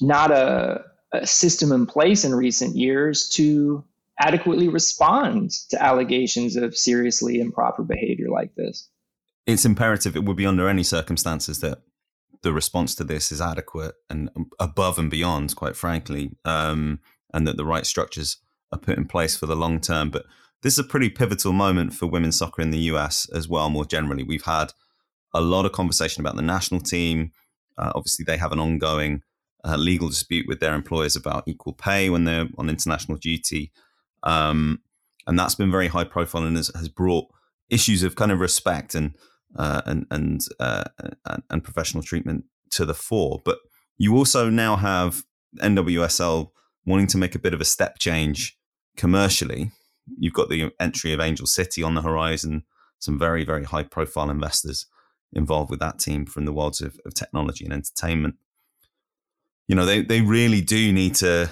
not 0.00 0.30
a, 0.30 0.84
a, 1.12 1.26
system 1.26 1.72
in 1.72 1.86
place 1.86 2.24
in 2.24 2.32
recent 2.32 2.76
years 2.76 3.28
to 3.30 3.84
adequately 4.20 4.68
respond 4.68 5.50
to 5.68 5.82
allegations 5.82 6.54
of 6.54 6.76
seriously 6.76 7.40
improper 7.40 7.82
behavior 7.82 8.28
like 8.28 8.54
this. 8.54 8.88
It's 9.46 9.64
imperative, 9.64 10.14
it 10.14 10.24
would 10.24 10.36
be 10.36 10.46
under 10.46 10.68
any 10.68 10.84
circumstances 10.84 11.60
that 11.60 11.78
the 12.42 12.52
response 12.52 12.94
to 12.94 13.04
this 13.04 13.32
is 13.32 13.40
adequate 13.40 13.94
and 14.08 14.30
above 14.60 14.98
and 14.98 15.10
beyond, 15.10 15.56
quite 15.56 15.76
frankly, 15.76 16.36
um, 16.44 17.00
and 17.32 17.46
that 17.46 17.56
the 17.56 17.64
right 17.64 17.86
structures 17.86 18.38
are 18.72 18.78
put 18.78 18.98
in 18.98 19.06
place 19.06 19.36
for 19.36 19.46
the 19.46 19.56
long 19.56 19.80
term. 19.80 20.10
But 20.10 20.26
this 20.62 20.74
is 20.74 20.78
a 20.78 20.84
pretty 20.84 21.08
pivotal 21.08 21.52
moment 21.52 21.94
for 21.94 22.06
women's 22.06 22.38
soccer 22.38 22.62
in 22.62 22.70
the 22.70 22.78
US 22.78 23.28
as 23.34 23.48
well, 23.48 23.70
more 23.70 23.84
generally. 23.84 24.22
We've 24.22 24.44
had 24.44 24.72
a 25.32 25.40
lot 25.40 25.64
of 25.64 25.72
conversation 25.72 26.20
about 26.20 26.36
the 26.36 26.42
national 26.42 26.80
team. 26.80 27.32
Uh, 27.78 27.92
obviously, 27.94 28.24
they 28.24 28.36
have 28.36 28.52
an 28.52 28.60
ongoing 28.60 29.22
uh, 29.64 29.76
legal 29.76 30.08
dispute 30.08 30.46
with 30.48 30.60
their 30.60 30.74
employers 30.74 31.16
about 31.16 31.44
equal 31.46 31.72
pay 31.72 32.10
when 32.10 32.24
they're 32.24 32.48
on 32.58 32.68
international 32.68 33.18
duty. 33.18 33.72
Um, 34.22 34.80
and 35.26 35.38
that's 35.38 35.54
been 35.54 35.70
very 35.70 35.88
high 35.88 36.04
profile 36.04 36.44
and 36.44 36.56
has, 36.56 36.70
has, 36.74 36.88
brought 36.88 37.26
issues 37.70 38.02
of 38.02 38.16
kind 38.16 38.32
of 38.32 38.40
respect 38.40 38.94
and 38.94 39.14
uh, 39.56 39.82
and 39.86 40.06
and, 40.10 40.40
uh, 40.58 40.84
and 41.48 41.64
professional 41.64 42.02
treatment 42.02 42.44
to 42.70 42.84
the 42.84 42.94
fore. 42.94 43.40
But 43.44 43.58
you 43.98 44.16
also 44.16 44.50
now 44.50 44.76
have 44.76 45.24
NWSL 45.58 46.50
wanting 46.86 47.06
to 47.08 47.18
make 47.18 47.34
a 47.34 47.40
bit 47.40 47.54
of 47.54 47.60
a 47.60 47.64
step 47.64 47.98
change 47.98 48.58
commercially. 48.96 49.72
You've 50.18 50.34
got 50.34 50.48
the 50.48 50.72
entry 50.80 51.12
of 51.12 51.20
Angel 51.20 51.46
City 51.46 51.82
on 51.82 51.94
the 51.94 52.02
horizon, 52.02 52.64
some 52.98 53.18
very 53.18 53.44
very 53.44 53.64
high 53.64 53.84
profile 53.84 54.30
investors 54.30 54.86
involved 55.32 55.70
with 55.70 55.80
that 55.80 55.98
team 55.98 56.26
from 56.26 56.44
the 56.44 56.52
worlds 56.52 56.80
of, 56.80 56.98
of 57.06 57.14
technology 57.14 57.64
and 57.64 57.72
entertainment. 57.72 58.36
You 59.68 59.76
know, 59.76 59.86
they, 59.86 60.02
they 60.02 60.20
really 60.20 60.60
do 60.60 60.92
need 60.92 61.14
to 61.16 61.50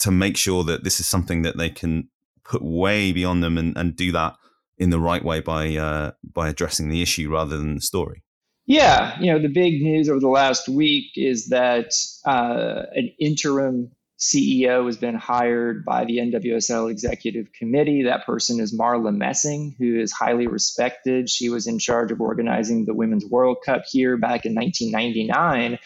to 0.00 0.10
make 0.10 0.36
sure 0.36 0.64
that 0.64 0.84
this 0.84 1.00
is 1.00 1.06
something 1.06 1.42
that 1.42 1.56
they 1.56 1.70
can 1.70 2.08
put 2.44 2.62
way 2.62 3.12
beyond 3.12 3.42
them 3.42 3.56
and, 3.56 3.76
and 3.76 3.96
do 3.96 4.12
that 4.12 4.36
in 4.76 4.90
the 4.90 4.98
right 4.98 5.24
way 5.24 5.40
by 5.40 5.76
uh, 5.76 6.12
by 6.22 6.48
addressing 6.48 6.88
the 6.88 7.02
issue 7.02 7.30
rather 7.30 7.56
than 7.56 7.76
the 7.76 7.80
story. 7.80 8.22
Yeah, 8.66 9.18
you 9.20 9.30
know, 9.30 9.38
the 9.38 9.48
big 9.48 9.82
news 9.82 10.08
over 10.08 10.20
the 10.20 10.28
last 10.28 10.68
week 10.68 11.12
is 11.16 11.48
that 11.48 11.92
uh, 12.24 12.84
an 12.94 13.12
interim 13.18 13.90
CEO 14.24 14.86
has 14.86 14.96
been 14.96 15.14
hired 15.14 15.84
by 15.84 16.04
the 16.04 16.18
NWSL 16.18 16.90
executive 16.90 17.52
committee. 17.52 18.04
That 18.04 18.24
person 18.24 18.60
is 18.60 18.76
Marla 18.76 19.14
Messing, 19.14 19.74
who 19.78 19.98
is 19.98 20.12
highly 20.12 20.46
respected. 20.46 21.28
She 21.28 21.48
was 21.48 21.66
in 21.66 21.78
charge 21.78 22.10
of 22.10 22.20
organizing 22.20 22.84
the 22.84 22.94
Women's 22.94 23.26
World 23.26 23.58
Cup 23.64 23.82
here 23.86 24.16
back 24.16 24.46
in 24.46 24.54
1999 24.54 25.78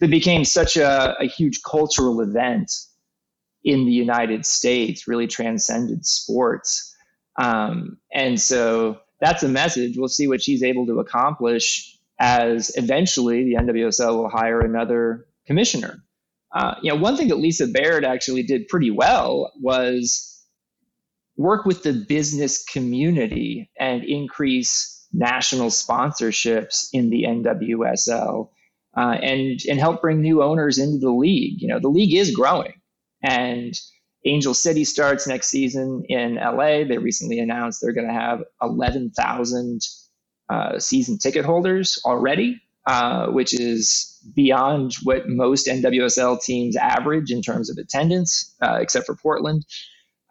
that 0.00 0.10
became 0.10 0.44
such 0.44 0.76
a, 0.76 1.16
a 1.18 1.26
huge 1.26 1.62
cultural 1.62 2.20
event 2.20 2.70
in 3.64 3.86
the 3.86 3.92
United 3.92 4.44
States, 4.44 5.08
really 5.08 5.26
transcended 5.26 6.04
sports. 6.04 6.94
Um, 7.38 7.98
and 8.12 8.40
so 8.40 9.00
that's 9.20 9.42
a 9.42 9.48
message. 9.48 9.96
We'll 9.96 10.08
see 10.08 10.28
what 10.28 10.42
she's 10.42 10.62
able 10.62 10.86
to 10.86 11.00
accomplish 11.00 11.96
as 12.18 12.72
eventually 12.76 13.44
the 13.44 13.54
NWSL 13.54 14.16
will 14.16 14.28
hire 14.28 14.60
another 14.60 15.26
commissioner. 15.46 16.02
Uh, 16.54 16.74
you 16.82 16.92
know, 16.92 17.00
one 17.00 17.16
thing 17.16 17.28
that 17.28 17.36
Lisa 17.36 17.66
Baird 17.66 18.04
actually 18.04 18.42
did 18.42 18.68
pretty 18.68 18.90
well 18.90 19.52
was 19.60 20.28
work 21.36 21.64
with 21.64 21.82
the 21.82 22.04
business 22.08 22.62
community 22.64 23.70
and 23.78 24.04
increase 24.04 25.06
national 25.12 25.68
sponsorships 25.68 26.88
in 26.92 27.10
the 27.10 27.24
NWSL 27.24 28.48
uh, 28.96 29.00
and 29.00 29.60
and 29.68 29.78
help 29.80 30.02
bring 30.02 30.20
new 30.20 30.42
owners 30.42 30.78
into 30.78 30.98
the 30.98 31.10
league. 31.10 31.60
You 31.60 31.68
know, 31.68 31.80
the 31.80 31.88
league 31.88 32.14
is 32.14 32.34
growing, 32.34 32.74
and 33.22 33.74
Angel 34.24 34.54
City 34.54 34.84
starts 34.84 35.26
next 35.26 35.48
season 35.48 36.04
in 36.08 36.34
LA. 36.34 36.84
They 36.84 36.98
recently 36.98 37.38
announced 37.38 37.80
they're 37.80 37.92
going 37.92 38.08
to 38.08 38.12
have 38.12 38.42
11,000 38.60 39.80
uh, 40.48 40.78
season 40.78 41.18
ticket 41.18 41.44
holders 41.44 42.00
already, 42.04 42.60
uh, 42.86 43.28
which 43.28 43.58
is 43.58 44.18
beyond 44.34 44.94
what 45.02 45.28
most 45.28 45.66
NWSL 45.66 46.42
teams 46.42 46.76
average 46.76 47.30
in 47.30 47.42
terms 47.42 47.70
of 47.70 47.78
attendance, 47.78 48.54
uh, 48.62 48.78
except 48.80 49.06
for 49.06 49.16
Portland. 49.16 49.64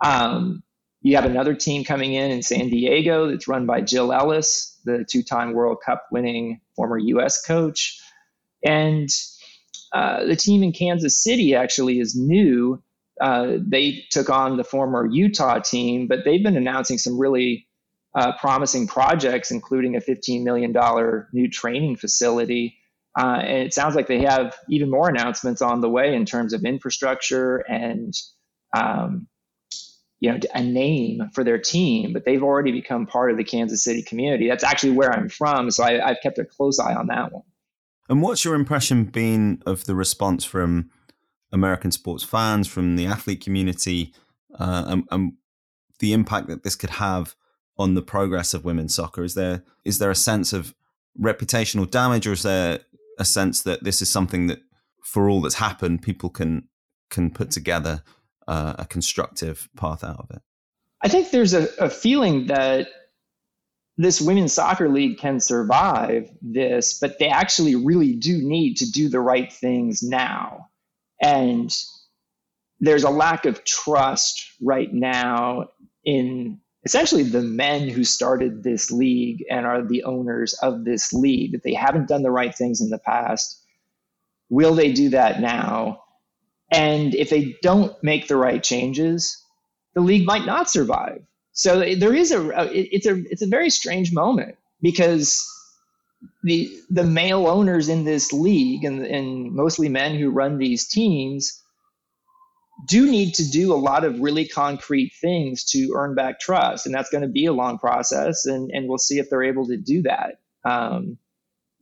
Um, 0.04 0.64
you 1.02 1.16
have 1.16 1.26
another 1.26 1.56
team 1.56 1.84
coming 1.84 2.14
in 2.14 2.30
in 2.32 2.44
San 2.44 2.70
Diego 2.70 3.30
that's 3.30 3.48
run 3.48 3.66
by 3.66 3.82
Jill 3.82 4.14
Ellis, 4.14 4.80
the 4.86 5.06
two 5.10 5.24
time 5.24 5.54
World 5.54 5.78
Cup 5.84 6.04
winning 6.12 6.62
former 6.76 6.98
U.S. 6.98 7.44
coach. 7.46 8.00
And 8.64 9.10
uh, 9.94 10.26
the 10.26 10.36
team 10.36 10.64
in 10.64 10.72
Kansas 10.72 11.22
City 11.22 11.56
actually 11.56 12.00
is 12.00 12.16
new. 12.16 12.82
Uh, 13.20 13.58
they 13.60 14.04
took 14.12 14.30
on 14.30 14.58
the 14.58 14.64
former 14.64 15.06
Utah 15.06 15.60
team, 15.60 16.08
but 16.08 16.20
they've 16.24 16.44
been 16.44 16.58
announcing 16.58 16.98
some 16.98 17.20
really 17.20 17.68
uh, 18.14 18.34
promising 18.40 18.88
projects, 18.88 19.52
including 19.52 19.96
a 19.96 20.00
$15 20.00 20.44
million 20.44 20.74
new 21.34 21.50
training 21.50 21.96
facility. 21.96 22.78
Uh, 23.18 23.40
and 23.42 23.58
it 23.64 23.74
sounds 23.74 23.96
like 23.96 24.08
they 24.08 24.22
have 24.22 24.56
even 24.70 24.90
more 24.90 25.10
announcements 25.10 25.62
on 25.62 25.82
the 25.82 25.90
way 25.90 26.14
in 26.16 26.26
terms 26.26 26.54
of 26.54 26.64
infrastructure 26.64 27.58
and 27.58 28.14
um, 28.76 29.28
you 30.22 30.32
know 30.32 30.40
a 30.54 30.64
name 30.64 31.30
for 31.34 31.44
their 31.44 31.58
team. 31.58 32.14
But 32.14 32.24
they've 32.26 32.44
already 32.44 32.72
become 32.72 33.06
part 33.06 33.32
of 33.32 33.38
the 33.38 33.44
Kansas 33.44 33.84
City 33.84 34.02
community. 34.02 34.48
That's 34.48 34.64
actually 34.64 34.94
where 34.94 35.12
I'm 35.12 35.28
from, 35.28 35.72
so 35.72 35.84
I, 35.84 36.10
I've 36.10 36.22
kept 36.24 36.38
a 36.38 36.46
close 36.46 36.80
eye 36.80 36.94
on 36.94 37.08
that 37.08 37.34
one. 37.34 37.44
And 38.08 38.22
what's 38.22 38.46
your 38.46 38.56
impression 38.56 39.06
been 39.06 39.62
of 39.66 39.86
the 39.86 39.96
response 39.96 40.46
from 40.46 40.90
American 41.52 41.92
sports 41.92 42.24
fans, 42.24 42.68
from 42.68 42.96
the 42.96 43.06
athlete 43.06 43.44
community, 43.44 44.14
uh, 44.58 44.86
and, 44.88 45.04
and, 45.12 45.34
the 46.00 46.14
impact 46.14 46.48
that 46.48 46.64
this 46.64 46.76
could 46.76 46.90
have 46.90 47.36
on 47.82 47.96
the 47.96 48.02
progress 48.02 48.54
of 48.54 48.64
women's 48.64 48.96
soccer? 48.96 49.24
Is 49.24 49.34
there 49.34 49.64
is 49.84 49.98
there 49.98 50.12
a 50.12 50.16
sense 50.16 50.54
of 50.54 50.74
reputational 51.20 51.90
damage, 51.90 52.28
or 52.28 52.34
is 52.34 52.44
there 52.44 52.80
a 53.20 53.26
sense 53.26 53.64
that 53.64 53.84
this 53.84 54.02
is 54.02 54.10
something 54.10 54.48
that, 54.48 54.60
for 55.04 55.30
all 55.30 55.42
that's 55.42 55.56
happened, 55.56 56.02
people 56.02 56.30
can 56.30 56.68
can 57.10 57.30
put 57.30 57.52
together 57.52 58.04
uh, 58.48 58.76
a 58.80 58.86
constructive 58.86 59.70
path 59.76 60.04
out 60.04 60.20
of 60.20 60.32
it? 60.32 60.42
I 61.04 61.10
think 61.10 61.32
there's 61.32 61.54
a, 61.54 61.68
a 61.80 61.90
feeling 61.90 62.48
that 62.48 62.88
this 63.98 64.22
women's 64.22 64.54
soccer 64.54 64.88
league 64.88 65.18
can 65.18 65.40
survive 65.40 66.30
this, 66.42 66.98
but 67.00 67.20
they 67.20 67.28
actually 67.28 67.76
really 67.76 68.14
do 68.14 68.42
need 68.42 68.78
to 68.78 68.90
do 68.90 69.10
the 69.10 69.20
right 69.20 69.52
things 69.52 70.02
now. 70.02 70.68
And 71.22 71.76
there's 72.80 73.04
a 73.04 73.10
lack 73.10 73.46
of 73.46 73.64
trust 73.64 74.44
right 74.62 74.92
now 74.92 75.68
in 76.04 76.61
essentially 76.84 77.24
the 77.24 77.42
men 77.42 77.88
who 77.88 78.04
started 78.04 78.64
this 78.64 78.92
league 78.92 79.46
and 79.50 79.66
are 79.66 79.84
the 79.84 80.04
owners 80.04 80.54
of 80.62 80.84
this 80.84 81.14
league, 81.14 81.52
that 81.52 81.64
they 81.64 81.74
haven't 81.74 82.08
done 82.08 82.24
the 82.24 82.32
right 82.32 82.56
things 82.56 82.82
in 82.82 82.90
the 82.90 82.98
past. 82.98 83.62
Will 84.50 84.74
they 84.74 84.92
do 84.92 85.10
that 85.10 85.40
now? 85.40 86.04
And 86.72 87.14
if 87.16 87.30
they 87.30 87.56
don't 87.62 88.02
make 88.04 88.28
the 88.28 88.38
right 88.38 88.64
changes, 88.64 89.44
the 89.94 90.02
league 90.02 90.26
might 90.26 90.46
not 90.46 90.70
survive. 90.70 91.22
So 91.54 91.80
there 91.96 92.16
is 92.16 92.32
a 92.32 92.50
it's 92.74 93.06
a 93.06 93.16
it's 93.30 93.42
a 93.42 93.48
very 93.48 93.70
strange 93.70 94.14
moment 94.14 94.56
because 94.82 95.48
the 96.44 96.72
the 96.90 97.04
male 97.04 97.48
owners 97.48 97.90
in 97.90 98.06
this 98.06 98.32
league 98.32 98.86
and 98.86 99.06
and 99.06 99.52
mostly 99.54 99.90
men 99.90 100.16
who 100.18 100.30
run 100.30 100.58
these 100.58 100.88
teams 100.88 101.61
do 102.88 103.10
need 103.10 103.34
to 103.36 103.50
do 103.50 103.74
a 103.74 103.76
lot 103.76 104.04
of 104.04 104.20
really 104.20 104.48
concrete 104.48 105.14
things 105.22 105.64
to 105.66 105.94
earn 105.96 106.16
back 106.16 106.40
trust 106.40 106.86
and 106.86 106.96
that's 106.96 107.10
going 107.10 107.22
to 107.22 107.28
be 107.28 107.46
a 107.46 107.54
long 107.54 107.78
process 107.78 108.46
and 108.46 108.72
and 108.72 108.88
we'll 108.88 108.98
see 108.98 109.20
if 109.20 109.30
they're 109.30 109.44
able 109.44 109.68
to 109.68 109.78
do 109.78 110.02
that 110.02 110.40
um, 110.66 111.18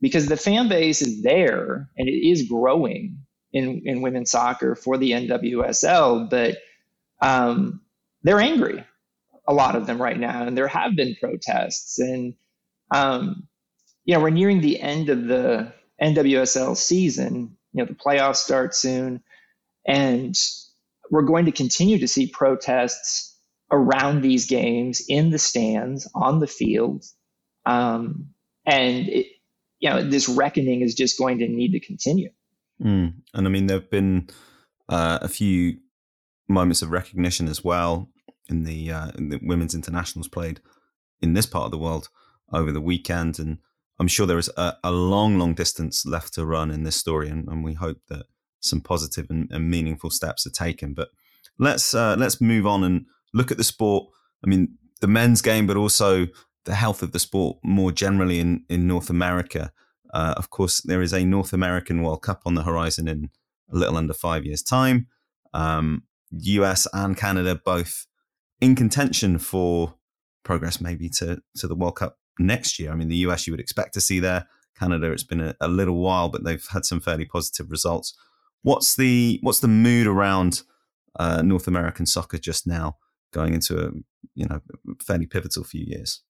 because 0.00 0.26
the 0.26 0.36
fan 0.36 0.68
base 0.68 1.02
is 1.02 1.22
there 1.22 1.88
and 1.96 2.08
it 2.08 2.28
is 2.28 2.48
growing 2.48 3.18
in 3.52 3.82
in 3.84 4.02
women's 4.02 4.30
soccer 4.30 4.74
for 4.74 4.98
the 4.98 5.12
NWSL 5.12 6.28
but 6.30 6.56
um, 7.22 7.80
they're 8.22 8.40
angry 8.40 8.84
a 9.50 9.52
lot 9.52 9.74
of 9.74 9.86
them 9.86 10.00
right 10.00 10.18
now, 10.18 10.44
and 10.44 10.56
there 10.56 10.68
have 10.68 10.94
been 10.94 11.16
protests. 11.16 11.98
And 11.98 12.34
um, 12.92 13.48
you 14.04 14.14
know, 14.14 14.20
we're 14.20 14.30
nearing 14.30 14.60
the 14.60 14.80
end 14.80 15.08
of 15.10 15.26
the 15.26 15.72
NWSL 16.00 16.76
season. 16.76 17.56
You 17.72 17.82
know, 17.82 17.86
the 17.86 17.94
playoffs 17.94 18.36
start 18.36 18.76
soon, 18.76 19.22
and 19.84 20.36
we're 21.10 21.22
going 21.22 21.44
to 21.46 21.52
continue 21.52 21.98
to 21.98 22.08
see 22.08 22.26
protests 22.28 23.36
around 23.70 24.22
these 24.22 24.46
games 24.46 25.02
in 25.08 25.30
the 25.30 25.38
stands, 25.38 26.08
on 26.14 26.40
the 26.40 26.46
field, 26.46 27.04
um, 27.66 28.28
and 28.66 29.08
it, 29.08 29.26
you 29.80 29.88
know, 29.88 30.02
this 30.02 30.28
reckoning 30.28 30.82
is 30.82 30.94
just 30.94 31.18
going 31.18 31.38
to 31.38 31.48
need 31.48 31.72
to 31.72 31.80
continue. 31.80 32.30
Mm. 32.82 33.14
And 33.34 33.46
I 33.46 33.50
mean, 33.50 33.66
there 33.66 33.78
have 33.78 33.90
been 33.90 34.28
uh, 34.88 35.18
a 35.22 35.28
few 35.28 35.78
moments 36.48 36.82
of 36.82 36.90
recognition 36.90 37.48
as 37.48 37.64
well 37.64 38.08
in 38.48 38.64
the, 38.64 38.92
uh, 38.92 39.10
in 39.16 39.30
the 39.30 39.40
women's 39.42 39.74
internationals 39.74 40.28
played 40.28 40.60
in 41.22 41.34
this 41.34 41.46
part 41.46 41.64
of 41.64 41.70
the 41.70 41.78
world 41.78 42.08
over 42.52 42.72
the 42.72 42.80
weekend. 42.80 43.38
And 43.38 43.58
I'm 43.98 44.08
sure 44.08 44.26
there 44.26 44.38
is 44.38 44.50
a, 44.56 44.76
a 44.84 44.90
long, 44.90 45.38
long 45.38 45.54
distance 45.54 46.04
left 46.04 46.34
to 46.34 46.44
run 46.44 46.70
in 46.70 46.82
this 46.82 46.96
story, 46.96 47.28
and, 47.28 47.48
and 47.48 47.64
we 47.64 47.74
hope 47.74 47.98
that 48.08 48.26
some 48.60 48.80
positive 48.80 49.26
and, 49.30 49.50
and, 49.50 49.70
meaningful 49.70 50.10
steps 50.10 50.46
are 50.46 50.50
taken. 50.50 50.94
But 50.94 51.08
let's 51.58 51.94
uh, 51.94 52.16
let's 52.18 52.40
move 52.40 52.66
on 52.66 52.84
and 52.84 53.06
look 53.34 53.50
at 53.50 53.58
the 53.58 53.64
sport. 53.64 54.08
I 54.44 54.48
mean, 54.48 54.76
the 55.00 55.06
men's 55.06 55.42
game, 55.42 55.66
but 55.66 55.76
also 55.76 56.26
the 56.64 56.74
health 56.74 57.02
of 57.02 57.12
the 57.12 57.18
sport 57.18 57.58
more 57.62 57.92
generally 57.92 58.40
in 58.40 58.64
in 58.68 58.86
North 58.86 59.10
America. 59.10 59.72
Uh, 60.12 60.34
of 60.36 60.50
course, 60.50 60.80
there 60.82 61.02
is 61.02 61.12
a 61.12 61.24
North 61.24 61.52
American 61.52 62.02
World 62.02 62.22
Cup 62.22 62.42
on 62.44 62.54
the 62.54 62.64
horizon 62.64 63.08
in 63.08 63.30
a 63.72 63.76
little 63.76 63.96
under 63.96 64.14
five 64.14 64.44
years' 64.44 64.62
time. 64.62 65.06
Um, 65.54 66.04
US 66.30 66.86
and 66.92 67.16
Canada 67.16 67.60
both 67.64 68.06
in 68.60 68.74
contention 68.74 69.38
for 69.38 69.94
progress 70.44 70.80
maybe 70.80 71.08
to 71.08 71.40
to 71.56 71.68
the 71.68 71.74
World 71.74 71.96
Cup 71.96 72.18
next 72.38 72.78
year? 72.78 72.90
I 72.90 72.94
mean, 72.94 73.08
the 73.08 73.16
US 73.26 73.46
you 73.46 73.52
would 73.52 73.60
expect 73.60 73.94
to 73.94 74.00
see 74.00 74.20
there. 74.20 74.46
Canada, 74.78 75.12
it's 75.12 75.22
been 75.22 75.40
a, 75.40 75.54
a 75.60 75.68
little 75.68 75.96
while, 75.96 76.28
but 76.28 76.42
they've 76.42 76.66
had 76.72 76.84
some 76.84 77.00
fairly 77.00 77.26
positive 77.26 77.70
results. 77.70 78.16
What's 78.62 78.96
the 78.96 79.38
what's 79.42 79.60
the 79.60 79.68
mood 79.68 80.06
around 80.06 80.62
uh, 81.18 81.42
North 81.42 81.66
American 81.66 82.06
soccer 82.06 82.38
just 82.38 82.66
now, 82.66 82.96
going 83.32 83.54
into 83.54 83.78
a 83.78 83.90
you 84.34 84.46
know 84.46 84.60
fairly 85.02 85.26
pivotal 85.26 85.64
few 85.64 85.84
years? 85.86 86.22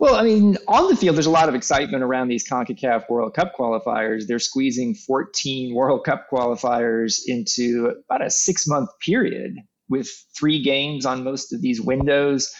Well, 0.00 0.14
I 0.14 0.22
mean, 0.22 0.56
on 0.68 0.88
the 0.88 0.94
field, 0.94 1.16
there's 1.16 1.26
a 1.26 1.30
lot 1.30 1.48
of 1.48 1.56
excitement 1.56 2.04
around 2.04 2.28
these 2.28 2.48
CONCACAF 2.48 3.10
World 3.10 3.34
Cup 3.34 3.54
qualifiers. 3.58 4.28
They're 4.28 4.38
squeezing 4.38 4.94
14 4.94 5.74
World 5.74 6.04
Cup 6.04 6.26
qualifiers 6.32 7.18
into 7.26 7.94
about 8.08 8.24
a 8.24 8.30
six 8.30 8.68
month 8.68 8.90
period 9.04 9.56
with 9.88 10.08
three 10.38 10.62
games 10.62 11.04
on 11.04 11.24
most 11.24 11.52
of 11.52 11.62
these 11.62 11.80
windows. 11.80 12.52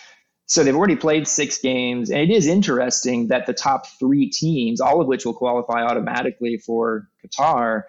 So 0.47 0.65
they've 0.65 0.75
already 0.75 0.97
played 0.97 1.29
six 1.29 1.59
games. 1.59 2.11
And 2.11 2.21
it 2.21 2.31
is 2.31 2.47
interesting 2.47 3.29
that 3.29 3.47
the 3.47 3.53
top 3.53 3.83
three 4.01 4.31
teams, 4.31 4.81
all 4.81 5.01
of 5.01 5.07
which 5.07 5.25
will 5.25 5.35
qualify 5.35 5.83
automatically 5.83 6.59
for 6.65 7.09
Qatar, 7.25 7.83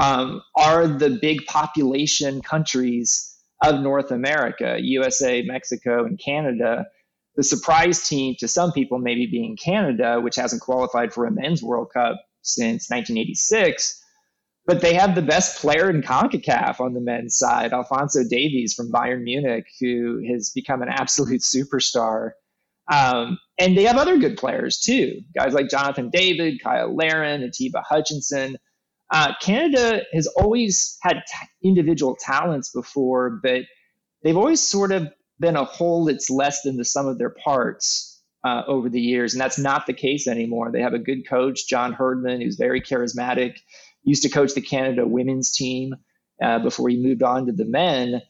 um, 0.00 0.42
are 0.56 0.86
the 0.86 1.18
big 1.20 1.46
population 1.46 2.40
countries 2.42 3.36
of 3.62 3.80
North 3.80 4.10
America 4.10 4.78
USA, 4.80 5.42
Mexico, 5.42 6.04
and 6.04 6.18
Canada 6.18 6.86
the 7.36 7.44
surprise 7.44 8.06
team 8.06 8.34
to 8.38 8.48
some 8.48 8.72
people 8.72 8.98
maybe 8.98 9.26
being 9.26 9.56
Canada, 9.56 10.20
which 10.20 10.36
hasn't 10.36 10.62
qualified 10.62 11.12
for 11.12 11.26
a 11.26 11.30
men's 11.30 11.62
World 11.62 11.88
Cup 11.92 12.16
since 12.42 12.90
1986. 12.90 13.98
But 14.66 14.82
they 14.82 14.94
have 14.94 15.14
the 15.14 15.22
best 15.22 15.58
player 15.60 15.88
in 15.88 16.02
CONCACAF 16.02 16.80
on 16.80 16.92
the 16.92 17.00
men's 17.00 17.38
side, 17.38 17.72
Alfonso 17.72 18.20
Davies 18.28 18.74
from 18.74 18.92
Bayern 18.92 19.22
Munich, 19.22 19.64
who 19.80 20.22
has 20.30 20.50
become 20.54 20.82
an 20.82 20.88
absolute 20.90 21.40
superstar. 21.40 22.32
Um, 22.92 23.38
and 23.58 23.76
they 23.76 23.84
have 23.84 23.96
other 23.96 24.18
good 24.18 24.36
players 24.36 24.78
too, 24.78 25.20
guys 25.34 25.54
like 25.54 25.70
Jonathan 25.70 26.10
David, 26.10 26.60
Cyle 26.62 26.94
Larin, 26.94 27.42
Atiba 27.42 27.82
Hutchinson. 27.88 28.56
Uh, 29.10 29.32
Canada 29.40 30.02
has 30.12 30.26
always 30.28 30.96
had 31.02 31.14
t- 31.14 31.68
individual 31.68 32.16
talents 32.18 32.70
before, 32.70 33.40
but 33.42 33.62
they've 34.22 34.36
always 34.36 34.60
sort 34.60 34.92
of 34.92 35.08
been 35.40 35.56
a 35.56 35.64
whole 35.64 36.04
that's 36.04 36.30
less 36.30 36.62
than 36.62 36.76
the 36.76 36.84
sum 36.84 37.06
of 37.06 37.18
their 37.18 37.30
parts 37.30 38.22
uh, 38.44 38.62
over 38.66 38.88
the 38.88 39.00
years. 39.00 39.34
And 39.34 39.40
that's 39.40 39.58
not 39.58 39.86
the 39.86 39.92
case 39.92 40.28
anymore. 40.28 40.70
They 40.70 40.82
have 40.82 40.94
a 40.94 40.98
good 40.98 41.28
coach, 41.28 41.66
John 41.68 41.92
Herdman, 41.92 42.40
who's 42.40 42.56
very 42.56 42.80
charismatic, 42.80 43.56
used 44.04 44.22
to 44.22 44.28
coach 44.28 44.54
the 44.54 44.60
Canada 44.60 45.06
women's 45.06 45.52
team 45.52 45.94
uh, 46.42 46.58
before 46.60 46.88
he 46.88 46.96
moved 46.96 47.22
on 47.22 47.46
to 47.46 47.52
the 47.52 47.64
men, 47.64 48.22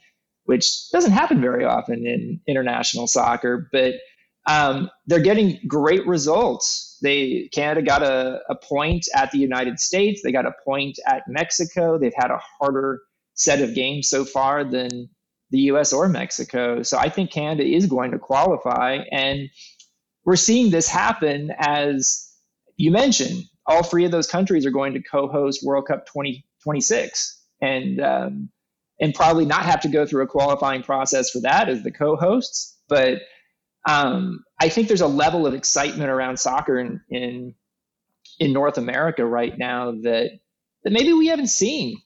which 0.45 0.91
doesn't 0.91 1.13
happen 1.13 1.41
very 1.41 1.65
often 1.65 2.07
in 2.07 2.41
international 2.47 3.07
soccer. 3.07 3.69
But 3.71 3.95
um, 4.47 4.91
they're 5.07 5.21
getting 5.21 5.61
great 5.67 6.07
results. 6.07 6.90
They 7.03 7.49
Canada 7.53 7.83
got 7.83 8.03
a, 8.03 8.41
a 8.49 8.55
point 8.55 9.07
at 9.15 9.31
the 9.31 9.39
United 9.39 9.81
States. 9.81 10.21
They 10.23 10.33
got 10.33 10.47
a 10.47 10.55
point 10.65 10.99
at 11.07 11.23
Mexico. 11.29 11.99
They've 11.99 12.13
had 12.15 12.31
a 12.31 12.41
harder 12.59 13.01
set 13.35 13.63
of 13.63 13.75
games 13.75 14.09
so 14.09 14.25
far 14.25 14.65
than 14.65 15.09
the 15.51 15.61
US 15.73 15.93
or 15.93 16.09
Mexico. 16.09 16.83
So 16.83 16.99
I 16.99 17.09
think 17.09 17.31
Canada 17.33 17.65
is 17.65 17.87
going 17.87 18.11
to 18.13 18.19
qualify. 18.19 18.99
And 19.11 19.49
we're 20.25 20.37
seeing 20.37 20.71
this 20.71 20.89
happen 20.89 21.51
as 21.59 22.29
you 22.77 22.91
mentioned, 22.91 23.45
all 23.67 23.83
three 23.83 24.05
of 24.05 24.11
those 24.11 24.27
countries 24.27 24.65
are 24.65 24.71
going 24.71 24.95
to 24.95 25.03
co 25.03 25.29
host 25.29 25.63
World 25.63 25.87
Cup 25.87 26.07
2026 26.07 27.45
and, 27.61 28.01
um, 28.01 28.49
and 29.01 29.15
probably 29.15 29.45
not 29.45 29.65
have 29.65 29.81
to 29.83 29.89
go 29.89 30.07
through 30.07 30.23
a 30.23 30.27
qualifying 30.27 30.83
process 30.83 31.31
for 31.31 31.41
that 31.41 31.69
as 31.69 31.83
the 31.83 31.91
co 31.91 32.17
hosts. 32.17 32.79
But 32.89 33.21
um, 33.89 34.45
I 34.61 34.69
think 34.69 34.89
there's 34.89 35.01
a 35.01 35.07
level 35.07 35.47
of 35.47 35.55
excitement 35.55 36.11
around 36.11 36.39
soccer 36.39 36.79
in, 36.79 37.01
in, 37.09 37.55
in 38.39 38.53
North 38.53 38.79
America 38.79 39.25
right 39.25 39.57
now 39.57 39.93
that, 40.03 40.31
that 40.85 40.93
maybe 40.93 41.13
we 41.13 41.29
haven't 41.29 41.49
seen 41.49 41.97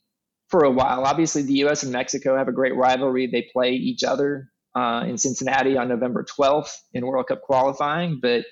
for 0.48 0.64
a 0.64 0.70
while. 0.70 1.04
Obviously, 1.04 1.42
the 1.42 1.54
U.S. 1.54 1.82
and 1.82 1.92
Mexico 1.92 2.36
have 2.36 2.48
a 2.48 2.52
great 2.52 2.76
rivalry. 2.76 3.26
They 3.26 3.48
play 3.52 3.72
each 3.72 4.04
other 4.04 4.50
uh, 4.76 5.04
in 5.06 5.18
Cincinnati 5.18 5.76
on 5.76 5.88
November 5.88 6.24
12th 6.24 6.72
in 6.92 7.06
World 7.06 7.26
Cup 7.26 7.42
qualifying. 7.42 8.18
But 8.20 8.44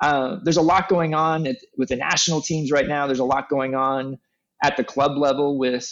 uh, 0.00 0.36
there's 0.44 0.56
a 0.56 0.62
lot 0.62 0.88
going 0.88 1.14
on 1.14 1.46
at, 1.46 1.56
with 1.76 1.88
the 1.88 1.96
national 1.96 2.42
teams 2.42 2.70
right 2.70 2.86
now. 2.86 3.06
There's 3.06 3.18
a 3.18 3.24
lot 3.24 3.48
going 3.48 3.74
on 3.74 4.18
at 4.62 4.76
the 4.76 4.84
club 4.84 5.16
level 5.16 5.58
with 5.58 5.88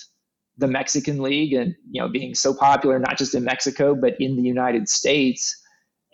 the 0.59 0.66
Mexican 0.66 1.22
League 1.22 1.53
and 1.53 1.74
you 1.91 2.01
know 2.01 2.09
being 2.09 2.35
so 2.35 2.55
popular 2.55 2.99
not 2.99 3.18
just 3.18 3.35
in 3.35 3.45
Mexico 3.45 3.95
but 3.95 4.14
in 4.18 4.37
the 4.37 4.43
United 4.43 4.89
States 4.89 5.55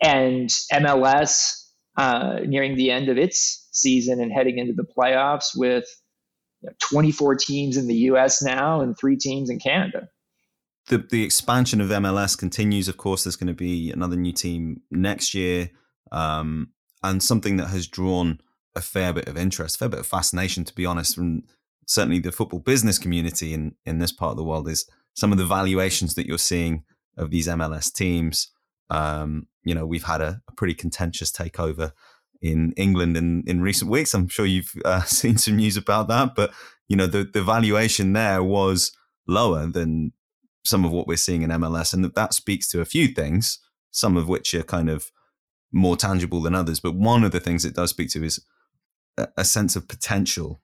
and 0.01 0.49
MLS 0.71 1.63
uh, 1.97 2.39
nearing 2.45 2.75
the 2.75 2.91
end 2.91 3.09
of 3.09 3.17
its 3.17 3.67
season 3.71 4.21
and 4.21 4.31
heading 4.31 4.57
into 4.57 4.73
the 4.73 4.85
playoffs 4.85 5.55
with 5.55 5.85
you 6.61 6.69
know, 6.69 6.75
24 6.79 7.35
teams 7.35 7.77
in 7.77 7.87
the 7.87 7.95
US 7.95 8.41
now 8.41 8.81
and 8.81 8.97
three 8.97 9.17
teams 9.17 9.49
in 9.49 9.59
Canada. 9.59 10.07
The, 10.87 10.97
the 10.97 11.23
expansion 11.23 11.79
of 11.79 11.89
MLS 11.89 12.37
continues. 12.37 12.87
Of 12.87 12.97
course, 12.97 13.23
there's 13.23 13.37
going 13.37 13.47
to 13.47 13.53
be 13.53 13.91
another 13.91 14.17
new 14.17 14.33
team 14.33 14.81
next 14.91 15.33
year, 15.33 15.69
um, 16.11 16.71
and 17.01 17.23
something 17.23 17.57
that 17.57 17.67
has 17.67 17.87
drawn 17.87 18.39
a 18.75 18.81
fair 18.81 19.13
bit 19.13 19.29
of 19.29 19.37
interest, 19.37 19.75
a 19.75 19.79
fair 19.79 19.89
bit 19.89 19.99
of 19.99 20.07
fascination, 20.07 20.65
to 20.65 20.75
be 20.75 20.85
honest, 20.85 21.15
from 21.15 21.43
certainly 21.87 22.19
the 22.19 22.31
football 22.31 22.59
business 22.59 22.97
community 22.97 23.53
in, 23.53 23.75
in 23.85 23.99
this 23.99 24.11
part 24.11 24.31
of 24.31 24.37
the 24.37 24.43
world 24.43 24.67
is 24.67 24.89
some 25.15 25.31
of 25.31 25.37
the 25.37 25.45
valuations 25.45 26.15
that 26.15 26.25
you're 26.25 26.37
seeing 26.37 26.83
of 27.17 27.29
these 27.29 27.47
MLS 27.47 27.93
teams. 27.93 28.49
Um, 28.89 29.47
you 29.63 29.73
know, 29.73 29.85
we've 29.85 30.03
had 30.03 30.21
a, 30.21 30.41
a 30.47 30.51
pretty 30.53 30.73
contentious 30.73 31.31
takeover 31.31 31.91
in 32.41 32.73
England 32.73 33.15
in, 33.15 33.43
in 33.47 33.61
recent 33.61 33.89
weeks. 33.89 34.13
I'm 34.13 34.27
sure 34.27 34.45
you've 34.45 34.73
uh, 34.85 35.01
seen 35.03 35.37
some 35.37 35.55
news 35.55 35.77
about 35.77 36.07
that, 36.09 36.35
but 36.35 36.51
you 36.87 36.97
know 36.97 37.07
the 37.07 37.23
the 37.23 37.41
valuation 37.41 38.13
there 38.13 38.43
was 38.43 38.91
lower 39.27 39.65
than 39.65 40.11
some 40.65 40.85
of 40.85 40.91
what 40.91 41.07
we're 41.07 41.17
seeing 41.17 41.41
in 41.41 41.49
MLS, 41.49 41.93
and 41.93 42.03
that, 42.03 42.15
that 42.15 42.33
speaks 42.33 42.67
to 42.69 42.81
a 42.81 42.85
few 42.85 43.07
things, 43.07 43.59
some 43.91 44.17
of 44.17 44.27
which 44.27 44.53
are 44.53 44.63
kind 44.63 44.89
of 44.89 45.11
more 45.71 45.97
tangible 45.97 46.41
than 46.41 46.55
others. 46.55 46.79
But 46.79 46.95
one 46.95 47.23
of 47.23 47.31
the 47.31 47.39
things 47.39 47.65
it 47.65 47.75
does 47.75 47.89
speak 47.89 48.09
to 48.11 48.23
is 48.23 48.45
a, 49.17 49.27
a 49.37 49.45
sense 49.45 49.75
of 49.75 49.87
potential, 49.87 50.61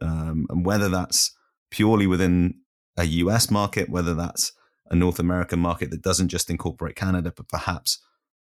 um, 0.00 0.46
and 0.50 0.66
whether 0.66 0.88
that's 0.88 1.34
purely 1.70 2.06
within 2.06 2.56
a 2.96 3.04
US 3.04 3.50
market, 3.50 3.88
whether 3.88 4.14
that's 4.14 4.52
a 4.90 4.96
North 4.96 5.20
American 5.20 5.60
market 5.60 5.90
that 5.90 6.02
doesn't 6.02 6.28
just 6.28 6.50
incorporate 6.50 6.96
Canada, 6.96 7.32
but 7.34 7.48
perhaps 7.48 8.00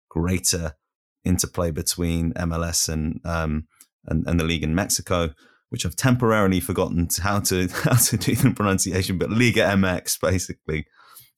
greater 0.09 0.73
interplay 1.25 1.71
between 1.71 2.33
MLS 2.35 2.89
and 2.89 3.21
um, 3.25 3.67
and, 4.07 4.27
and 4.27 4.41
the 4.41 4.45
league 4.45 4.63
in 4.63 4.75
Mexico, 4.75 5.31
which 5.69 5.85
I've 5.85 5.97
temporarily 5.97 6.61
forgotten 6.61 7.09
how 7.21 7.41
to 7.41 7.69
how 7.85 7.97
to 7.97 8.17
do 8.17 8.35
the 8.35 8.51
pronunciation, 8.51 9.19
but 9.19 9.31
Liga 9.31 9.61
MX 9.61 10.21
basically. 10.21 10.87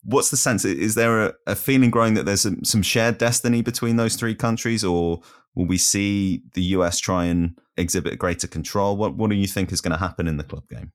What's 0.02 0.30
the 0.30 0.38
sense? 0.38 0.64
Is 0.64 0.94
there 0.94 1.26
a, 1.26 1.34
a 1.46 1.54
feeling 1.54 1.90
growing 1.90 2.14
that 2.14 2.24
there's 2.24 2.40
some, 2.40 2.64
some 2.64 2.80
shared 2.80 3.18
destiny 3.18 3.60
between 3.60 3.96
those 3.96 4.16
three 4.16 4.34
countries, 4.34 4.82
or 4.82 5.20
will 5.54 5.66
we 5.66 5.76
see 5.76 6.42
the 6.54 6.62
US 6.62 6.98
try 6.98 7.26
and 7.26 7.58
exhibit 7.76 8.18
greater 8.18 8.46
control? 8.46 8.96
What 8.96 9.16
what 9.16 9.28
do 9.28 9.36
you 9.36 9.46
think 9.46 9.72
is 9.72 9.82
going 9.82 9.92
to 9.92 9.98
happen 9.98 10.26
in 10.26 10.38
the 10.38 10.44
club 10.44 10.66
game? 10.70 10.92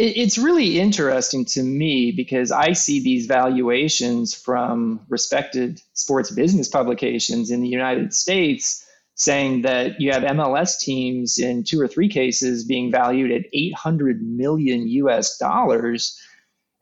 It's 0.00 0.38
really 0.38 0.78
interesting 0.78 1.44
to 1.44 1.62
me 1.62 2.12
because 2.12 2.52
I 2.52 2.72
see 2.72 3.00
these 3.00 3.26
valuations 3.26 4.32
from 4.32 5.00
respected 5.08 5.82
sports 5.92 6.30
business 6.30 6.68
publications 6.68 7.50
in 7.50 7.60
the 7.60 7.68
United 7.68 8.14
States 8.14 8.86
saying 9.16 9.62
that 9.62 10.00
you 10.00 10.12
have 10.12 10.22
MLS 10.22 10.78
teams 10.78 11.38
in 11.38 11.64
two 11.64 11.80
or 11.80 11.88
three 11.88 12.08
cases 12.08 12.64
being 12.64 12.92
valued 12.92 13.32
at 13.32 13.50
800 13.52 14.22
million 14.22 14.86
US 14.86 15.36
dollars. 15.36 16.16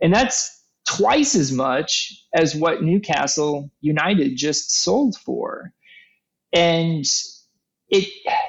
And 0.02 0.12
that's 0.12 0.62
twice 0.86 1.34
as 1.34 1.50
much 1.50 2.22
as 2.34 2.54
what 2.54 2.82
Newcastle 2.82 3.70
United 3.80 4.36
just 4.36 4.82
sold 4.82 5.16
for. 5.16 5.72
And 6.52 7.06
it 7.89 8.09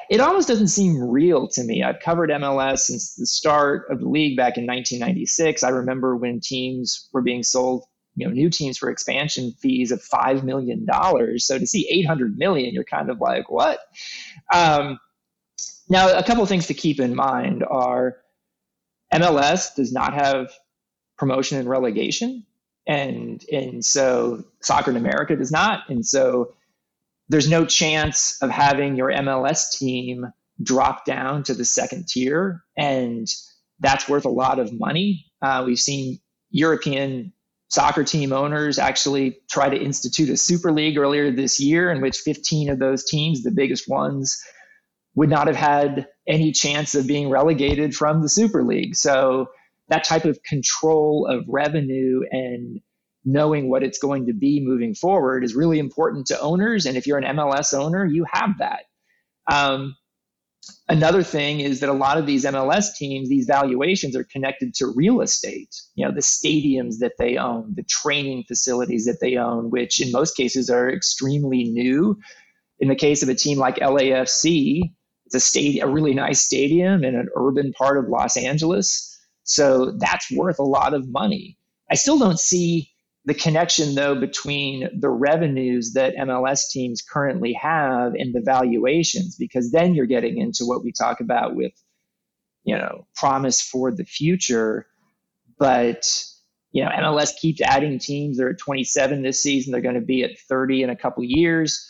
it 0.09 0.19
almost 0.19 0.47
doesn't 0.47 0.69
seem 0.69 1.01
real 1.01 1.47
to 1.49 1.63
me. 1.63 1.83
I've 1.83 1.99
covered 1.99 2.29
MLS 2.29 2.79
since 2.79 3.15
the 3.15 3.25
start 3.25 3.87
of 3.91 3.99
the 3.99 4.07
league 4.07 4.37
back 4.37 4.57
in 4.57 4.65
1996. 4.65 5.63
I 5.63 5.69
remember 5.69 6.15
when 6.15 6.39
teams 6.39 7.07
were 7.13 7.21
being 7.21 7.43
sold, 7.43 7.83
you 8.15 8.27
know, 8.27 8.33
new 8.33 8.49
teams 8.49 8.77
for 8.77 8.89
expansion 8.89 9.51
fees 9.61 9.91
of 9.91 10.01
five 10.01 10.43
million 10.43 10.85
dollars. 10.85 11.45
So 11.45 11.59
to 11.59 11.67
see 11.67 11.87
800 11.89 12.37
million, 12.37 12.73
you're 12.73 12.83
kind 12.83 13.09
of 13.09 13.19
like, 13.19 13.49
what? 13.51 13.79
Um, 14.53 14.99
now, 15.89 16.17
a 16.17 16.23
couple 16.23 16.45
things 16.45 16.67
to 16.67 16.73
keep 16.73 16.99
in 16.99 17.15
mind 17.15 17.63
are 17.63 18.17
MLS 19.13 19.75
does 19.75 19.93
not 19.93 20.13
have 20.13 20.51
promotion 21.17 21.59
and 21.59 21.69
relegation, 21.69 22.45
and 22.87 23.43
and 23.51 23.85
so 23.85 24.43
Soccer 24.61 24.91
in 24.91 24.97
America 24.97 25.35
does 25.35 25.51
not, 25.51 25.89
and 25.89 26.05
so 26.05 26.55
there's 27.29 27.49
no 27.49 27.65
chance 27.65 28.37
of 28.41 28.49
having 28.49 28.95
your 28.95 29.11
MLS 29.11 29.77
team 29.77 30.31
drop 30.61 31.05
down 31.05 31.43
to 31.43 31.53
the 31.53 31.65
second 31.65 32.07
tier, 32.07 32.63
and 32.77 33.27
that's 33.79 34.09
worth 34.09 34.25
a 34.25 34.29
lot 34.29 34.59
of 34.59 34.73
money. 34.73 35.25
Uh, 35.41 35.63
we've 35.65 35.79
seen 35.79 36.19
European 36.49 37.33
soccer 37.69 38.03
team 38.03 38.31
owners 38.31 38.79
actually 38.79 39.37
try 39.49 39.69
to 39.69 39.77
institute 39.77 40.29
a 40.29 40.37
super 40.37 40.71
league 40.71 40.97
earlier 40.97 41.31
this 41.31 41.59
year, 41.59 41.91
in 41.91 42.01
which 42.01 42.19
15 42.19 42.69
of 42.69 42.79
those 42.79 43.03
teams, 43.03 43.43
the 43.43 43.51
biggest 43.51 43.89
ones, 43.89 44.41
would 45.15 45.29
not 45.29 45.47
have 45.47 45.55
had 45.55 46.07
any 46.27 46.51
chance 46.51 46.95
of 46.95 47.07
being 47.07 47.29
relegated 47.29 47.95
from 47.95 48.21
the 48.21 48.29
Super 48.29 48.63
League. 48.63 48.95
So 48.95 49.47
that 49.89 50.03
type 50.03 50.25
of 50.25 50.41
control 50.43 51.27
of 51.29 51.43
revenue 51.47 52.21
and 52.31 52.79
knowing 53.27 53.69
what 53.69 53.83
it's 53.83 53.99
going 53.99 54.25
to 54.25 54.33
be 54.33 54.61
moving 54.61 54.95
forward 54.95 55.43
is 55.43 55.53
really 55.53 55.79
important 55.79 56.25
to 56.27 56.39
owners. 56.39 56.85
And 56.85 56.95
if 56.95 57.05
you're 57.05 57.17
an 57.17 57.35
MLS 57.35 57.77
owner, 57.77 58.05
you 58.05 58.25
have 58.31 58.51
that. 58.59 58.85
Um, 59.51 59.97
another 60.87 61.23
thing 61.23 61.59
is 61.59 61.81
that 61.81 61.89
a 61.89 61.93
lot 61.93 62.17
of 62.17 62.25
these 62.25 62.45
MLS 62.45 62.95
teams, 62.95 63.27
these 63.27 63.45
valuations 63.45 64.15
are 64.15 64.23
connected 64.23 64.73
to 64.75 64.93
real 64.95 65.19
estate. 65.19 65.75
You 65.95 66.05
know, 66.05 66.13
the 66.13 66.21
stadiums 66.21 66.99
that 66.99 67.17
they 67.19 67.35
own, 67.35 67.73
the 67.75 67.83
training 67.83 68.45
facilities 68.47 69.03
that 69.05 69.19
they 69.19 69.35
own, 69.35 69.71
which 69.71 70.01
in 70.01 70.13
most 70.13 70.37
cases 70.37 70.69
are 70.69 70.89
extremely 70.89 71.65
new. 71.65 72.17
In 72.79 72.87
the 72.87 72.95
case 72.95 73.23
of 73.23 73.29
a 73.29 73.35
team 73.35 73.57
like 73.57 73.75
LAFC, 73.75 74.83
it's 75.25 75.35
a 75.35 75.41
stadium, 75.41 75.89
a 75.89 75.91
really 75.91 76.13
nice 76.13 76.39
stadium 76.39 77.03
in 77.03 77.13
an 77.13 77.27
urban 77.35 77.73
part 77.73 77.97
of 77.97 78.07
Los 78.07 78.37
Angeles. 78.37 79.19
So 79.43 79.97
that's 79.97 80.31
worth 80.31 80.59
a 80.59 80.63
lot 80.63 80.93
of 80.93 81.09
money. 81.09 81.57
I 81.91 81.95
still 81.95 82.19
don't 82.19 82.39
see 82.39 82.89
the 83.27 83.33
connection 83.33 83.93
though 83.93 84.15
between 84.15 84.87
the 84.97 85.09
revenues 85.09 85.91
that 85.93 86.15
MLS 86.15 86.69
teams 86.71 87.01
currently 87.01 87.51
have 87.51 88.13
and 88.15 88.33
the 88.33 88.39
valuations 88.39 89.35
because 89.35 89.69
then 89.69 89.93
you're 89.93 90.05
getting 90.05 90.37
into 90.37 90.65
what 90.65 90.81
we 90.81 90.93
talk 90.93 91.19
about 91.19 91.53
with 91.53 91.73
you 92.63 92.75
know 92.75 93.05
promise 93.15 93.61
for 93.61 93.91
the 93.91 94.05
future. 94.05 94.87
But 95.59 96.23
you 96.71 96.85
know 96.85 96.89
MLS 96.89 97.35
keeps 97.35 97.59
adding 97.59 97.99
teams. 97.99 98.37
They're 98.37 98.51
at 98.51 98.59
27 98.59 99.23
this 99.23 99.43
season. 99.43 99.73
They're 99.73 99.81
going 99.81 99.95
to 99.95 100.01
be 100.01 100.23
at 100.23 100.39
30 100.47 100.83
in 100.83 100.89
a 100.89 100.95
couple 100.95 101.25
years. 101.25 101.85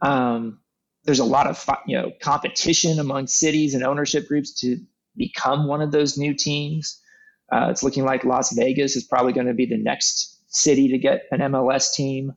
Um, 0.00 0.60
there's 1.02 1.18
a 1.18 1.24
lot 1.24 1.48
of 1.48 1.68
you 1.88 1.96
know 1.96 2.12
competition 2.22 3.00
among 3.00 3.26
cities 3.26 3.74
and 3.74 3.82
ownership 3.82 4.28
groups 4.28 4.60
to 4.60 4.76
become 5.16 5.66
one 5.66 5.82
of 5.82 5.90
those 5.90 6.16
new 6.16 6.34
teams. 6.34 7.02
Uh, 7.50 7.66
it's 7.68 7.82
looking 7.82 8.04
like 8.04 8.22
Las 8.22 8.52
Vegas 8.52 8.94
is 8.94 9.02
probably 9.02 9.32
going 9.32 9.48
to 9.48 9.54
be 9.54 9.66
the 9.66 9.76
next 9.76 10.37
city 10.48 10.88
to 10.88 10.98
get 10.98 11.22
an 11.30 11.40
MLS 11.40 11.92
team. 11.92 12.34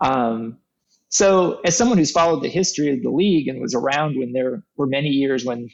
Um, 0.00 0.58
so, 1.08 1.60
as 1.64 1.76
someone 1.76 1.98
who's 1.98 2.12
followed 2.12 2.42
the 2.42 2.48
history 2.48 2.92
of 2.92 3.02
the 3.02 3.10
league 3.10 3.48
and 3.48 3.60
was 3.60 3.74
around 3.74 4.18
when 4.18 4.32
there 4.32 4.62
were 4.76 4.86
many 4.86 5.08
years 5.08 5.44
when 5.44 5.68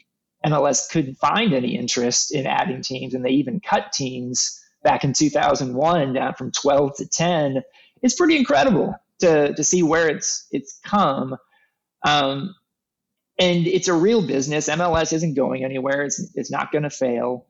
MLS 0.45 0.89
couldn't 0.89 1.15
find 1.15 1.53
any 1.53 1.77
interest 1.77 2.33
in 2.33 2.47
adding 2.47 2.81
teams, 2.81 3.13
and 3.13 3.23
they 3.23 3.31
even 3.31 3.59
cut 3.59 3.91
teams 3.93 4.59
back 4.83 5.03
in 5.03 5.13
2001 5.13 6.13
down 6.13 6.33
from 6.33 6.51
12 6.51 6.97
to 6.97 7.07
10, 7.07 7.63
it's 8.01 8.15
pretty 8.15 8.37
incredible 8.37 8.95
to 9.19 9.53
to 9.53 9.63
see 9.63 9.83
where 9.83 10.09
it's 10.09 10.47
it's 10.51 10.79
come. 10.83 11.35
Um, 12.05 12.55
and 13.39 13.67
it's 13.67 13.87
a 13.87 13.93
real 13.93 14.25
business. 14.25 14.69
MLS 14.69 15.13
isn't 15.13 15.35
going 15.35 15.63
anywhere. 15.63 16.03
It's 16.03 16.31
it's 16.35 16.51
not 16.51 16.71
going 16.71 16.83
to 16.83 16.89
fail. 16.89 17.45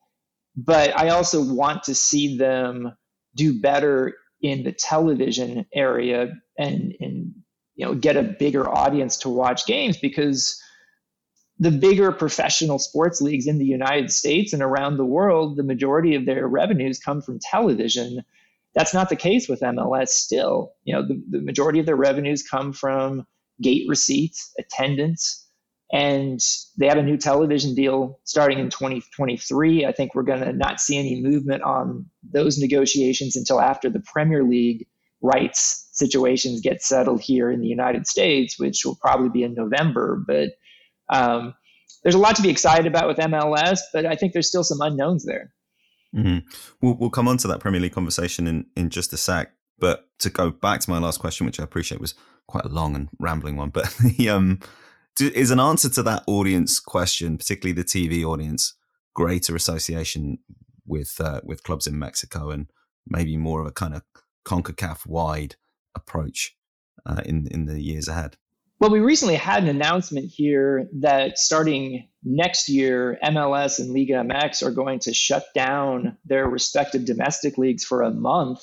But 0.55 0.97
I 0.97 1.09
also 1.09 1.53
want 1.53 1.83
to 1.83 1.95
see 1.95 2.37
them 2.37 2.97
do 3.35 3.61
better 3.61 4.15
in 4.41 4.63
the 4.63 4.71
television 4.71 5.65
area 5.73 6.31
and 6.57 6.93
and 6.99 7.33
you 7.75 7.85
know 7.85 7.95
get 7.95 8.17
a 8.17 8.23
bigger 8.23 8.69
audience 8.69 9.17
to 9.17 9.29
watch 9.29 9.65
games 9.65 9.97
because 9.97 10.61
the 11.59 11.71
bigger 11.71 12.11
professional 12.11 12.77
sports 12.77 13.19
leagues 13.19 13.47
in 13.47 13.57
the 13.57 13.65
United 13.65 14.11
States 14.11 14.53
and 14.53 14.61
around 14.61 14.97
the 14.97 15.05
world, 15.05 15.57
the 15.57 15.63
majority 15.63 16.13
of 16.15 16.25
their 16.25 16.47
revenues 16.47 16.99
come 16.99 17.21
from 17.21 17.39
television. 17.39 18.23
That's 18.75 18.93
not 18.93 19.09
the 19.09 19.15
case 19.15 19.49
with 19.49 19.61
MLS 19.61 20.09
still. 20.09 20.73
You 20.83 20.93
know, 20.93 21.07
the, 21.07 21.21
the 21.31 21.41
majority 21.41 21.79
of 21.79 21.87
their 21.87 21.95
revenues 21.95 22.43
come 22.47 22.73
from 22.73 23.25
gate 23.59 23.85
receipts, 23.87 24.53
attendance, 24.59 25.46
and 25.91 26.39
they 26.77 26.87
have 26.87 26.97
a 26.97 27.03
new 27.03 27.17
television 27.17 27.73
deal 27.73 28.19
starting 28.25 28.59
in 28.59 28.69
2023. 28.69 29.85
I 29.85 29.91
think 29.91 30.13
we're 30.13 30.23
going 30.23 30.41
to 30.41 30.51
not 30.51 30.81
see 30.81 30.97
any 30.97 31.21
movement 31.21 31.63
on 31.63 32.05
those 32.29 32.57
negotiations 32.57 33.35
until 33.35 33.61
after 33.61 33.89
the 33.89 34.01
Premier 34.01 34.43
League 34.43 34.85
rights 35.21 35.87
situations 35.93 36.61
get 36.61 36.81
settled 36.81 37.21
here 37.21 37.49
in 37.49 37.61
the 37.61 37.67
United 37.67 38.05
States, 38.05 38.59
which 38.59 38.81
will 38.85 38.95
probably 38.95 39.29
be 39.29 39.43
in 39.43 39.53
November. 39.53 40.21
But 40.27 40.49
um, 41.09 41.53
there's 42.03 42.15
a 42.15 42.19
lot 42.19 42.35
to 42.35 42.41
be 42.41 42.49
excited 42.49 42.85
about 42.85 43.07
with 43.07 43.17
MLS, 43.17 43.79
but 43.93 44.05
I 44.05 44.15
think 44.15 44.33
there's 44.33 44.47
still 44.47 44.63
some 44.63 44.81
unknowns 44.81 45.25
there. 45.25 45.53
Mm-hmm. 46.15 46.47
We'll, 46.81 46.95
we'll 46.95 47.09
come 47.09 47.27
on 47.27 47.37
to 47.37 47.47
that 47.47 47.59
Premier 47.59 47.79
League 47.79 47.93
conversation 47.93 48.45
in, 48.45 48.65
in 48.75 48.89
just 48.89 49.13
a 49.13 49.17
sec. 49.17 49.51
But 49.79 50.07
to 50.19 50.29
go 50.29 50.51
back 50.51 50.81
to 50.81 50.89
my 50.89 50.99
last 50.99 51.19
question, 51.19 51.45
which 51.45 51.59
I 51.59 51.63
appreciate 51.63 52.01
was 52.01 52.15
quite 52.47 52.65
a 52.65 52.69
long 52.69 52.95
and 52.95 53.09
rambling 53.19 53.55
one, 53.55 53.69
but 53.69 53.95
the 54.17 54.29
um, 54.29 54.59
is 55.21 55.51
an 55.51 55.59
answer 55.59 55.89
to 55.89 56.03
that 56.03 56.23
audience 56.27 56.79
question, 56.79 57.37
particularly 57.37 57.73
the 57.73 57.83
TV 57.83 58.23
audience, 58.23 58.73
greater 59.13 59.55
association 59.55 60.39
with 60.85 61.19
uh, 61.19 61.41
with 61.43 61.63
clubs 61.63 61.87
in 61.87 61.99
Mexico 61.99 62.49
and 62.49 62.67
maybe 63.05 63.37
more 63.37 63.61
of 63.61 63.67
a 63.67 63.71
kind 63.71 63.93
of 63.93 64.03
Concacaf 64.45 65.05
wide 65.05 65.55
approach 65.95 66.55
uh, 67.05 67.21
in 67.25 67.47
in 67.47 67.65
the 67.65 67.81
years 67.81 68.07
ahead? 68.07 68.37
Well, 68.79 68.91
we 68.91 68.99
recently 68.99 69.35
had 69.35 69.63
an 69.63 69.69
announcement 69.69 70.25
here 70.25 70.87
that 70.99 71.39
starting 71.39 72.09
next 72.23 72.69
year, 72.69 73.17
MLS 73.23 73.79
and 73.79 73.91
Liga 73.91 74.13
MX 74.13 74.63
are 74.63 74.71
going 74.71 74.99
to 74.99 75.13
shut 75.15 75.45
down 75.55 76.17
their 76.25 76.47
respective 76.47 77.03
domestic 77.03 77.57
leagues 77.57 77.83
for 77.83 78.03
a 78.03 78.11
month 78.11 78.61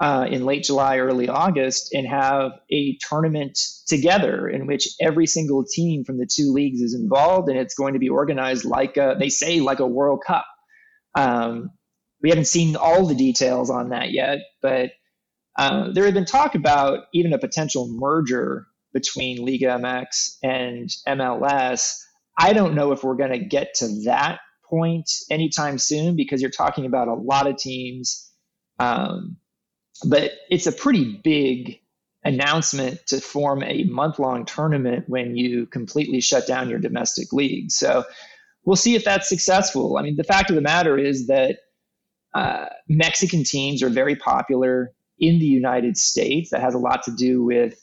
uh, 0.00 0.26
in 0.30 0.46
late 0.46 0.64
July, 0.64 0.98
early 0.98 1.28
August, 1.28 1.92
and 1.92 2.06
have 2.06 2.52
a 2.72 2.96
tournament 3.08 3.58
together 3.86 4.48
in 4.48 4.66
which 4.66 4.88
every 5.00 5.26
single 5.26 5.64
team 5.64 6.04
from 6.04 6.18
the 6.18 6.26
two 6.26 6.52
leagues 6.52 6.80
is 6.80 6.94
involved, 6.94 7.48
and 7.50 7.58
it's 7.58 7.74
going 7.74 7.92
to 7.92 7.98
be 7.98 8.08
organized 8.08 8.64
like 8.64 8.96
a, 8.96 9.16
they 9.18 9.28
say 9.28 9.60
like 9.60 9.80
a 9.80 9.86
World 9.86 10.22
Cup. 10.26 10.46
Um, 11.14 11.70
we 12.22 12.30
haven't 12.30 12.46
seen 12.46 12.76
all 12.76 13.06
the 13.06 13.14
details 13.14 13.68
on 13.70 13.90
that 13.90 14.10
yet, 14.12 14.38
but 14.62 14.90
uh, 15.58 15.90
there 15.92 16.04
had 16.04 16.14
been 16.14 16.24
talk 16.24 16.54
about 16.54 17.00
even 17.12 17.32
a 17.34 17.38
potential 17.38 17.86
merger 17.90 18.66
between 18.94 19.44
Liga 19.44 19.66
MX 19.66 20.36
and 20.42 20.88
MLS. 21.06 21.98
I 22.38 22.54
don't 22.54 22.74
know 22.74 22.92
if 22.92 23.04
we're 23.04 23.16
going 23.16 23.32
to 23.32 23.44
get 23.44 23.74
to 23.76 24.04
that 24.04 24.38
point 24.68 25.10
anytime 25.30 25.78
soon 25.78 26.16
because 26.16 26.40
you're 26.40 26.50
talking 26.50 26.86
about 26.86 27.08
a 27.08 27.14
lot 27.14 27.46
of 27.46 27.56
teams. 27.58 28.30
Um, 28.78 29.36
but 30.04 30.32
it's 30.50 30.66
a 30.66 30.72
pretty 30.72 31.20
big 31.22 31.80
announcement 32.24 33.06
to 33.06 33.20
form 33.20 33.62
a 33.62 33.84
month 33.84 34.18
long 34.18 34.44
tournament 34.44 35.04
when 35.08 35.36
you 35.36 35.66
completely 35.66 36.20
shut 36.20 36.46
down 36.46 36.68
your 36.68 36.78
domestic 36.78 37.32
league. 37.32 37.70
So 37.70 38.04
we'll 38.64 38.76
see 38.76 38.94
if 38.94 39.04
that's 39.04 39.28
successful. 39.28 39.96
I 39.96 40.02
mean, 40.02 40.16
the 40.16 40.24
fact 40.24 40.50
of 40.50 40.56
the 40.56 40.62
matter 40.62 40.98
is 40.98 41.26
that 41.28 41.60
uh, 42.34 42.66
Mexican 42.88 43.42
teams 43.44 43.82
are 43.82 43.88
very 43.88 44.16
popular 44.16 44.92
in 45.18 45.38
the 45.38 45.46
United 45.46 45.96
States. 45.96 46.50
That 46.50 46.60
has 46.60 46.74
a 46.74 46.78
lot 46.78 47.02
to 47.04 47.10
do 47.10 47.42
with 47.42 47.80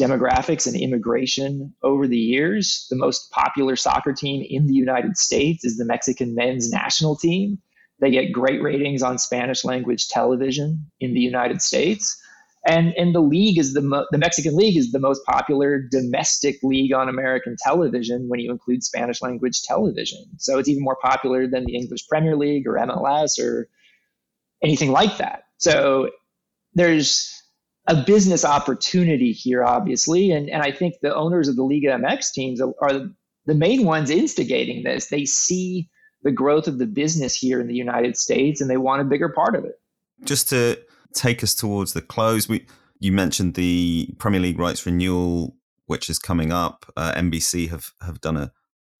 demographics 0.00 0.66
and 0.66 0.80
immigration 0.80 1.74
over 1.82 2.06
the 2.06 2.18
years. 2.18 2.86
The 2.90 2.96
most 2.96 3.30
popular 3.30 3.76
soccer 3.76 4.12
team 4.12 4.44
in 4.48 4.66
the 4.66 4.74
United 4.74 5.16
States 5.16 5.64
is 5.64 5.76
the 5.76 5.84
Mexican 5.84 6.34
men's 6.34 6.70
national 6.70 7.16
team. 7.16 7.58
They 8.02 8.10
get 8.10 8.32
great 8.32 8.60
ratings 8.60 9.00
on 9.00 9.16
Spanish 9.16 9.64
language 9.64 10.08
television 10.08 10.84
in 11.00 11.14
the 11.14 11.20
United 11.20 11.62
States. 11.62 12.20
And, 12.66 12.92
and 12.98 13.14
the 13.14 13.20
league 13.20 13.58
is 13.58 13.74
the, 13.74 13.80
mo- 13.80 14.06
the 14.10 14.18
Mexican 14.18 14.56
league 14.56 14.76
is 14.76 14.90
the 14.90 14.98
most 14.98 15.24
popular 15.24 15.80
domestic 15.80 16.56
league 16.64 16.92
on 16.92 17.08
American 17.08 17.56
television 17.62 18.28
when 18.28 18.40
you 18.40 18.50
include 18.50 18.82
Spanish 18.82 19.22
language 19.22 19.62
television. 19.62 20.18
So 20.38 20.58
it's 20.58 20.68
even 20.68 20.82
more 20.82 20.96
popular 21.00 21.46
than 21.46 21.64
the 21.64 21.76
English 21.76 22.08
Premier 22.08 22.36
League 22.36 22.66
or 22.66 22.74
MLS 22.74 23.38
or 23.40 23.68
anything 24.64 24.90
like 24.90 25.18
that. 25.18 25.44
So 25.58 26.10
there's 26.74 27.40
a 27.86 28.02
business 28.02 28.44
opportunity 28.44 29.30
here, 29.30 29.62
obviously. 29.62 30.32
And, 30.32 30.50
and 30.50 30.62
I 30.62 30.72
think 30.72 30.94
the 31.02 31.14
owners 31.14 31.46
of 31.46 31.54
the 31.54 31.62
Liga 31.62 31.88
MX 31.88 32.32
teams 32.32 32.60
are, 32.60 32.74
are 32.82 33.08
the 33.46 33.54
main 33.54 33.84
ones 33.84 34.10
instigating 34.10 34.82
this. 34.82 35.06
They 35.06 35.24
see 35.24 35.88
the 36.22 36.32
growth 36.32 36.68
of 36.68 36.78
the 36.78 36.86
business 36.86 37.34
here 37.34 37.60
in 37.60 37.66
the 37.66 37.74
United 37.74 38.16
States, 38.16 38.60
and 38.60 38.70
they 38.70 38.76
want 38.76 39.00
a 39.00 39.04
bigger 39.04 39.28
part 39.28 39.54
of 39.54 39.64
it. 39.64 39.80
Just 40.24 40.48
to 40.50 40.78
take 41.14 41.42
us 41.42 41.54
towards 41.54 41.92
the 41.92 42.02
close, 42.02 42.48
we 42.48 42.66
you 43.00 43.12
mentioned 43.12 43.54
the 43.54 44.14
Premier 44.18 44.40
League 44.40 44.58
rights 44.58 44.86
renewal, 44.86 45.56
which 45.86 46.08
is 46.08 46.18
coming 46.18 46.52
up. 46.52 46.86
Uh, 46.96 47.12
NBC 47.14 47.68
have 47.68 47.90
have 48.00 48.20
done 48.20 48.36
a 48.36 48.52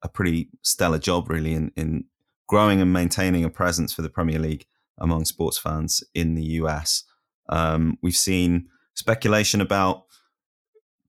a 0.02 0.08
pretty 0.08 0.48
stellar 0.62 0.98
job, 0.98 1.30
really, 1.30 1.54
in 1.54 1.72
in 1.76 2.04
growing 2.48 2.80
and 2.80 2.92
maintaining 2.92 3.44
a 3.44 3.50
presence 3.50 3.92
for 3.92 4.02
the 4.02 4.10
Premier 4.10 4.38
League 4.38 4.66
among 4.98 5.24
sports 5.24 5.58
fans 5.58 6.04
in 6.14 6.34
the 6.34 6.44
US. 6.60 7.04
Um, 7.48 7.98
we've 8.02 8.16
seen 8.16 8.68
speculation 8.94 9.60
about 9.60 10.04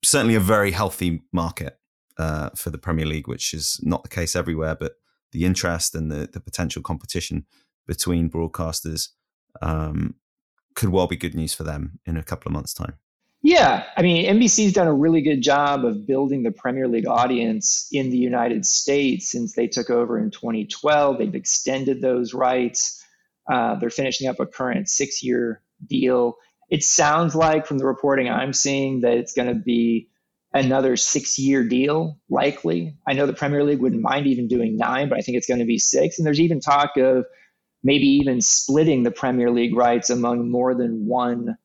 certainly 0.03 0.35
a 0.35 0.39
very 0.39 0.71
healthy 0.71 1.21
market 1.31 1.77
uh, 2.17 2.49
for 2.55 2.69
the 2.69 2.77
Premier 2.77 3.05
League, 3.05 3.27
which 3.27 3.53
is 3.53 3.79
not 3.83 4.03
the 4.03 4.09
case 4.09 4.35
everywhere, 4.35 4.75
but 4.75 4.93
the 5.33 5.45
interest 5.45 5.95
and 5.95 6.09
the, 6.09 6.29
the 6.31 6.39
potential 6.39 6.81
competition 6.81 7.45
between 7.85 8.29
broadcasters 8.29 9.09
um, 9.61 10.15
could 10.75 10.89
well 10.89 11.07
be 11.07 11.17
good 11.17 11.35
news 11.35 11.53
for 11.53 11.63
them 11.63 11.99
in 12.05 12.17
a 12.17 12.23
couple 12.23 12.49
of 12.49 12.53
months' 12.53 12.73
time. 12.73 12.93
Yeah, 13.45 13.83
I 13.97 14.01
mean, 14.01 14.25
NBC's 14.25 14.71
done 14.71 14.87
a 14.87 14.93
really 14.93 15.21
good 15.21 15.41
job 15.41 15.83
of 15.83 16.07
building 16.07 16.43
the 16.43 16.51
Premier 16.51 16.87
League 16.87 17.07
audience 17.07 17.89
in 17.91 18.09
the 18.09 18.17
United 18.17 18.65
States 18.65 19.29
since 19.29 19.53
they 19.53 19.67
took 19.67 19.89
over 19.89 20.17
in 20.17 20.31
2012. 20.31 21.17
They've 21.17 21.35
extended 21.35 22.01
those 22.01 22.33
rights. 22.33 23.03
Uh, 23.51 23.75
they're 23.75 23.89
finishing 23.89 24.29
up 24.29 24.39
a 24.39 24.45
current 24.45 24.87
six 24.87 25.21
year 25.21 25.61
deal. 25.85 26.37
It 26.69 26.83
sounds 26.83 27.35
like, 27.35 27.65
from 27.65 27.79
the 27.79 27.85
reporting 27.85 28.29
I'm 28.29 28.53
seeing, 28.53 29.01
that 29.01 29.17
it's 29.17 29.33
going 29.33 29.49
to 29.49 29.59
be 29.59 30.07
another 30.53 30.95
six 30.95 31.39
year 31.39 31.63
deal, 31.63 32.19
likely. 32.29 32.95
I 33.07 33.13
know 33.13 33.25
the 33.25 33.33
Premier 33.33 33.63
League 33.63 33.79
wouldn't 33.79 34.01
mind 34.01 34.27
even 34.27 34.47
doing 34.47 34.77
nine, 34.77 35.09
but 35.09 35.17
I 35.17 35.21
think 35.21 35.37
it's 35.37 35.47
going 35.47 35.59
to 35.59 35.65
be 35.65 35.79
six. 35.79 36.17
And 36.17 36.25
there's 36.25 36.39
even 36.39 36.59
talk 36.59 36.95
of 36.97 37.25
maybe 37.83 38.05
even 38.05 38.41
splitting 38.41 39.03
the 39.03 39.11
Premier 39.11 39.51
League 39.51 39.75
rights 39.75 40.09
among 40.09 40.49
more 40.49 40.75
than 40.75 41.05
one 41.05 41.57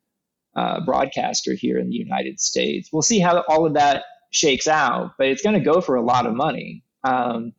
uh, 0.56 0.84
broadcaster 0.84 1.54
here 1.54 1.78
in 1.78 1.90
the 1.90 1.96
United 1.96 2.40
States. 2.40 2.88
We'll 2.92 3.02
see 3.02 3.20
how 3.20 3.44
all 3.48 3.66
of 3.66 3.74
that 3.74 4.04
shakes 4.30 4.66
out, 4.66 5.12
but 5.18 5.28
it's 5.28 5.42
going 5.42 5.58
to 5.58 5.64
go 5.64 5.80
for 5.80 5.94
a 5.94 6.02
lot 6.02 6.26
of 6.26 6.34
money. 6.34 6.82
Um, 7.04 7.52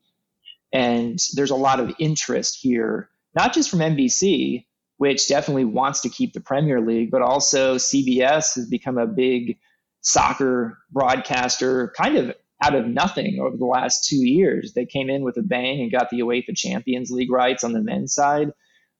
and 0.73 1.19
there's 1.33 1.51
a 1.51 1.55
lot 1.55 1.79
of 1.79 1.93
interest 1.99 2.57
here, 2.59 3.09
not 3.35 3.53
just 3.53 3.69
from 3.69 3.79
NBC, 3.79 4.65
which 4.97 5.29
definitely 5.29 5.65
wants 5.65 6.01
to 6.01 6.09
keep 6.09 6.33
the 6.33 6.41
Premier 6.41 6.81
League, 6.81 7.09
but 7.09 7.21
also 7.21 7.75
CBS 7.75 8.55
has 8.55 8.67
become 8.67 8.97
a 8.97 9.07
big 9.07 9.57
soccer 10.01 10.77
broadcaster 10.91 11.93
kind 11.97 12.17
of 12.17 12.35
out 12.61 12.75
of 12.75 12.87
nothing 12.87 13.39
over 13.41 13.55
the 13.55 13.65
last 13.65 14.07
two 14.07 14.25
years. 14.27 14.73
They 14.73 14.85
came 14.85 15.09
in 15.09 15.23
with 15.23 15.37
a 15.37 15.41
bang 15.41 15.81
and 15.81 15.91
got 15.91 16.09
the 16.09 16.19
UEFA 16.19 16.55
Champions 16.55 17.09
League 17.09 17.31
rights 17.31 17.63
on 17.63 17.73
the 17.73 17.81
men's 17.81 18.13
side. 18.13 18.51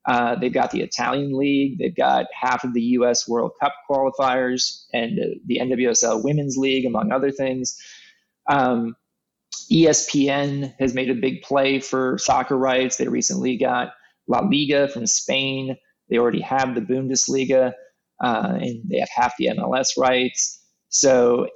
Uh, 0.05 0.35
they've 0.35 0.53
got 0.53 0.71
the 0.71 0.81
Italian 0.81 1.37
League. 1.37 1.77
They've 1.77 1.95
got 1.95 2.25
half 2.33 2.63
of 2.63 2.73
the 2.73 2.81
U.S. 2.81 3.27
World 3.27 3.51
Cup 3.61 3.73
qualifiers 3.89 4.85
and 4.93 5.19
the 5.45 5.59
NWSL 5.59 6.23
Women's 6.23 6.57
League, 6.57 6.85
among 6.85 7.11
other 7.11 7.31
things. 7.31 7.77
Um, 8.47 8.95
ESPN 9.71 10.73
has 10.79 10.93
made 10.93 11.09
a 11.09 11.15
big 11.15 11.41
play 11.41 11.79
for 11.79 12.17
soccer 12.17 12.57
rights. 12.57 12.97
They 12.97 13.07
recently 13.07 13.57
got 13.57 13.93
La 14.27 14.39
Liga 14.39 14.87
from 14.87 15.05
Spain. 15.05 15.77
They 16.09 16.17
already 16.17 16.41
have 16.41 16.73
the 16.73 16.81
Bundesliga, 16.81 17.73
uh, 18.23 18.57
and 18.59 18.81
they 18.89 18.99
have 18.99 19.09
half 19.13 19.33
the 19.37 19.47
MLS 19.47 19.97
rights. 19.97 20.59
So, 20.89 21.47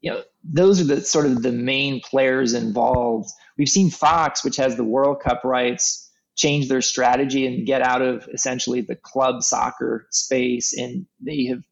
you 0.00 0.10
know, 0.10 0.22
those 0.44 0.80
are 0.80 0.84
the 0.84 1.00
sort 1.00 1.26
of 1.26 1.42
the 1.42 1.52
main 1.52 2.00
players 2.00 2.54
involved. 2.54 3.30
We've 3.56 3.68
seen 3.68 3.90
Fox, 3.90 4.44
which 4.44 4.56
has 4.56 4.76
the 4.76 4.84
World 4.84 5.20
Cup 5.20 5.42
rights, 5.44 6.10
change 6.36 6.68
their 6.68 6.82
strategy 6.82 7.46
and 7.46 7.66
get 7.66 7.82
out 7.82 8.02
of 8.02 8.28
essentially 8.32 8.80
the 8.80 8.96
club 8.96 9.42
soccer 9.42 10.06
space. 10.10 10.76
And 10.76 11.06
they 11.20 11.44
have 11.46 11.62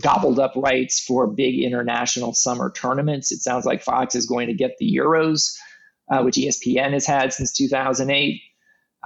gobbled 0.00 0.38
up 0.38 0.52
rights 0.56 1.00
for 1.00 1.26
big 1.26 1.62
international 1.62 2.34
summer 2.34 2.70
tournaments. 2.70 3.32
It 3.32 3.40
sounds 3.40 3.66
like 3.66 3.82
Fox 3.82 4.14
is 4.14 4.26
going 4.26 4.46
to 4.46 4.54
get 4.54 4.76
the 4.78 4.90
Euros, 4.96 5.54
uh, 6.10 6.22
which 6.22 6.36
ESPN 6.36 6.92
has 6.92 7.06
had 7.06 7.32
since 7.32 7.52
2008. 7.52 8.40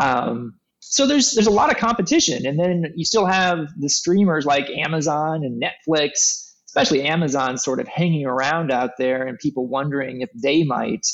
Um, 0.01 0.55
so 0.81 1.07
there's 1.07 1.33
there's 1.33 1.47
a 1.47 1.51
lot 1.51 1.71
of 1.71 1.77
competition, 1.77 2.47
and 2.47 2.59
then 2.59 2.93
you 2.97 3.05
still 3.05 3.27
have 3.27 3.69
the 3.79 3.89
streamers 3.89 4.47
like 4.47 4.71
Amazon 4.71 5.45
and 5.45 5.63
Netflix, 5.63 6.50
especially 6.71 7.03
Amazon, 7.03 7.59
sort 7.59 7.81
of 7.81 7.89
hanging 7.89 8.27
around 8.27 8.71
out 8.71 8.93
there, 8.97 9.27
and 9.27 9.39
people 9.39 9.67
wondering 9.67 10.21
if 10.21 10.31
they 10.41 10.63
might 10.63 11.05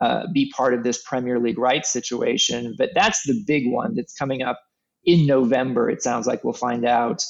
uh, 0.00 0.24
be 0.34 0.50
part 0.50 0.74
of 0.74 0.82
this 0.82 1.00
Premier 1.00 1.38
League 1.38 1.58
rights 1.58 1.92
situation. 1.92 2.74
But 2.76 2.90
that's 2.92 3.22
the 3.24 3.40
big 3.46 3.70
one 3.70 3.94
that's 3.94 4.14
coming 4.14 4.42
up 4.42 4.58
in 5.04 5.26
November. 5.26 5.88
It 5.88 6.02
sounds 6.02 6.26
like 6.26 6.42
we'll 6.42 6.54
find 6.54 6.84
out 6.84 7.24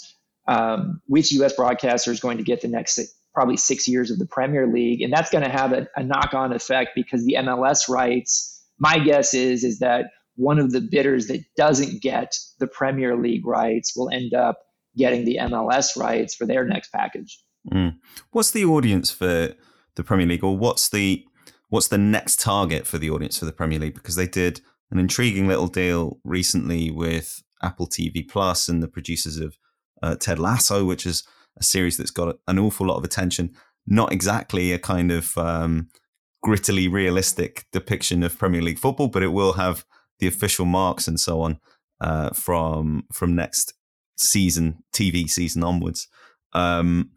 um, 0.48 1.02
which 1.06 1.32
U.S. 1.32 1.52
broadcaster 1.52 2.10
is 2.10 2.20
going 2.20 2.38
to 2.38 2.44
get 2.44 2.62
the 2.62 2.68
next 2.68 2.98
probably 3.34 3.58
six 3.58 3.86
years 3.86 4.10
of 4.10 4.18
the 4.18 4.26
Premier 4.26 4.66
League, 4.66 5.02
and 5.02 5.12
that's 5.12 5.30
going 5.30 5.44
to 5.44 5.50
have 5.50 5.72
a, 5.72 5.86
a 5.96 6.02
knock-on 6.02 6.50
effect 6.52 6.90
because 6.94 7.24
the 7.26 7.36
MLS 7.40 7.90
rights. 7.90 8.50
My 8.78 8.98
guess 8.98 9.34
is 9.34 9.64
is 9.64 9.78
that 9.80 10.06
one 10.36 10.58
of 10.58 10.72
the 10.72 10.80
bidders 10.80 11.26
that 11.28 11.44
doesn't 11.56 12.02
get 12.02 12.36
the 12.58 12.66
Premier 12.66 13.16
League 13.16 13.46
rights 13.46 13.94
will 13.94 14.10
end 14.10 14.32
up 14.34 14.56
getting 14.96 15.24
the 15.24 15.38
MLS 15.40 15.96
rights 15.96 16.34
for 16.34 16.46
their 16.46 16.64
next 16.64 16.90
package. 16.92 17.38
Mm. 17.72 17.96
What's 18.30 18.50
the 18.50 18.64
audience 18.64 19.10
for 19.10 19.54
the 19.96 20.04
Premier 20.04 20.26
League, 20.26 20.44
or 20.44 20.56
what's 20.56 20.88
the 20.88 21.24
what's 21.68 21.88
the 21.88 21.98
next 21.98 22.40
target 22.40 22.86
for 22.86 22.98
the 22.98 23.10
audience 23.10 23.38
for 23.38 23.44
the 23.44 23.52
Premier 23.52 23.78
League? 23.78 23.94
Because 23.94 24.16
they 24.16 24.26
did 24.26 24.60
an 24.90 24.98
intriguing 24.98 25.48
little 25.48 25.66
deal 25.66 26.18
recently 26.24 26.90
with 26.90 27.42
Apple 27.62 27.88
TV 27.88 28.28
Plus 28.28 28.68
and 28.68 28.82
the 28.82 28.88
producers 28.88 29.38
of 29.38 29.56
uh, 30.02 30.14
Ted 30.16 30.38
Lasso, 30.38 30.84
which 30.84 31.06
is 31.06 31.24
a 31.58 31.64
series 31.64 31.96
that's 31.96 32.10
got 32.10 32.36
an 32.46 32.58
awful 32.58 32.86
lot 32.86 32.96
of 32.96 33.04
attention. 33.04 33.50
Not 33.86 34.12
exactly 34.12 34.72
a 34.72 34.78
kind 34.78 35.10
of 35.10 35.36
um, 35.38 35.88
grittily 36.44 36.90
realistic 36.90 37.66
depiction 37.72 38.22
of 38.22 38.38
Premier 38.38 38.62
League 38.62 38.78
football, 38.78 39.08
but 39.08 39.22
it 39.22 39.28
will 39.28 39.54
have 39.54 39.84
the 40.18 40.26
official 40.26 40.66
marks 40.66 41.08
and 41.08 41.18
so 41.18 41.40
on 41.40 41.58
uh, 42.00 42.30
from 42.30 43.04
from 43.12 43.34
next 43.34 43.74
season, 44.16 44.82
TV 44.92 45.28
season 45.28 45.62
onwards. 45.62 46.08
Um, 46.52 47.10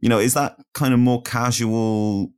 you 0.00 0.08
know, 0.08 0.18
is 0.18 0.34
that 0.34 0.56
kind 0.74 0.94
of 0.94 1.00
more 1.00 1.22
casual 1.22 2.32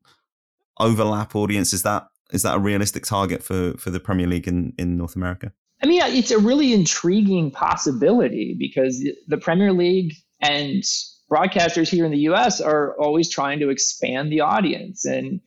overlap 0.79 1.35
audience? 1.35 1.73
Is 1.73 1.83
that 1.83 2.09
is 2.33 2.43
that 2.43 2.57
a 2.57 2.61
realistic 2.61 3.05
target 3.05 3.43
for 3.43 3.75
for 3.79 3.91
the 3.91 4.01
Premier 4.01 4.27
League 4.27 4.49
in 4.49 4.73
in 4.79 4.97
North 4.97 5.17
America? 5.17 5.53
I 5.83 5.87
mean, 5.87 6.03
it's 6.03 6.31
a 6.31 6.39
really 6.39 6.73
intriguing 6.73 7.51
possibility 7.51 8.57
because 8.59 9.05
the 9.29 9.39
Premier 9.39 9.73
League 9.73 10.13
and 10.41 10.83
broadcasters 11.31 11.89
here 11.89 12.05
in 12.05 12.11
the 12.11 12.19
U.S. 12.21 12.61
are 12.61 12.99
always 12.99 13.31
trying 13.31 13.61
to 13.61 13.71
expand 13.71 14.33
the 14.33 14.41
audience, 14.41 15.05
and 15.05 15.41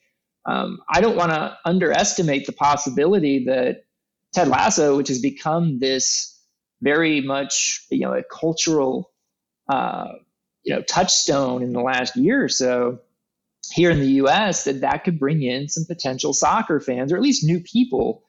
um, 0.45 0.79
I 0.89 1.01
don't 1.01 1.17
want 1.17 1.31
to 1.31 1.57
underestimate 1.65 2.45
the 2.45 2.53
possibility 2.53 3.45
that 3.45 3.83
Ted 4.33 4.47
Lasso, 4.47 4.97
which 4.97 5.09
has 5.09 5.19
become 5.19 5.79
this 5.79 6.40
very 6.81 7.21
much 7.21 7.85
you 7.89 8.01
know 8.01 8.13
a 8.13 8.23
cultural 8.23 9.11
uh, 9.69 10.07
you 10.63 10.73
know 10.75 10.81
touchstone 10.83 11.63
in 11.63 11.73
the 11.73 11.81
last 11.81 12.15
year 12.15 12.43
or 12.43 12.49
so, 12.49 12.99
here 13.71 13.91
in 13.91 13.99
the 13.99 14.13
US 14.23 14.63
that 14.65 14.81
that 14.81 15.03
could 15.03 15.19
bring 15.19 15.41
in 15.41 15.67
some 15.69 15.85
potential 15.85 16.33
soccer 16.33 16.79
fans 16.79 17.11
or 17.11 17.15
at 17.17 17.21
least 17.21 17.43
new 17.43 17.59
people 17.59 18.23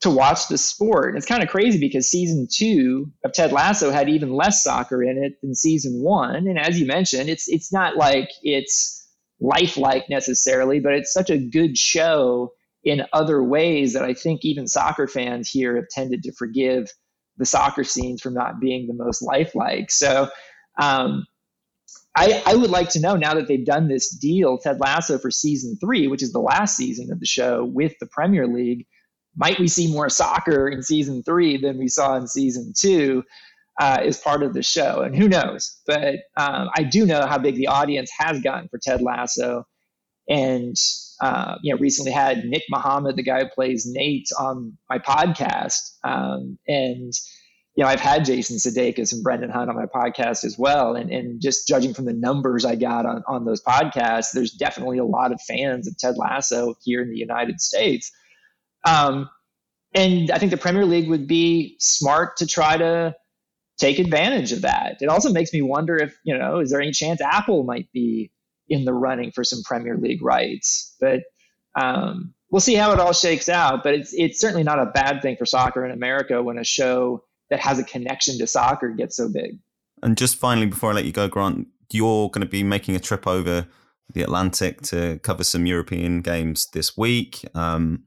to 0.00 0.10
watch 0.10 0.48
the 0.48 0.56
sport. 0.56 1.08
And 1.08 1.16
it's 1.18 1.26
kind 1.26 1.42
of 1.42 1.48
crazy 1.48 1.78
because 1.78 2.10
season 2.10 2.48
two 2.50 3.10
of 3.24 3.32
Ted 3.32 3.52
Lasso 3.52 3.90
had 3.90 4.08
even 4.08 4.32
less 4.32 4.64
soccer 4.64 5.02
in 5.02 5.22
it 5.22 5.40
than 5.42 5.54
season 5.54 6.00
one. 6.00 6.46
And 6.46 6.58
as 6.58 6.80
you 6.80 6.86
mentioned, 6.86 7.28
it's 7.28 7.48
it's 7.48 7.72
not 7.72 7.96
like 7.96 8.30
it's 8.42 8.96
lifelike 9.40 10.08
necessarily, 10.08 10.80
but 10.80 10.94
it's 10.94 11.12
such 11.12 11.30
a 11.30 11.38
good 11.38 11.76
show 11.76 12.52
in 12.82 13.04
other 13.12 13.42
ways 13.42 13.92
that 13.92 14.04
I 14.04 14.14
think 14.14 14.40
even 14.42 14.66
soccer 14.66 15.06
fans 15.06 15.50
here 15.50 15.76
have 15.76 15.88
tended 15.90 16.22
to 16.22 16.32
forgive 16.32 16.88
the 17.40 17.46
soccer 17.46 17.82
scenes 17.82 18.20
from 18.20 18.34
not 18.34 18.60
being 18.60 18.86
the 18.86 18.94
most 18.94 19.22
lifelike. 19.22 19.90
So 19.90 20.28
um, 20.80 21.26
I, 22.14 22.42
I 22.46 22.54
would 22.54 22.70
like 22.70 22.90
to 22.90 23.00
know 23.00 23.16
now 23.16 23.34
that 23.34 23.48
they've 23.48 23.64
done 23.64 23.88
this 23.88 24.14
deal, 24.14 24.58
Ted 24.58 24.78
Lasso 24.78 25.18
for 25.18 25.30
season 25.30 25.76
three, 25.80 26.06
which 26.06 26.22
is 26.22 26.32
the 26.32 26.38
last 26.38 26.76
season 26.76 27.10
of 27.10 27.18
the 27.18 27.26
show 27.26 27.64
with 27.64 27.94
the 27.98 28.06
Premier 28.06 28.46
League. 28.46 28.86
Might 29.36 29.58
we 29.58 29.68
see 29.68 29.90
more 29.90 30.10
soccer 30.10 30.68
in 30.68 30.82
season 30.82 31.22
three 31.22 31.56
than 31.56 31.78
we 31.78 31.88
saw 31.88 32.16
in 32.16 32.28
season 32.28 32.72
two? 32.78 33.24
Uh, 33.80 34.12
part 34.22 34.42
of 34.42 34.52
the 34.52 34.62
show, 34.62 35.00
and 35.00 35.16
who 35.16 35.26
knows? 35.26 35.80
But 35.86 36.16
um, 36.36 36.68
I 36.76 36.82
do 36.82 37.06
know 37.06 37.26
how 37.26 37.38
big 37.38 37.54
the 37.54 37.68
audience 37.68 38.10
has 38.18 38.38
gotten 38.42 38.68
for 38.68 38.78
Ted 38.78 39.00
Lasso, 39.00 39.64
and 40.28 40.76
uh, 41.20 41.56
you 41.62 41.72
know, 41.72 41.78
recently 41.78 42.12
had 42.12 42.44
Nick 42.44 42.62
Mohammed, 42.70 43.16
the 43.16 43.22
guy 43.22 43.40
who 43.40 43.48
plays 43.48 43.86
Nate, 43.86 44.28
on 44.38 44.76
my 44.88 44.98
podcast, 44.98 45.96
um, 46.04 46.58
and 46.66 47.12
you 47.76 47.84
know, 47.84 47.88
I've 47.88 48.00
had 48.00 48.24
Jason 48.24 48.56
Sudeikis 48.56 49.12
and 49.12 49.22
Brendan 49.22 49.50
Hunt 49.50 49.70
on 49.70 49.76
my 49.76 49.86
podcast 49.86 50.44
as 50.44 50.56
well. 50.58 50.96
And, 50.96 51.10
and 51.10 51.40
just 51.40 51.68
judging 51.68 51.94
from 51.94 52.04
the 52.04 52.12
numbers 52.12 52.64
I 52.64 52.74
got 52.74 53.06
on, 53.06 53.22
on 53.28 53.44
those 53.44 53.62
podcasts, 53.62 54.32
there's 54.34 54.52
definitely 54.52 54.98
a 54.98 55.04
lot 55.04 55.32
of 55.32 55.40
fans 55.40 55.86
of 55.86 55.96
Ted 55.96 56.16
Lasso 56.18 56.74
here 56.82 57.00
in 57.00 57.10
the 57.10 57.16
United 57.16 57.60
States. 57.60 58.10
Um, 58.84 59.30
and 59.94 60.30
I 60.30 60.38
think 60.38 60.50
the 60.50 60.58
Premier 60.58 60.84
League 60.84 61.08
would 61.08 61.26
be 61.26 61.76
smart 61.78 62.38
to 62.38 62.46
try 62.46 62.76
to 62.76 63.14
take 63.78 63.98
advantage 63.98 64.52
of 64.52 64.62
that. 64.62 64.96
It 65.00 65.08
also 65.08 65.32
makes 65.32 65.52
me 65.52 65.62
wonder 65.62 65.96
if, 65.96 66.14
you 66.24 66.36
know, 66.36 66.58
is 66.58 66.70
there 66.70 66.80
any 66.80 66.92
chance 66.92 67.20
Apple 67.20 67.62
might 67.62 67.90
be 67.92 68.30
in 68.70 68.86
the 68.86 68.94
running 68.94 69.32
for 69.32 69.44
some 69.44 69.62
Premier 69.64 69.98
League 69.98 70.22
rights? 70.22 70.96
But 70.98 71.20
um, 71.74 72.32
we'll 72.50 72.60
see 72.60 72.74
how 72.74 72.92
it 72.92 73.00
all 73.00 73.12
shakes 73.12 73.48
out. 73.48 73.82
But 73.82 73.94
it's, 73.94 74.14
it's 74.14 74.40
certainly 74.40 74.62
not 74.62 74.78
a 74.78 74.86
bad 74.86 75.20
thing 75.20 75.36
for 75.36 75.44
soccer 75.44 75.84
in 75.84 75.90
America 75.90 76.42
when 76.42 76.56
a 76.56 76.64
show 76.64 77.24
that 77.50 77.60
has 77.60 77.78
a 77.78 77.84
connection 77.84 78.38
to 78.38 78.46
soccer 78.46 78.88
gets 78.88 79.16
so 79.16 79.28
big. 79.28 79.58
And 80.02 80.16
just 80.16 80.36
finally, 80.36 80.66
before 80.66 80.92
I 80.92 80.94
let 80.94 81.04
you 81.04 81.12
go, 81.12 81.28
Grant, 81.28 81.68
you're 81.92 82.30
going 82.30 82.42
to 82.42 82.48
be 82.48 82.62
making 82.62 82.96
a 82.96 83.00
trip 83.00 83.26
over 83.26 83.66
the 84.14 84.22
Atlantic 84.22 84.80
to 84.82 85.18
cover 85.22 85.44
some 85.44 85.66
European 85.66 86.22
games 86.22 86.68
this 86.72 86.96
week. 86.96 87.44
Um, 87.54 88.04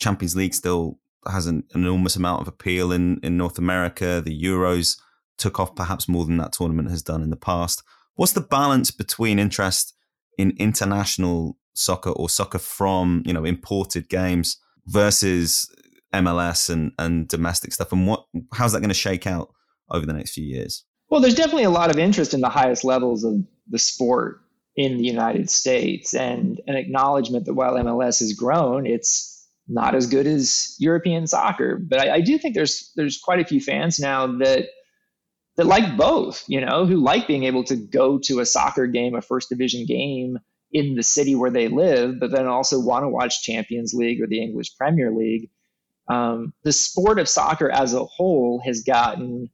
Champions 0.00 0.36
League 0.36 0.54
still 0.54 0.98
has 1.30 1.46
an 1.46 1.64
enormous 1.74 2.16
amount 2.16 2.42
of 2.42 2.48
appeal 2.48 2.92
in, 2.92 3.20
in 3.22 3.36
North 3.36 3.58
America. 3.58 4.22
The 4.24 4.42
Euros 4.42 4.98
took 5.36 5.60
off 5.60 5.74
perhaps 5.74 6.08
more 6.08 6.24
than 6.24 6.36
that 6.38 6.52
tournament 6.52 6.90
has 6.90 7.02
done 7.02 7.22
in 7.22 7.30
the 7.30 7.36
past. 7.36 7.82
What's 8.16 8.32
the 8.32 8.40
balance 8.40 8.90
between 8.90 9.38
interest 9.38 9.94
in 10.38 10.54
international 10.58 11.58
soccer 11.74 12.10
or 12.10 12.28
soccer 12.28 12.58
from 12.58 13.22
you 13.26 13.32
know 13.32 13.44
imported 13.44 14.08
games 14.08 14.58
versus 14.86 15.68
MLS 16.14 16.70
and 16.70 16.92
and 16.98 17.28
domestic 17.28 17.72
stuff, 17.72 17.92
and 17.92 18.06
what 18.06 18.24
how's 18.54 18.72
that 18.72 18.80
going 18.80 18.88
to 18.88 18.94
shake 18.94 19.26
out 19.26 19.52
over 19.90 20.06
the 20.06 20.12
next 20.12 20.32
few 20.32 20.44
years? 20.44 20.84
Well, 21.10 21.20
there's 21.20 21.34
definitely 21.34 21.64
a 21.64 21.70
lot 21.70 21.90
of 21.90 21.98
interest 21.98 22.34
in 22.34 22.40
the 22.40 22.48
highest 22.48 22.84
levels 22.84 23.24
of 23.24 23.34
the 23.68 23.78
sport 23.78 24.40
in 24.76 24.96
the 24.96 25.04
United 25.04 25.50
States, 25.50 26.14
and 26.14 26.60
an 26.66 26.76
acknowledgement 26.76 27.46
that 27.46 27.54
while 27.54 27.74
MLS 27.74 28.20
has 28.20 28.32
grown, 28.32 28.86
it's 28.86 29.34
not 29.66 29.94
as 29.94 30.06
good 30.06 30.26
as 30.26 30.74
European 30.78 31.26
soccer. 31.26 31.76
But 31.76 32.00
I, 32.00 32.16
I 32.16 32.20
do 32.20 32.38
think 32.38 32.54
there's 32.54 32.90
there's 32.96 33.18
quite 33.18 33.40
a 33.40 33.44
few 33.44 33.60
fans 33.60 33.98
now 33.98 34.26
that 34.38 34.66
that 35.58 35.66
like 35.66 35.96
both, 35.96 36.44
you 36.46 36.60
know, 36.60 36.86
who 36.86 36.96
like 36.96 37.26
being 37.26 37.42
able 37.42 37.64
to 37.64 37.74
go 37.74 38.16
to 38.20 38.38
a 38.38 38.46
soccer 38.46 38.86
game, 38.86 39.16
a 39.16 39.20
first 39.20 39.48
division 39.48 39.84
game 39.86 40.38
in 40.72 40.94
the 40.94 41.02
city 41.02 41.34
where 41.34 41.50
they 41.50 41.66
live, 41.66 42.20
but 42.20 42.30
then 42.30 42.46
also 42.46 42.80
want 42.80 43.02
to 43.02 43.08
watch 43.08 43.42
Champions 43.42 43.92
League 43.92 44.22
or 44.22 44.28
the 44.28 44.40
English 44.40 44.76
Premier 44.76 45.10
League. 45.10 45.50
Um, 46.08 46.54
the 46.62 46.72
sport 46.72 47.18
of 47.18 47.28
soccer 47.28 47.68
as 47.68 47.92
a 47.92 48.04
whole 48.04 48.62
has 48.64 48.82
gotten 48.82 49.50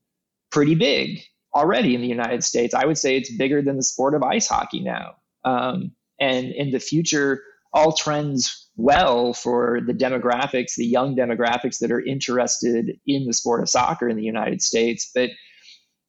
pretty 0.50 0.74
big 0.74 1.20
already 1.54 1.94
in 1.94 2.02
the 2.02 2.06
United 2.06 2.44
States. 2.44 2.74
I 2.74 2.84
would 2.84 2.98
say 2.98 3.16
it's 3.16 3.34
bigger 3.34 3.62
than 3.62 3.76
the 3.76 3.82
sport 3.82 4.14
of 4.14 4.22
ice 4.22 4.46
hockey 4.46 4.80
now. 4.80 5.14
Um, 5.42 5.92
and 6.20 6.52
in 6.52 6.70
the 6.70 6.80
future, 6.80 7.40
all 7.72 7.92
trends 7.92 8.68
well 8.76 9.32
for 9.32 9.80
the 9.86 9.94
demographics, 9.94 10.74
the 10.76 10.84
young 10.84 11.16
demographics 11.16 11.78
that 11.78 11.90
are 11.90 12.04
interested 12.04 13.00
in 13.06 13.24
the 13.24 13.32
sport 13.32 13.62
of 13.62 13.70
soccer 13.70 14.06
in 14.06 14.18
the 14.18 14.22
United 14.22 14.60
States. 14.60 15.10
But 15.14 15.30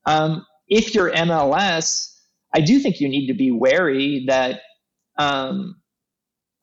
um, 0.06 0.46
if 0.68 0.96
you're 0.96 1.12
MLS, 1.12 2.12
I 2.54 2.62
do 2.62 2.80
think 2.80 3.00
you 3.00 3.10
need 3.10 3.28
to 3.28 3.34
be 3.34 3.52
wary 3.52 4.26
that 4.28 4.62
um, 5.18 5.82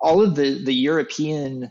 all 0.01 0.23
of 0.23 0.35
the 0.35 0.63
the 0.65 0.75
European, 0.75 1.71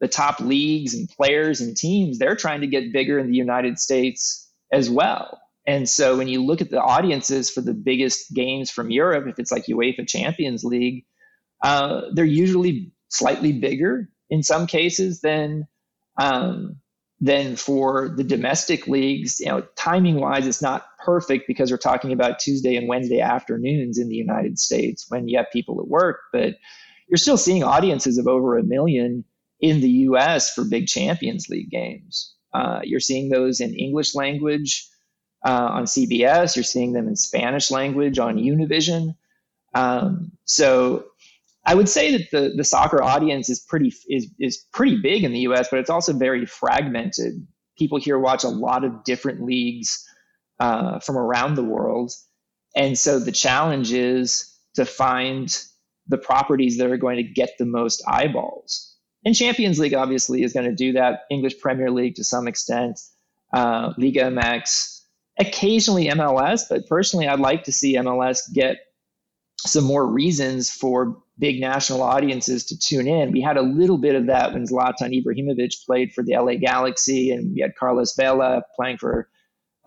the 0.00 0.08
top 0.08 0.40
leagues 0.40 0.94
and 0.94 1.08
players 1.08 1.60
and 1.60 1.76
teams, 1.76 2.18
they're 2.18 2.36
trying 2.36 2.60
to 2.62 2.66
get 2.66 2.92
bigger 2.92 3.18
in 3.18 3.30
the 3.30 3.36
United 3.36 3.78
States 3.78 4.50
as 4.72 4.90
well. 4.90 5.40
And 5.66 5.88
so 5.88 6.16
when 6.16 6.28
you 6.28 6.44
look 6.44 6.60
at 6.60 6.70
the 6.70 6.80
audiences 6.80 7.50
for 7.50 7.60
the 7.60 7.74
biggest 7.74 8.32
games 8.32 8.70
from 8.70 8.90
Europe, 8.90 9.26
if 9.26 9.38
it's 9.38 9.50
like 9.50 9.66
UEFA 9.66 10.06
Champions 10.06 10.62
League, 10.62 11.04
uh, 11.64 12.02
they're 12.12 12.24
usually 12.24 12.92
slightly 13.08 13.52
bigger 13.52 14.08
in 14.30 14.42
some 14.42 14.66
cases 14.66 15.20
than 15.20 15.66
um, 16.18 16.76
than 17.20 17.56
for 17.56 18.08
the 18.16 18.24
domestic 18.24 18.86
leagues. 18.86 19.40
You 19.40 19.46
know, 19.46 19.62
timing 19.76 20.20
wise, 20.20 20.46
it's 20.46 20.62
not 20.62 20.86
perfect 21.06 21.46
because 21.46 21.70
we're 21.70 21.78
talking 21.78 22.12
about 22.12 22.40
Tuesday 22.40 22.76
and 22.76 22.88
Wednesday 22.88 23.20
afternoons 23.20 23.96
in 23.96 24.08
the 24.08 24.16
United 24.16 24.58
States 24.58 25.06
when 25.08 25.28
you 25.28 25.38
have 25.38 25.46
people 25.52 25.80
at 25.80 25.86
work, 25.86 26.18
but 26.32 26.56
you're 27.08 27.16
still 27.16 27.38
seeing 27.38 27.62
audiences 27.62 28.18
of 28.18 28.26
over 28.26 28.58
a 28.58 28.64
million 28.64 29.24
in 29.60 29.80
the 29.80 29.88
U.S. 29.88 30.52
for 30.52 30.64
big 30.64 30.88
Champions 30.88 31.48
League 31.48 31.70
games. 31.70 32.34
Uh, 32.52 32.80
you're 32.82 33.00
seeing 33.00 33.28
those 33.28 33.60
in 33.60 33.72
English 33.74 34.14
language 34.16 34.88
uh, 35.46 35.68
on 35.70 35.84
CBS. 35.84 36.56
You're 36.56 36.64
seeing 36.64 36.92
them 36.92 37.06
in 37.06 37.14
Spanish 37.14 37.70
language 37.70 38.18
on 38.18 38.36
Univision. 38.36 39.14
Um, 39.74 40.32
so 40.44 41.04
I 41.64 41.74
would 41.74 41.88
say 41.88 42.12
that 42.12 42.30
the 42.32 42.54
the 42.56 42.64
soccer 42.64 43.02
audience 43.02 43.48
is 43.48 43.60
pretty 43.60 43.92
is 44.08 44.28
is 44.40 44.64
pretty 44.72 45.00
big 45.00 45.22
in 45.22 45.32
the 45.32 45.40
U.S., 45.40 45.68
but 45.70 45.78
it's 45.78 45.90
also 45.90 46.12
very 46.12 46.46
fragmented. 46.46 47.46
People 47.78 47.98
here 47.98 48.18
watch 48.18 48.42
a 48.42 48.48
lot 48.48 48.84
of 48.84 49.04
different 49.04 49.42
leagues 49.42 50.04
uh, 50.60 51.00
from 51.00 51.16
around 51.16 51.54
the 51.54 51.64
world, 51.64 52.12
and 52.74 52.98
so 52.98 53.18
the 53.18 53.32
challenge 53.32 53.92
is 53.92 54.52
to 54.74 54.84
find 54.84 55.56
the 56.08 56.18
properties 56.18 56.78
that 56.78 56.90
are 56.90 56.96
going 56.96 57.16
to 57.16 57.22
get 57.22 57.50
the 57.58 57.64
most 57.66 58.02
eyeballs. 58.06 58.94
And 59.24 59.34
Champions 59.34 59.78
League 59.78 59.94
obviously 59.94 60.42
is 60.42 60.52
going 60.52 60.66
to 60.66 60.74
do 60.74 60.92
that. 60.92 61.22
English 61.30 61.58
Premier 61.58 61.90
League 61.90 62.14
to 62.16 62.24
some 62.24 62.46
extent, 62.46 63.00
uh, 63.52 63.92
Liga 63.98 64.30
MX, 64.30 65.00
occasionally 65.38 66.06
MLS. 66.06 66.62
But 66.68 66.86
personally, 66.86 67.26
I'd 67.26 67.40
like 67.40 67.64
to 67.64 67.72
see 67.72 67.96
MLS 67.96 68.42
get 68.52 68.78
some 69.58 69.84
more 69.84 70.06
reasons 70.06 70.70
for 70.70 71.16
big 71.38 71.60
national 71.60 72.02
audiences 72.02 72.66
to 72.66 72.78
tune 72.78 73.08
in. 73.08 73.32
We 73.32 73.40
had 73.40 73.56
a 73.56 73.62
little 73.62 73.98
bit 73.98 74.14
of 74.14 74.26
that 74.26 74.52
when 74.52 74.66
Zlatan 74.66 75.12
Ibrahimovic 75.22 75.84
played 75.84 76.12
for 76.12 76.22
the 76.22 76.36
LA 76.36 76.54
Galaxy, 76.54 77.30
and 77.30 77.52
we 77.52 77.60
had 77.60 77.74
Carlos 77.74 78.14
Vela 78.14 78.62
playing 78.76 78.98
for 78.98 79.28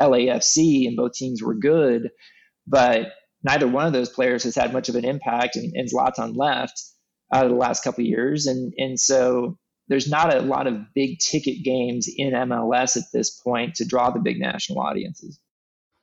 LAFC, 0.02 0.88
and 0.88 0.96
both 0.96 1.14
teams 1.14 1.42
were 1.42 1.56
good. 1.56 2.10
But 2.68 3.14
neither 3.44 3.68
one 3.68 3.86
of 3.86 3.94
those 3.94 4.10
players 4.10 4.44
has 4.44 4.56
had 4.56 4.74
much 4.74 4.90
of 4.90 4.96
an 4.96 5.06
impact, 5.06 5.56
and, 5.56 5.74
and 5.76 5.90
Zlatan 5.90 6.36
left 6.36 6.82
out 7.34 7.46
of 7.46 7.52
the 7.52 7.58
last 7.58 7.84
couple 7.84 8.04
of 8.04 8.08
years. 8.08 8.48
And, 8.48 8.74
and 8.78 9.00
so 9.00 9.58
there's 9.88 10.10
not 10.10 10.34
a 10.34 10.42
lot 10.42 10.68
of 10.68 10.94
big 10.94 11.20
ticket 11.20 11.64
games 11.64 12.08
in 12.16 12.32
MLS 12.32 12.96
at 12.96 13.04
this 13.14 13.32
point 13.32 13.76
to 13.76 13.86
draw 13.86 14.12
the 14.12 14.20
big 14.20 14.40
national 14.40 14.80
audiences. 14.80 15.40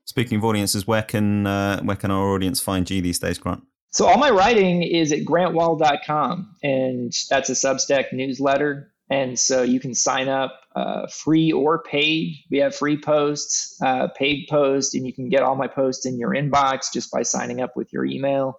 Speaking 0.05 0.39
of 0.39 0.45
audiences, 0.45 0.87
where 0.87 1.03
can 1.03 1.47
uh, 1.47 1.81
where 1.83 1.97
can 1.97 2.13
our 2.13 2.35
audience 2.35 2.61
find 2.61 2.89
you 2.89 3.03
these 3.03 3.19
days, 3.19 3.39
Grant? 3.39 3.65
So 3.91 4.07
all 4.07 4.19
my 4.19 4.31
writing 4.31 4.83
is 4.83 5.11
at 5.11 5.21
grantwahl.com, 5.21 6.57
and 6.63 7.13
that's 7.31 7.49
a 7.49 7.55
Substack 7.55 8.13
newsletter. 8.13 8.93
And 9.09 9.39
so 9.39 9.63
you 9.63 9.79
can 9.79 9.95
sign 9.95 10.29
up 10.29 10.61
uh, 10.75 11.07
free 11.07 11.53
or 11.53 11.83
paid. 11.83 12.45
We 12.51 12.59
have 12.59 12.75
free 12.75 13.01
posts, 13.01 13.81
uh, 13.81 14.09
paid 14.09 14.47
posts, 14.51 14.95
and 14.95 15.07
you 15.07 15.13
can 15.13 15.29
get 15.29 15.43
all 15.43 15.55
my 15.55 15.69
posts 15.69 16.07
in 16.07 16.19
your 16.19 16.31
inbox 16.31 16.93
just 16.93 17.13
by 17.13 17.23
signing 17.23 17.61
up 17.61 17.77
with 17.77 17.93
your 17.93 18.05
email. 18.05 18.59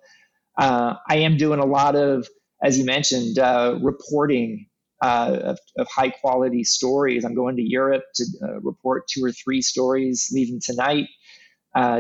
Uh, 0.58 0.96
I 1.08 1.18
am 1.18 1.38
doing 1.38 1.60
a 1.60 1.66
lot 1.66 1.96
of, 1.96 2.28
as 2.64 2.80
you 2.80 2.86
mentioned, 2.86 3.40
uh, 3.40 3.78
reporting 3.82 4.68
uh, 5.04 5.38
of, 5.44 5.60
of, 5.78 5.88
high 5.94 6.10
quality 6.10 6.64
stories. 6.64 7.24
I'm 7.24 7.36
going 7.36 7.58
to 7.58 7.62
Europe 7.62 8.04
to 8.16 8.26
uh, 8.42 8.60
report 8.62 9.08
two 9.08 9.24
or 9.24 9.32
three 9.32 9.62
stories 9.62 10.30
leaving 10.34 10.60
tonight 10.60 11.08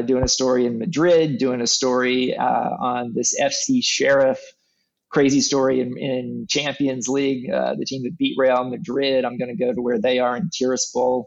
doing 0.07 0.23
a 0.23 0.27
story 0.27 0.65
in 0.65 0.79
Madrid, 0.79 1.37
doing 1.37 1.61
a 1.61 1.67
story 1.67 2.35
on 2.35 3.13
this 3.13 3.39
FC 3.39 3.83
Sheriff 3.83 4.39
crazy 5.09 5.41
story 5.41 5.79
in, 5.81 5.97
in 5.97 6.45
Champions 6.49 7.07
League, 7.07 7.49
uh, 7.49 7.75
the 7.75 7.85
team 7.85 8.03
that 8.03 8.17
beat 8.17 8.35
Real 8.37 8.69
Madrid. 8.69 9.25
I'm 9.25 9.37
going 9.37 9.55
to 9.55 9.65
go 9.65 9.73
to 9.73 9.81
where 9.81 9.99
they 9.99 10.19
are 10.19 10.35
in 10.35 10.49
Tiraspol 10.49 11.25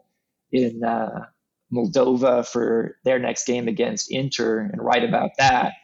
in 0.53 0.83
uh, 0.85 1.26
Moldova 1.72 2.47
for 2.47 2.97
their 3.05 3.18
next 3.18 3.47
game 3.47 3.68
against 3.68 4.11
Inter 4.11 4.61
and 4.61 4.83
write 4.83 5.05
about 5.05 5.31
that. 5.39 5.74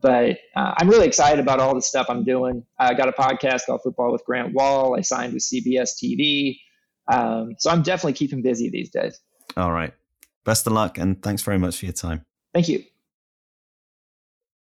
But 0.00 0.38
uh, 0.54 0.74
I'm 0.76 0.88
really 0.88 1.06
excited 1.06 1.40
about 1.40 1.58
all 1.60 1.74
the 1.74 1.82
stuff 1.82 2.06
I'm 2.08 2.24
doing. 2.24 2.64
I 2.78 2.94
got 2.94 3.08
a 3.08 3.12
podcast 3.12 3.66
called 3.66 3.80
Football 3.82 4.12
with 4.12 4.24
Grant 4.24 4.52
Wahl. 4.52 4.94
I 4.96 5.00
signed 5.00 5.32
with 5.32 5.42
CBS 5.42 5.90
TV. 6.02 6.58
Um, 7.08 7.54
so 7.58 7.70
I'm 7.70 7.82
definitely 7.82 8.12
keeping 8.14 8.42
busy 8.42 8.68
these 8.68 8.90
days. 8.90 9.18
All 9.56 9.72
right. 9.72 9.94
Best 10.44 10.66
of 10.66 10.72
luck 10.72 10.98
and 10.98 11.22
thanks 11.22 11.42
very 11.42 11.58
much 11.58 11.78
for 11.78 11.86
your 11.86 11.92
time. 11.92 12.24
Thank 12.52 12.68
you. 12.68 12.84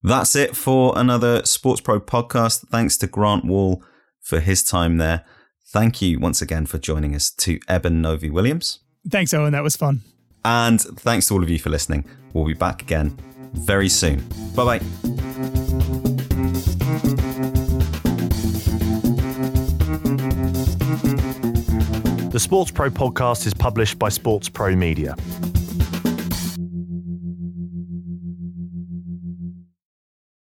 That's 0.04 0.36
it 0.36 0.56
for 0.56 0.98
another 0.98 1.42
SportsPro 1.42 2.00
podcast. 2.00 2.68
Thanks 2.70 2.98
to 2.98 3.08
Grant 3.08 3.46
Wahl 3.46 3.84
for 4.20 4.40
his 4.40 4.64
time 4.64 4.98
there. 4.98 5.24
Thank 5.68 6.02
you 6.02 6.20
once 6.20 6.42
again 6.42 6.66
for 6.66 6.80
joining 6.80 7.16
us 7.16 7.30
to 7.32 7.60
Eben 7.68 8.02
Novy-Williams. 8.02 8.80
Thanks, 9.08 9.32
Eoin. 9.32 9.52
That 9.52 9.64
was 9.64 9.76
fun. 9.76 10.02
And 10.44 10.82
thanks 10.82 11.28
to 11.28 11.36
all 11.36 11.44
of 11.44 11.50
you 11.50 11.60
for 11.60 11.70
listening. 11.70 12.06
We'll 12.34 12.46
be 12.46 12.54
back 12.54 12.82
again 12.82 13.18
very 13.54 13.90
soon. 13.90 14.28
Bye 14.56 14.80
bye. 14.80 14.80
The 22.32 22.40
SportsPro 22.40 22.90
podcast 22.90 23.46
is 23.46 23.54
published 23.54 24.00
by 24.00 24.10
SportsPro 24.10 24.76
Media. 24.78 25.16